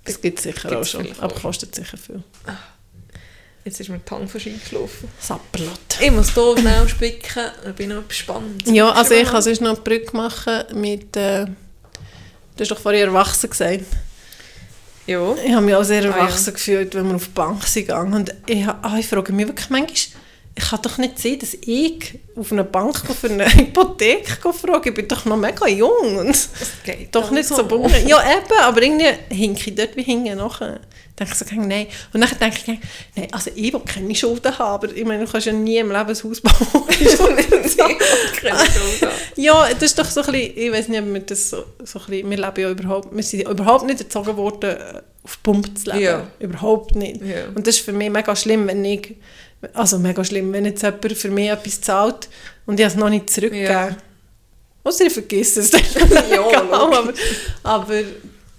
[0.05, 1.43] Das gibt es sicher auch Gibt's schon, vielleicht aber auch.
[1.43, 2.23] kostet sicher viel.
[3.65, 5.09] Jetzt ist mir die Hand fast eingeschlafen.
[5.21, 6.01] Sapperlot.
[6.01, 8.67] Ich muss hier schnell spicken, ich bin noch gespannt.
[8.67, 11.17] Ja, also ich kann sonst noch eine Brücke machen mit...
[11.17, 13.85] Äh, du hast doch vorhin erwachsen gesagt.
[15.07, 15.35] Ja.
[15.45, 16.17] Ich habe mich auch sehr Ah, ja.
[16.17, 18.15] erwachsen gefühlt, wenn wir auf die Bank sind gegangen.
[18.15, 19.97] Und ich, ah, ich frage mich wirklich manchmal,
[20.55, 24.91] ich kann doch nicht sehen, dass ich auf einer Bank für eine Hypothek frage.
[24.91, 26.19] Ich bin doch noch mega jung.
[26.19, 26.49] Und
[26.85, 27.91] geht doch nicht so bunt.
[28.07, 30.81] Ja, eben, aber irgendwie hinke ich dort wie hinten nachher.
[31.25, 31.87] Denke ich so, nein.
[32.13, 32.79] Und dann denke ich,
[33.17, 35.89] nein, also ich will keine Schulden haben, aber ich meine, du kannst ja nie im
[35.89, 36.85] Leben ein Haus bauen.
[39.37, 41.99] ja, das ist doch so ein bisschen, ich weiß nicht, ob wir das so, so
[42.01, 45.79] ein bisschen, wir leben ja überhaupt, wir sind überhaupt nicht erzogen worden, äh, auf Pump
[45.79, 46.03] zu leben.
[46.03, 46.27] Ja.
[46.41, 47.23] Überhaupt nicht.
[47.23, 47.47] Ja.
[47.55, 49.17] Und das ist für mich mega schlimm, wenn ich,
[49.75, 52.29] also mega schlimm, wenn jetzt jemand für mich etwas zahlt
[52.67, 53.73] und ich es noch nicht zurückgebe.
[53.73, 53.97] Ja.
[54.85, 55.83] Außer ich vergesse es dann.
[56.31, 56.43] Ja,
[56.73, 57.13] aber,
[57.63, 58.03] aber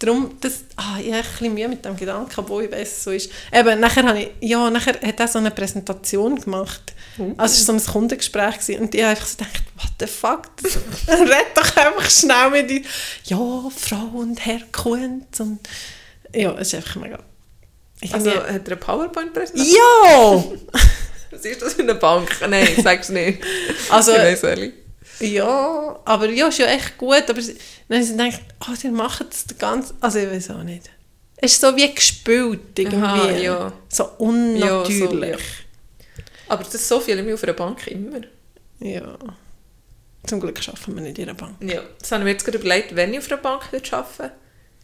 [0.04, 3.12] darum, das, ah, ich habe ein bisschen Mühe mit dem Gedanken, obwohl ich es so
[3.12, 3.32] ist.
[3.51, 6.93] Eben, nachher, habe ich, ja, nachher hat er so eine Präsentation gemacht.
[7.38, 10.08] Also es war so ein Kundengespräch gewesen, und ich habe einfach so gedacht, what the
[10.08, 10.49] fuck,
[11.08, 12.86] red doch einfach schnell mit ihm.
[13.26, 15.60] Ja, Frau und Herr Kunz und
[16.34, 17.20] ja, es ist einfach mega...
[18.01, 19.76] Ich Also, hat er eine PowerPoint-Präsentation?
[19.76, 20.43] ja!
[21.32, 22.30] Was ist das für eine Bank?
[22.47, 23.41] Nein, sag's nicht.
[23.89, 24.74] Also, ich weiss ehrlich.
[25.28, 27.24] Ja, aber ja, ist ja echt gut.
[27.30, 27.58] Aber sie-
[27.90, 29.96] dann habe ich gedacht, oh, die machen das ganzen...
[30.02, 30.90] Also ich weiß auch nicht.
[31.38, 32.98] Es ist so wie gespielt irgendwie.
[32.98, 33.74] Aha, ja.
[33.90, 35.00] So unnatürlich.
[35.00, 35.38] Ja, so, ja.
[36.48, 38.22] Aber das ist so viel auf einer Bank immer.
[38.80, 39.18] ja.
[40.26, 41.56] Zum Glück arbeiten wir nicht in einer Bank.
[41.62, 44.20] Ja, das habe ich mir jetzt gerade überlegt, wenn ich auf einer Bank würde arbeiten
[44.20, 44.32] würde,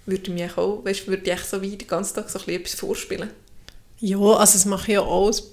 [0.06, 2.62] würde ich mich auch, weißt, würde ich so wie den ganzen Tag so ein bisschen
[2.62, 3.30] etwas vorspielen.
[4.02, 5.52] Ja, also das mache ich ja auch aus-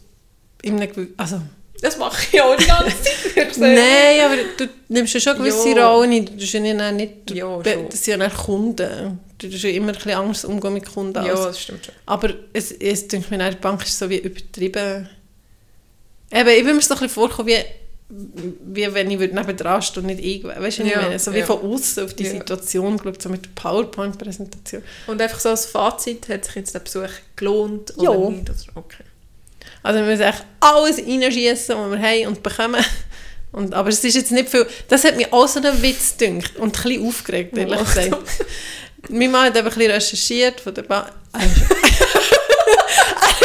[0.62, 1.40] in einem also
[1.82, 2.96] Das mache ich auch die ganze
[3.34, 3.56] Zeit.
[3.58, 5.88] Nein, aber du nimmst ja schon gewisse Ja.
[5.92, 6.24] Rollen.
[6.26, 9.20] Du tust ja nicht, nicht Ja, das sind ja Kunden.
[9.38, 11.18] Du tust ja immer ein bisschen anders umgehen mit Kunden.
[11.18, 11.94] als- Ja, das stimmt schon.
[12.06, 15.08] Aber es, es denke mir, die Bank ist so wie übertrieben.
[16.32, 17.64] Eben, ich bin mir so ein bisschen vorgekommen, wie,
[18.84, 20.44] wie wenn ich würd nebendran stehe und nicht ich.
[20.44, 21.18] Weißt du, was ich Ja, meine?
[21.18, 21.46] So wie ja.
[21.46, 22.30] von außen auf die Ja.
[22.30, 24.82] Situation geschaut, so mit der PowerPoint-Präsentation.
[25.08, 28.10] Und einfach so als Fazit, hat sich jetzt der Besuch gelohnt Ja.
[28.10, 28.50] oder nicht?
[28.74, 29.04] Okay.
[29.82, 32.84] Also wir müssen echt alles reinschießen, was wir haben und bekommen.
[33.52, 34.66] Und, aber es ist jetzt nicht viel...
[34.88, 38.16] Das hat mich auch so einen Witz gedünkt und ein bisschen aufgeregt, ehrlich Oh, gesagt.
[39.08, 41.06] Mein Mann hat eben ein bisschen recherchiert von der Bank.
[41.32, 41.42] Er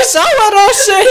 [0.01, 1.01] ist auch ein Roger!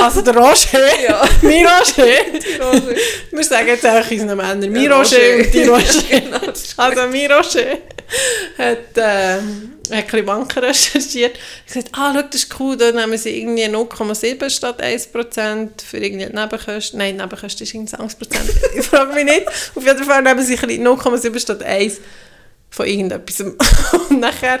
[0.00, 1.28] also der Roger, Ja.
[1.42, 1.96] mein Rose.
[3.30, 5.36] Wir sagen jetzt auch unseren Männern, mein Roger.
[5.36, 6.02] und die Roger.
[6.08, 6.38] Genau,
[6.76, 7.78] Also mein Roger
[8.58, 9.42] hat, äh, hat
[9.90, 11.36] ein bisschen Banken recherchiert.
[11.36, 15.68] Er hat gesagt, ah, schau, das ist cool, da nehmen sie irgendwie 0,7 statt 1%
[15.84, 16.98] für irgendwie die Nebenkosten.
[16.98, 18.16] Nein, Nebenkosten ist irgendwie 20%.
[18.78, 19.46] ich frage mich nicht.
[19.74, 22.00] Auf jeden Fall nehmen sie ein bisschen 0,7 statt 1
[22.70, 23.40] von irgendetwas.
[24.10, 24.60] Und nachher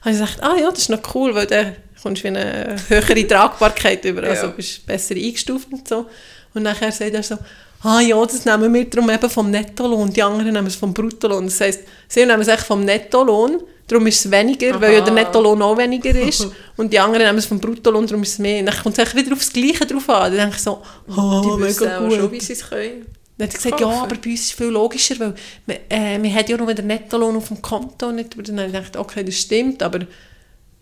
[0.00, 3.26] habe ich gesagt, ah ja, das ist noch cool, weil dann kommst du eine höhere
[3.26, 4.52] Tragbarkeit über, also Ja.
[4.52, 6.06] bist besser eingestuft und so.
[6.54, 7.36] Und nachher sagt er so,
[7.82, 11.46] ah ja, das nehmen wir darum eben vom Nettolohn, die anderen nehmen es vom Bruttolohn.
[11.46, 15.12] Das heisst, sie nehmen es echt vom Nettolohn, darum ist es weniger, weil ja der
[15.12, 15.22] Aha.
[15.22, 16.46] Nettolohn auch weniger ist.
[16.76, 18.60] und die anderen nehmen es vom Bruttolohn, darum ist es mehr.
[18.60, 20.32] Und dann kommt es wieder aufs Gleiche drauf an.
[20.32, 22.32] Dann denke ich so, oh, Die wissen mega auch schon, gut.
[22.32, 23.06] wie sie es können.
[23.38, 24.02] Dann hat er gesagt, ja, kaufen.
[24.02, 25.34] aber bei uns ist es viel logischer, weil
[25.66, 28.10] wir, äh, haben ja nur den Nettolohn auf dem Konto.
[28.10, 30.00] Nicht, aber dann habe ich gedacht, okay, das stimmt, aber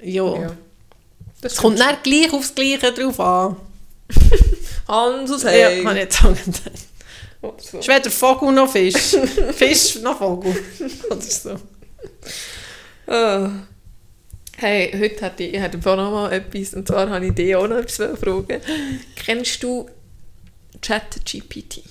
[0.00, 0.56] ja, Ja.
[1.40, 3.56] Das es kommt nicht gleich aufs Gleiche drauf an.
[4.88, 5.82] Hans und Ja, Hey.
[5.84, 6.24] habe ich jetzt.
[7.42, 7.78] Oder so.
[7.78, 8.94] Ist weder Vogel noch Fisch.
[9.52, 10.54] Fisch noch Vogel.
[11.10, 11.56] Oder so.
[13.06, 13.50] Ah.
[14.56, 17.66] Hey, heute hatte ich, ich hatte noch mal etwas, und zwar habe ich dich auch
[17.66, 18.60] noch etwas fragen.
[19.16, 19.88] Kennst du
[20.80, 21.82] ChatGPT?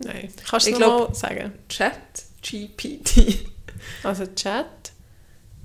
[0.00, 1.52] Nein, kannst du Ich noch glaub- mal sagen?
[1.68, 3.46] ChatGPT.
[4.02, 4.66] Also Chat,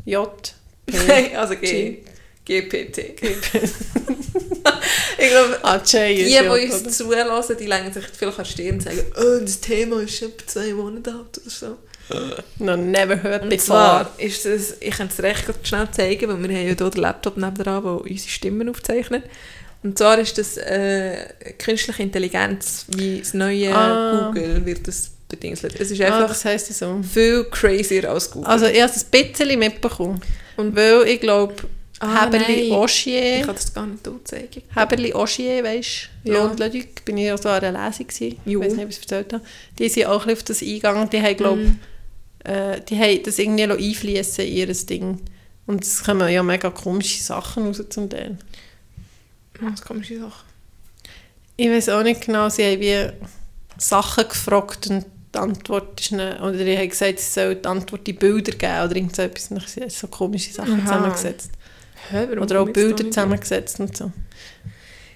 [0.05, 0.53] J,
[0.85, 2.03] P, Nein, also G,
[2.45, 2.97] GPT.
[5.17, 8.81] ich glaube, ah, die, die uns zulassen, die legen sich vielleicht an die Stirn und
[8.83, 11.77] sagen, oh, das Thema ist schon zwei Monate alt oder so.
[12.59, 13.65] No, never heard Und before.
[13.65, 17.01] zwar ist das, ich kann es recht schnell zeigen, weil wir haben ja hier den
[17.01, 19.23] Laptop nebenan, der unsere Stimmen aufzeichnet.
[19.83, 21.15] Und zwar ist das äh,
[21.57, 24.27] künstliche Intelligenz, wie das neue Ah.
[24.33, 25.79] Google wird das bedingselt.
[25.79, 27.01] Es ist Ah, einfach das heisst so.
[27.03, 28.49] viel crazier als Google.
[28.49, 30.21] Also ich habe es ein bisschen mitbekommen.
[30.57, 31.55] Und- weil ich glaube,
[32.03, 32.63] Ah, Heberli nein.
[32.65, 34.61] ich Oschier, kann das gar nicht hier zeigen.
[34.75, 36.43] Heberli Oschier, weisst du, Ja.
[36.43, 38.37] Lond Leduc, bin ich ja so an einer Lesung gewesen.
[38.45, 39.43] Ich weiß nicht, ob ich es erzählt habe.
[39.79, 41.09] Die sind auch auf das eingegangen.
[41.09, 41.79] Die haben, glaube Mhm.
[42.43, 45.21] äh, die haben das irgendwie einfließen in ihr Ding.
[45.65, 48.37] Und es kommen ja mega komische Sachen raus zum Teil.
[49.61, 50.43] Was komische Sache?
[51.55, 53.09] Ich weiß auch nicht genau, sie haben wie
[53.77, 58.07] Sachen gefragt und die Antwort ist nicht, oder ich habe gesagt, sie soll die Antwort
[58.07, 59.49] in Bilder geben oder irgend so etwas.
[59.51, 60.85] Und sie haben so komische Sachen Aha.
[60.85, 61.51] zusammengesetzt.
[62.09, 64.11] Hä, Oder auch Bilder zusammengesetzt und so.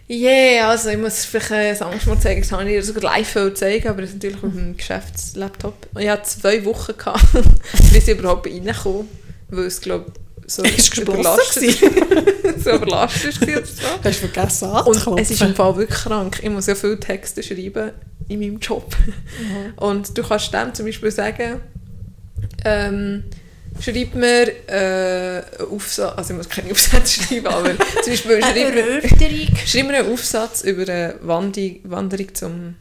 [0.09, 3.03] Yeah, also ich muss vielleicht äh, das Angst mal zeigen, das habe ich dir sogar
[3.03, 5.88] live zeigen, aber das ist natürlich auf dem Geschäftslaptop.
[5.93, 7.25] Und ich hatte zwei Wochen, gehabt,
[7.91, 9.05] bis ich überhaupt reinkomme,
[9.49, 10.13] weil es, glaube
[10.49, 11.77] so Ist überlastet,
[12.63, 13.49] so überlastet war.
[13.49, 13.83] oder so.
[14.01, 16.39] Hast du vergessen Und es ist im Fall wirklich krank.
[16.41, 17.91] Ich muss ja viele Texte schreiben
[18.29, 18.95] in meinem Job.
[19.75, 21.59] Und du kannst dem zum Beispiel sagen,
[22.63, 23.25] ähm,
[23.82, 28.73] schreib mir äh, einen Aufsatz, also ich muss keine Aufsätze schreiben, aber zum Beispiel schreib
[28.73, 29.01] mir,
[29.65, 32.75] schreib mir einen Aufsatz über eine Wandi Wanderung zum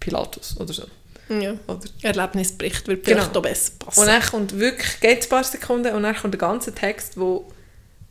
[0.00, 0.84] Pilatus oder so.
[1.28, 1.54] Ja.
[1.66, 3.18] Oder Erlebnisbericht wird Genau.
[3.22, 4.00] vielleicht auch besser passen.
[4.00, 7.50] und dann kommt wirklich, geht ein paar Sekunden und dann kommt der ganze Text, wo,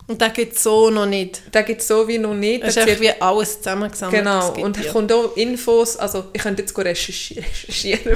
[0.08, 1.42] Und den gibt es so noch nicht.
[1.54, 2.62] den gibt es so wie noch nicht.
[2.62, 4.24] Es ist Der einfach wie alles zusammengesammelt.
[4.24, 8.16] Genau, und es kommt auch Infos, also ich könnte jetzt recherchieren,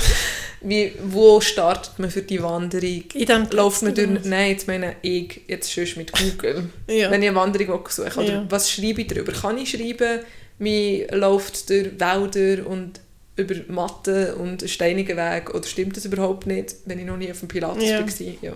[0.61, 3.03] wie, wo startet man für die Wanderung?
[3.13, 7.09] In dem Läuft man durch, nein, jetzt meine ich jetzt schon mit Google, Ja.
[7.09, 8.45] wenn ich eine Wanderung suche, oder Ja.
[8.49, 9.31] was schreibe ich darüber?
[9.31, 10.19] Kann ich schreiben,
[10.59, 12.99] wie läuft durch Wälder und
[13.35, 17.31] über Matten und einen steinigen Weg, oder stimmt das überhaupt nicht, wenn ich noch nie
[17.31, 18.01] auf dem Pilatus Ja.
[18.01, 18.07] war?
[18.41, 18.53] Ja.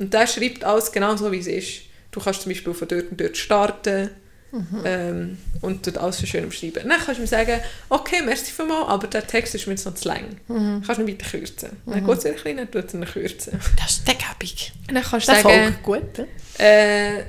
[0.00, 1.80] Und der schreibt alles genau so, wie es ist.
[2.14, 4.10] Du kannst zum Beispiel von dort und dort starten,
[4.52, 4.82] Mhm.
[4.84, 6.88] ähm, und dort alles so schön umschreiben.
[6.88, 7.58] Dann kannst du mir sagen,
[7.88, 10.36] okay, merci vielmals, aber der Text ist mir jetzt noch zu lang.
[10.46, 10.80] Mhm.
[10.86, 11.70] Kannst du ihn weiter kürzen.
[11.86, 13.60] Dann geht es ein bisschen, dann tut es ihn kürzen.
[13.76, 14.00] Das
[14.44, 14.72] ist.
[14.88, 16.18] Und dann kannst du sagen, gut.
[16.18, 16.28] ne?
[16.58, 17.20] äh,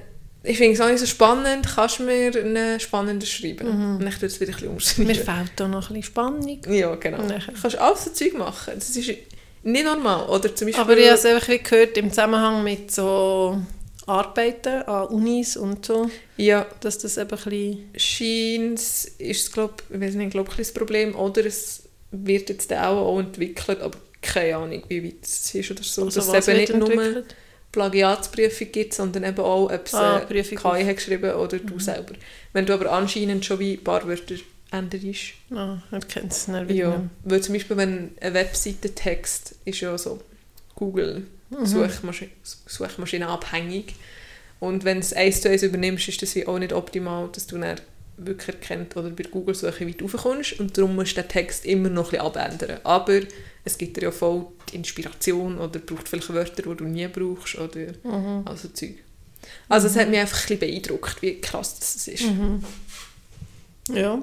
[0.43, 3.67] ich finde es auch nicht so spannend, kannst du mir einen spannenden schreiben?
[3.69, 3.95] Mhm.
[3.95, 5.15] Und dann tut es wieder ein bisschen Mir umschreiben.
[5.15, 6.61] fehlt da noch ein bisschen Spannung.
[6.69, 7.17] Ja, genau.
[7.21, 8.73] Und Du dann- kannst alles so Zeug machen.
[8.75, 9.09] Das ist
[9.63, 10.27] nicht normal.
[10.29, 10.79] Oder zum Beispiel...
[10.83, 13.59] Aber ich habe es einfach gehört im Zusammenhang mit so
[14.07, 17.89] Arbeiten an Unis und so, ja, dass das eben ein bisschen...
[17.95, 21.15] scheint ist es, glaub, ich weiß nicht, glaub, ein das Problem.
[21.15, 25.83] Oder es wird jetzt auch, auch entwickelt, aber keine Ahnung, wie weit es ist oder
[25.83, 26.05] so.
[26.05, 27.35] Also dass es eben nicht nur entwickelt?
[27.71, 32.13] Plagiatsprüfung gibt, sondern eben auch, ob es Ah, äh, KI hat geschrieben oder du selber.
[32.53, 34.35] Wenn du aber anscheinend schon wie ein paar Wörter
[34.71, 35.33] änderst.
[35.51, 40.21] Ah, er kennt es nicht Ja, weil zum Beispiel, wenn ein Webseitentext ist ja so
[40.75, 41.23] Google
[41.59, 41.65] Mhm.
[41.65, 42.31] Suchmaschine,
[42.65, 43.95] Suchmaschine abhängig
[44.59, 47.47] und wenn du es eins zu eins übernimmst, ist das wie auch nicht optimal, dass
[47.47, 47.79] du dann
[48.17, 52.05] wirklich erkennt oder bei Google-Suche weit raufkommst und darum musst du den Text immer noch
[52.13, 52.79] ein bisschen abändern.
[52.85, 53.19] Aber
[53.65, 57.57] es gibt dir ja voll die Inspiration oder braucht vielleicht Wörter, die du nie brauchst
[57.57, 58.43] oder Mhm.
[58.45, 58.95] also Zeug.
[59.67, 62.23] Also es hat mich einfach ein bisschen beeindruckt, wie krass das ist.
[62.23, 62.63] Mhm.
[63.93, 64.19] Ja,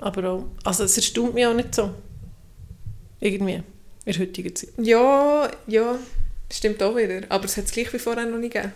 [0.00, 0.44] aber auch...
[0.64, 1.94] Also es erstaunt mich auch nicht so.
[3.20, 3.54] Irgendwie.
[3.54, 4.70] In der heutigen Zeit.
[4.76, 5.98] Ja, ja,
[6.56, 7.22] stimmt auch wieder.
[7.28, 8.72] Aber es hat es gleich wie vorher noch nicht gegeben.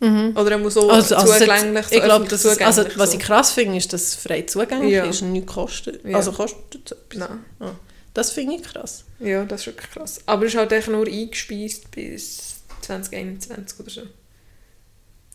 [0.00, 0.36] Mhm.
[0.36, 3.16] Oder er muss so Also, also zugänglich, so ich es, also, was so.
[3.18, 5.04] ich krass finde, ist, dass es frei zugänglich Ja.
[5.06, 6.04] ist und nichts kostet.
[6.04, 6.16] Ja.
[6.18, 7.28] Also kostet es etwas.
[7.58, 7.70] Nein.
[8.12, 9.04] Das finde ich krass.
[9.20, 10.20] Ja, das ist wirklich krass.
[10.26, 14.02] Aber es ist halt echt nur eingespeist bis 2021 oder so.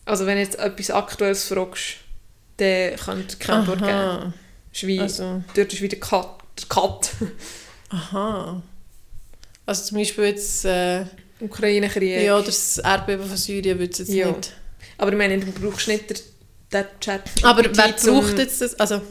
[0.06, 1.98] Also wenn du jetzt etwas Aktuelles fragst,
[2.58, 4.34] dann könnt ihr keine Antwort geben.
[4.74, 6.38] Ist wie, Also, Dort ist wieder Cut.
[6.70, 7.12] Cut.
[7.90, 8.62] aha.
[9.66, 10.66] Also zum Beispiel jetzt...
[10.66, 11.06] Äh,
[11.42, 12.22] Ukraine-Krieg.
[12.24, 14.28] ja, oder das Erdbeben von Syrien würde es jetzt Ja.
[14.32, 14.54] nicht...
[14.98, 16.18] Aber ich meine, du brauchst nicht den,
[16.74, 17.22] den Chat.
[17.44, 18.80] Aber wer braucht jetzt das?
[18.80, 19.02] Also,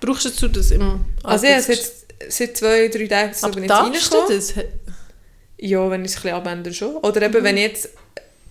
[0.00, 1.90] brauchst du das im Also ja, seit,
[2.28, 4.38] seit zwei, drei Tagen so Aber bin ich darfst du reingekommen.
[4.38, 4.64] das?
[5.58, 6.96] Ja, wenn ich es ein bisschen abändere schon.
[6.98, 7.44] Oder eben, Mhm.
[7.44, 7.88] wenn ich jetzt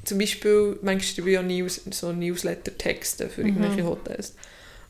[0.03, 3.87] zum Beispiel, manchmal schreibe ich ja News, so Newsletter-Texte für irgendwelche Mhm.
[3.87, 4.33] Hotels.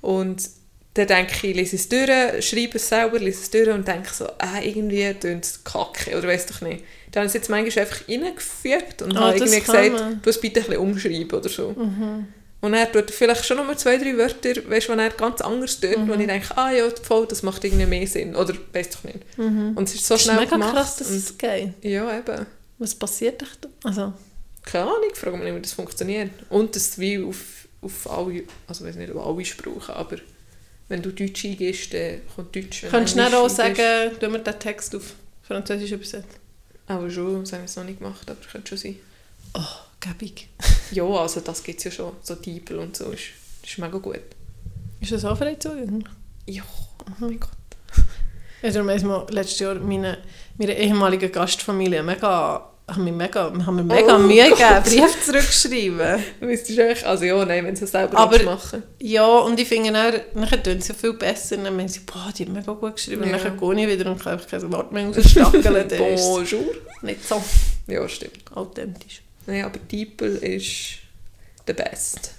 [0.01, 0.49] Und
[0.93, 2.09] dann denke ich, ich lese es durch,
[2.47, 6.27] schreibe es selber, lese es durch und denke so, ah, irgendwie tönt es kacke oder
[6.27, 6.83] weiss doch nicht.
[7.15, 10.21] Dann habe ich es jetzt manchmal einfach reingefügt und Ah, habe das irgendwie gesagt, man.
[10.21, 11.69] du es bitte ein bisschen umschreiben oder so.
[11.71, 12.27] Mhm.
[12.61, 15.97] Und er tut vielleicht schon noch zwei, drei Wörter, weißt, wo er ganz anders tut,
[15.97, 16.07] Mhm.
[16.09, 18.35] wo ich denke, ah ja, voll, das macht irgendwie mehr Sinn.
[18.35, 19.19] Oder weiss doch nicht.
[19.37, 19.73] Mhm.
[19.77, 20.73] Und es ist so Das ist schnell mega gemacht.
[20.73, 21.73] krass, dass es geht.
[21.83, 22.45] ja, eben.
[22.79, 23.45] Was passiert da?
[23.85, 24.13] Also,
[24.63, 26.31] Keine Ahnung, ich frage mich nicht, wie das funktioniert.
[26.49, 27.37] Und das wie auf,
[27.81, 30.17] auf alle, also ich weiß nicht, auf alle Sprachen, aber
[30.89, 32.83] wenn du Deutsch eingibst, dann kommt Deutsch.
[32.83, 33.75] Wenn könntest du auch sagen,
[34.19, 35.13] tun wir den Text auf
[35.43, 36.44] Französisch übersetzen?
[36.87, 38.95] Aber schon, das haben wir jetzt noch nicht gemacht, aber könnte schon sein.
[39.53, 39.61] Oh,
[39.99, 40.49] gäbig.
[40.91, 42.13] Ja, also das gibt es ja schon.
[42.21, 43.23] So Diebel und so ist,
[43.63, 44.19] ist mega gut.
[45.01, 46.07] Ist das auch frei zugänglich?
[46.45, 46.63] Ja,
[46.99, 47.51] oh mein Gott.
[48.63, 50.17] Haben mal letztes Jahr meine,
[50.57, 54.83] meine ehemalige Gastfamilie mega, haben mir mega, haben mir mega Oh Mühe Gott.
[54.83, 56.23] gegeben, Brief zurückschreiben.
[56.39, 59.67] Du müsstest eigentlich, also ja, nein, wenn sie es selber Aber- machen Ja, und ich
[59.67, 61.57] finde dann, nachher tun sie viel besser.
[61.57, 63.23] Dann meinen sie, boah, die haben mega gut geschrieben.
[63.23, 63.37] Und Ja.
[63.39, 65.63] dann gehe ich wieder und kann kein Wort mehr rausstackeln.
[65.97, 66.75] Bonjour.
[67.01, 67.43] nicht so.
[67.87, 68.39] Ja, stimmt.
[68.53, 69.21] Authentisch.
[69.47, 70.99] Nein, aber DeepL ist
[71.67, 72.31] the best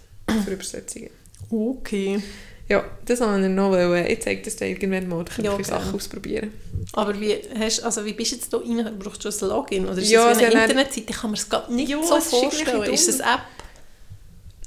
[0.45, 1.11] für Übersetzungen.
[1.51, 2.23] Okay.
[2.69, 4.07] Ja, das wollte ich noch wollen.
[4.07, 6.53] Ich zeige das dir irgendwann mal, da kann Ja, Sachen ausprobieren.
[6.93, 8.99] Aber wie, hast, also wie bist du jetzt da rein?
[8.99, 9.87] Brauchst du ein Login?
[9.87, 11.07] Oder ist Ja, das wie sie eine Internetseite?
[11.11, 12.93] Ich kann mir das gerade nicht Ja, so ist vorstellen.
[12.93, 13.41] Ist das eine App?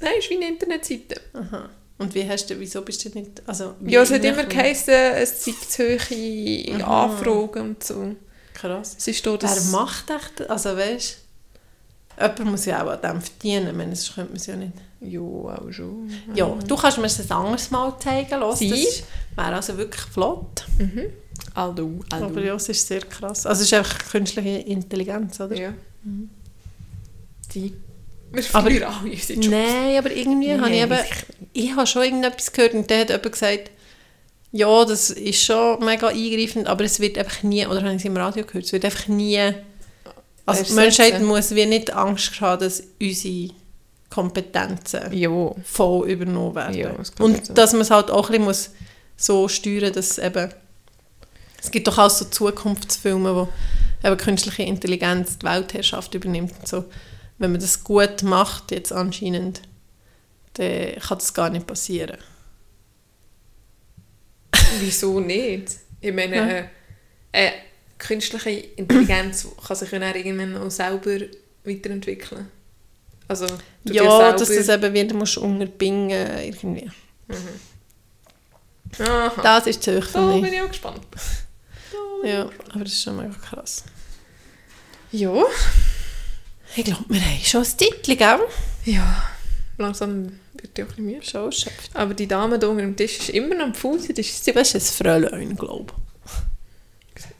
[0.00, 1.20] Nein, es ist wie eine Internetseite.
[1.34, 1.68] Aha.
[1.98, 3.74] Und wie hast du, wieso bist du nicht, also...
[3.86, 5.78] Ja, es hat immer geheißen, es zeigt
[6.80, 7.04] Aha.
[7.04, 8.16] Anfragen und so.
[8.54, 8.96] Krass.
[8.98, 9.70] Es ist da Wer das...
[9.70, 11.18] macht echt, also weißt
[12.20, 14.72] jemand muss ja auch an dem verdienen, ich meine, sonst könnte man es ja nicht.
[15.00, 16.10] Ja, auch schon.
[16.34, 18.58] Ja, du kannst mir das ein anderes Mal zeigen lassen.
[18.68, 18.70] Sie?
[18.70, 19.02] Das
[19.36, 20.66] wäre also wirklich flott.
[20.78, 21.04] Mhm.
[21.54, 22.26] Aldu, aldu.
[22.26, 23.46] Aber ja, es ist sehr krass.
[23.46, 25.56] Also es ist einfach künstliche Intelligenz, oder?
[25.56, 25.72] Ja.
[27.54, 27.74] Die.
[28.32, 29.48] Wir Aber- verlieren alle unsere Jobs.
[29.48, 30.98] Nein, aber irgendwie habe ich eben,
[31.52, 33.70] ich habe schon irgendetwas gehört und dann hat jemand gesagt,
[34.52, 38.04] ja, das ist schon mega eingreifend, aber es wird einfach nie, oder habe ich es
[38.04, 39.52] im Radio gehört, es wird einfach nie,
[40.58, 40.72] also die.
[40.74, 43.50] Menschheit muss wie nicht Angst haben, dass unsere
[44.10, 45.30] Kompetenzen Ja.
[45.64, 46.74] voll übernommen werden.
[46.76, 47.54] Ja, das und sein.
[47.54, 48.70] dass man es halt auch ein bisschen muss
[49.16, 50.52] so steuern dass eben,
[51.62, 53.48] es gibt doch auch so Zukunftsfilme, wo
[54.02, 56.84] eben künstliche Intelligenz die Weltherrschaft übernimmt und so.
[57.38, 59.62] Wenn man das gut macht, jetzt anscheinend,
[60.54, 62.16] dann kann das gar nicht passieren.
[64.80, 65.76] Wieso nicht?
[66.00, 66.46] Ich meine, Ja.
[66.48, 66.64] äh,
[67.32, 67.50] äh,
[68.00, 71.18] künstliche Intelligenz kann sich ja irgendwann auch selber
[71.64, 72.48] weiterentwickeln.
[73.28, 73.46] Also,
[73.84, 76.90] ja, dass du das eben wieder musst unterbingen irgendwie.
[78.98, 79.40] Aha.
[79.40, 81.06] Das ist zu hoch für Da bin ich auch gespannt.
[81.12, 82.70] Ich Ja, gespannt.
[82.74, 83.84] aber das ist schon mega krass.
[85.12, 85.44] Ja.
[86.74, 88.40] Ich glaube, wir haben schon ein Titel, gell?
[88.84, 89.30] Ja.
[89.78, 91.24] Langsam wird ich auch ein bisschen müde.
[91.24, 91.90] Schon erschöpft.
[91.94, 94.08] Aber die Dame da unter dem Tisch ist immer noch am Fuß.
[94.08, 95.94] Das ist ein Fräulein, glaube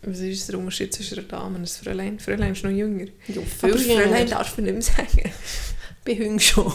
[0.03, 2.19] Was ist der Unterschied zwischen einer Dame und einem Fräulein?
[2.19, 3.07] Fräulein ist noch jünger.
[3.29, 3.47] Ja, Aber
[3.77, 4.25] viel Fräulein jünger.
[4.25, 5.33] darf man nicht mehr sagen.
[6.05, 6.73] Bei Hüng schon.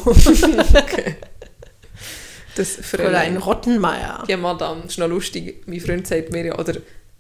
[2.55, 3.37] Das Fräulein Fräulein.
[3.37, 4.23] Rottenmeier.
[4.27, 5.63] Ja, Madame, das ist noch lustig.
[5.65, 6.75] Mein Freund sagt mir ja, oder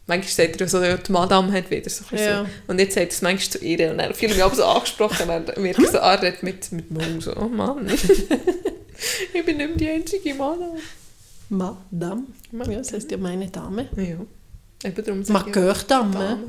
[0.07, 2.05] manchmal sagt er so, ja, die Madame hat wieder so.
[2.15, 2.43] Ja.
[2.43, 2.49] so.
[2.67, 4.63] Und jetzt sagt er es manchmal zu ihr und dann fühle ich mich aber so
[4.63, 7.87] angesprochen und wird so anredet mit, mit Maul so, oh Mann.
[9.33, 10.79] ich bin nicht mehr die einzige Madame.
[11.49, 12.23] Madame.
[12.51, 13.89] Ja, das heisst ja meine Dame.
[13.97, 14.17] Ja.
[14.85, 16.13] Eben darum sage ich Marqueur-Dame.
[16.13, 16.39] Dame.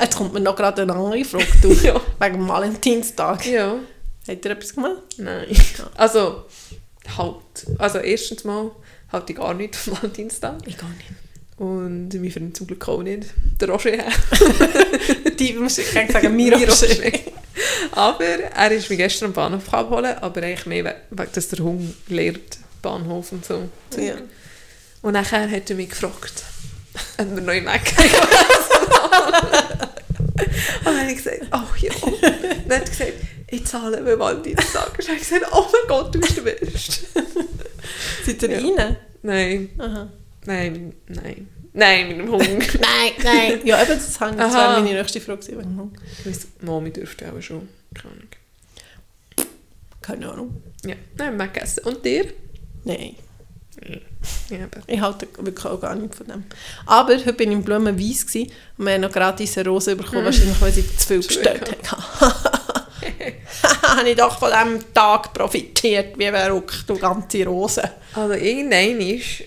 [0.00, 1.46] Jetzt kommt mir noch gerade eine andere Frage.
[1.62, 1.72] Du.
[1.82, 2.00] Ja.
[2.20, 3.44] Wegen dem Valentinstag.
[3.46, 3.76] Ja.
[4.28, 5.02] Hat er etwas gemacht?
[5.18, 5.46] Nein.
[5.96, 6.44] Also,
[7.16, 7.66] halt.
[7.78, 8.70] Also, erstens mal
[9.12, 10.56] halte ich gar nicht vom Valentinstag.
[10.66, 11.08] Ich gar nicht.
[11.58, 13.24] Und mein Freund zum Glück auch nicht.
[13.60, 13.90] Der Roger.
[15.38, 16.52] Die muss ich gerne sagen, mir.
[16.56, 17.12] Roger.
[17.92, 21.58] Aber er ist mich gestern am Bahnhof abholen, aber eigentlich mehr, we- wegen, dass der
[21.64, 23.68] Hund lernt, Bahnhof und so.
[23.96, 24.14] Ja.
[25.02, 26.44] Und nachher hat er mich gefragt,
[27.18, 27.80] wir im Mac
[30.38, 31.92] Und dann habe ich gesagt, oh ja.
[32.02, 33.12] Und dann hat er gesagt,
[33.50, 34.90] ich zahle mir Valentinstag.
[34.90, 37.06] Und dann habe ich gesagt, oh mein Gott, du bist der Beste.
[38.24, 38.58] Seid ihr Ja.
[38.84, 38.96] rein?
[39.22, 40.10] Nein, Aha.
[40.46, 41.48] nein, nein.
[41.72, 42.48] Nein, mit dem Hund.
[42.80, 43.60] Nein, nein.
[43.64, 44.20] Ja, eben, das, ich- das
[44.54, 45.92] wäre meine nächste Frage wegen.
[46.18, 47.68] Ich weiss, Mami dürfte auch schon.
[47.94, 48.28] Keine Ahnung.
[50.00, 50.62] Keine Ahnung.
[50.84, 51.84] Ja, nein, Mac essen.
[51.84, 52.32] Und dir?
[52.84, 53.14] Nein.
[54.86, 56.44] Ich halte wirklich auch gar nicht von dem.
[56.86, 60.24] Aber heute bin ich im Blumenweiss gewesen und wir haben noch gratis eine Rose bekommen,
[60.24, 62.32] wahrscheinlich weil sie zu viel bestellt haben.
[63.98, 67.82] habe ich doch von diesem Tag profitiert, wie verrückt, du ganze Rose.
[68.14, 69.44] Also irgendein ist...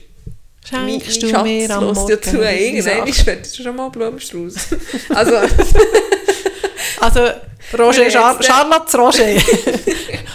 [0.72, 2.38] Mein, Schenkst mein du mir Schatz am hört Morgen ja zu.
[2.38, 3.08] Irgendein Sachen?
[3.08, 3.56] ist fertig.
[3.56, 4.56] schon mal Blumenstrauß.
[5.10, 5.34] Also,
[7.02, 7.20] Also,
[7.78, 9.36] Roger, Char Charlotte Roger.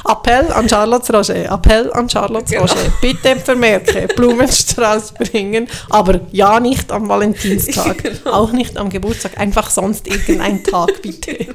[0.08, 1.50] Appell an Charlotte Roger.
[1.52, 2.62] Appell an Charlotte Genau.
[2.62, 2.92] Roger.
[3.00, 8.02] Bitte vermerke, Blumenstrauß bringen, aber ja nicht am Valentinstag.
[8.02, 8.30] Genau.
[8.32, 9.38] Auch nicht am Geburtstag.
[9.38, 11.54] Einfach sonst irgendein Tag, bitte.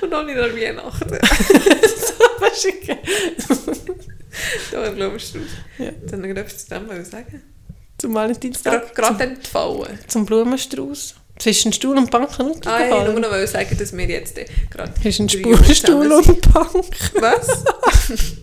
[0.00, 1.18] und noch nicht an Weihnachten.
[2.40, 2.94] Was ist
[4.72, 5.42] Da ein Blumenstrauß.
[5.78, 5.90] Ja.
[6.10, 7.42] Dann noch etwas zu dem sagen.
[7.98, 8.94] Zum Valentinstag?
[8.94, 9.98] gerade entfallen.
[10.06, 11.14] Zum Blumenstrauß?
[11.38, 13.12] Zwischen Stuhl und Bank Ah, ich runtergefallen?
[13.12, 14.92] nur noch sagen, dass wir jetzt äh, gerade...
[15.00, 16.84] Zwischen drei Stuhl, Jahre Stuhl zusammen und Bank.
[17.20, 17.64] Was?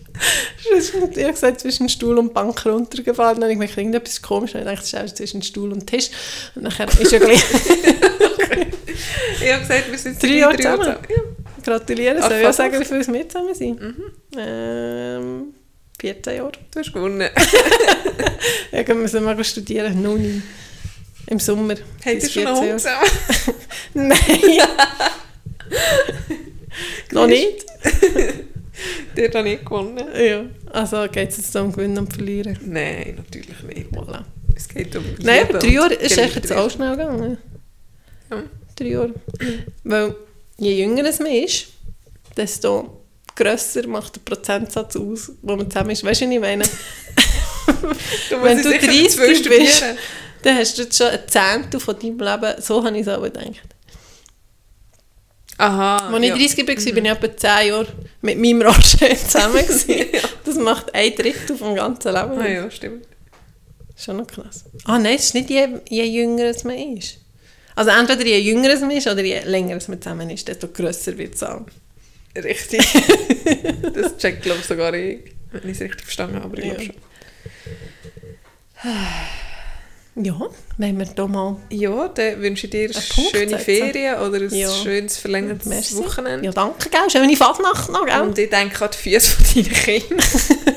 [0.70, 3.40] Ich habe gesagt, zwischen Stuhl und Bank runtergefallen.
[3.40, 4.52] Dann habe ich gedacht, irgendetwas komisch.
[4.52, 6.08] Dann habe ich gedacht, das ist zwischen Stuhl und Tisch.
[6.54, 7.42] Und nachher ist ja gleich...
[9.44, 10.98] Ich habe gesagt, wir sind Drei Jahre drei Jahren zusammen.
[11.08, 11.16] Ja.
[11.64, 12.18] Gratulieren.
[12.20, 13.80] Ach, Soll ich auch sagen, wie viel wir zusammen sind?
[13.80, 14.04] Mhm.
[14.38, 15.54] Ähm,
[16.00, 16.52] 14 Jahre.
[16.70, 17.28] Du hast gewonnen.
[18.72, 18.82] Ja,
[19.14, 20.02] wir mal studieren.
[20.02, 20.42] Noch nie.
[21.26, 21.74] Im Sommer.
[22.04, 23.58] Habt ihr schon einen 14 Hund zusammen?
[23.94, 24.68] Nein.
[27.12, 27.64] Noch nicht?
[29.16, 30.04] Der hat auch nicht gewonnen.
[30.14, 30.44] Ja.
[30.70, 32.58] Also geht es jetzt um Gewinnen und Verlieren.
[32.64, 33.92] Nein, natürlich nicht.
[33.92, 34.24] Voilà.
[34.54, 37.38] Es geht um Nein, aber drei Jahre ist echt jetzt auch schnell gegangen.
[38.30, 38.42] Ja.
[38.76, 39.14] Drei Jahre.
[39.84, 40.14] Weil
[40.58, 41.68] je jünger es man ist,
[42.36, 46.04] desto grösser macht der Prozentsatz aus, wo man zusammen ist.
[46.04, 46.64] Weißt du, was ich meine?
[48.42, 49.84] Wenn du 30 bist,
[50.44, 53.22] dann hast du jetzt schon ein Zehntel von deinem Leben, so habe ich es auch
[53.22, 53.62] gedacht.
[55.56, 56.08] Aha.
[56.12, 57.86] Als ich 30 war, bin ich etwa 10 Jahre
[58.22, 59.66] mit meinem Roger zusammen.
[59.66, 60.06] gewesen.
[60.44, 62.38] Das macht ein Drittel vom ganzen Leben.
[62.38, 63.06] Ah ja, stimmt.
[63.96, 64.64] Schon noch krass.
[64.84, 67.18] Ah nein, es ist nicht je, je jünger es man ist.
[67.74, 70.68] Also entweder je jünger es man ist oder je länger es man zusammen ist, desto
[70.68, 71.62] grösser wird es auch.
[72.36, 72.80] Richtig.
[73.94, 75.20] das checkt, glaube ich, sogar ich.
[75.52, 76.86] Wenn ich es richtig verstanden habe, aber ich glaube Ja.
[78.82, 78.90] schon.
[80.16, 80.40] Ja,
[80.78, 81.56] wenn wir da mal...
[81.70, 83.58] Ja, dann wünsche ich dir Punkt schöne.
[83.58, 84.70] Ferien oder ein Ja.
[84.70, 85.96] schönes verlängertes Merci.
[85.96, 86.46] Wochenende.
[86.46, 87.00] Ja, danke, gell?
[87.10, 88.20] Schöne Fasnacht noch, gell?
[88.20, 90.18] Und ich denke an die Füße von deinen Kindern,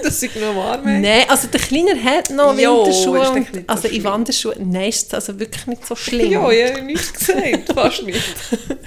[0.03, 1.01] dass sie noch warm haben.
[1.01, 3.21] Nein, also der Kleiner hat noch Ja, Winterschuhe.
[3.21, 4.03] ist Und, nicht so also in schlimm.
[4.05, 6.31] Wanderschuhen, nein, ist also wirklich nicht so schlimm.
[6.31, 8.21] Ja, ich habe nichts gesagt, fast nicht.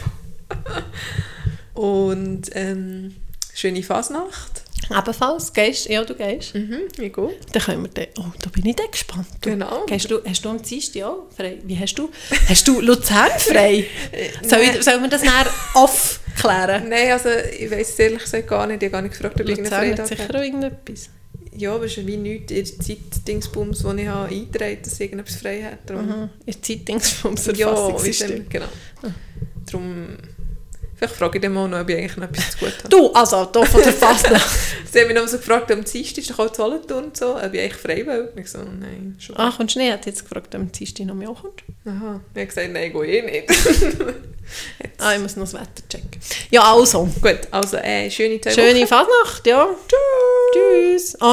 [1.75, 3.15] Und ähm,
[3.55, 4.63] schöne Fasnacht.
[4.89, 6.55] Ebenfalls, gehst Ja, du gehst.
[6.55, 7.31] Mhm, ich gehe.
[7.53, 8.07] Dann können wir dann...
[8.19, 9.27] Oh, da bin ich dann gespannt.
[9.41, 9.85] Du, Genau.
[9.87, 11.59] Gehst du, hast du am Dienstag auch frei?
[11.65, 12.11] Wie hast du...
[12.49, 13.85] Hast du Luzern frei?
[14.43, 16.89] Soll, ich, sollen wir das nachher aufklären?
[16.89, 18.83] Nein, also ich weiß es ehrlich gesagt gar nicht.
[18.83, 20.39] Ich habe gar nicht gefragt, ob ich Luzern hat Freitag sicher habe.
[20.39, 21.09] auch irgendetwas.
[21.57, 24.95] Ja, aber es ist wie nichts in der Zeit-Dingsbums, die ich habe eingetragen habe, dass
[24.95, 25.79] ich irgendetwas frei.
[25.87, 26.13] Darum, Mhm.
[26.47, 28.67] In der Zeitungsforms Ja, wie genau.
[29.67, 30.17] Darum,
[31.01, 32.89] vielleicht frage ich den mal noch, ob ich eigentlich noch etwas zu gut habe.
[32.89, 34.51] Du, also, da von der Fasnacht.
[34.93, 37.37] Sie haben mich noch so gefragt, am Dienstag ist doch auch zu Solothurn und so,
[37.37, 38.31] ob ich eigentlich frei will.
[38.35, 39.37] Und ich so, nein, schon.
[39.37, 39.93] ah, kommst du nicht?
[39.93, 41.63] Hätte jetzt gefragt, ob am Dienstag noch mehr kommt.
[41.87, 42.21] Aha.
[42.35, 43.49] Ich habe gesagt, nein, gehe eh nicht.
[44.99, 46.21] Ah, ich muss noch das Wetter checken.
[46.51, 47.09] Ja, also.
[47.23, 49.69] Gut, also äh, schöne zwei Schöne Fasnacht, ja.
[49.89, 51.13] Tschüss.
[51.13, 51.21] Tschüss.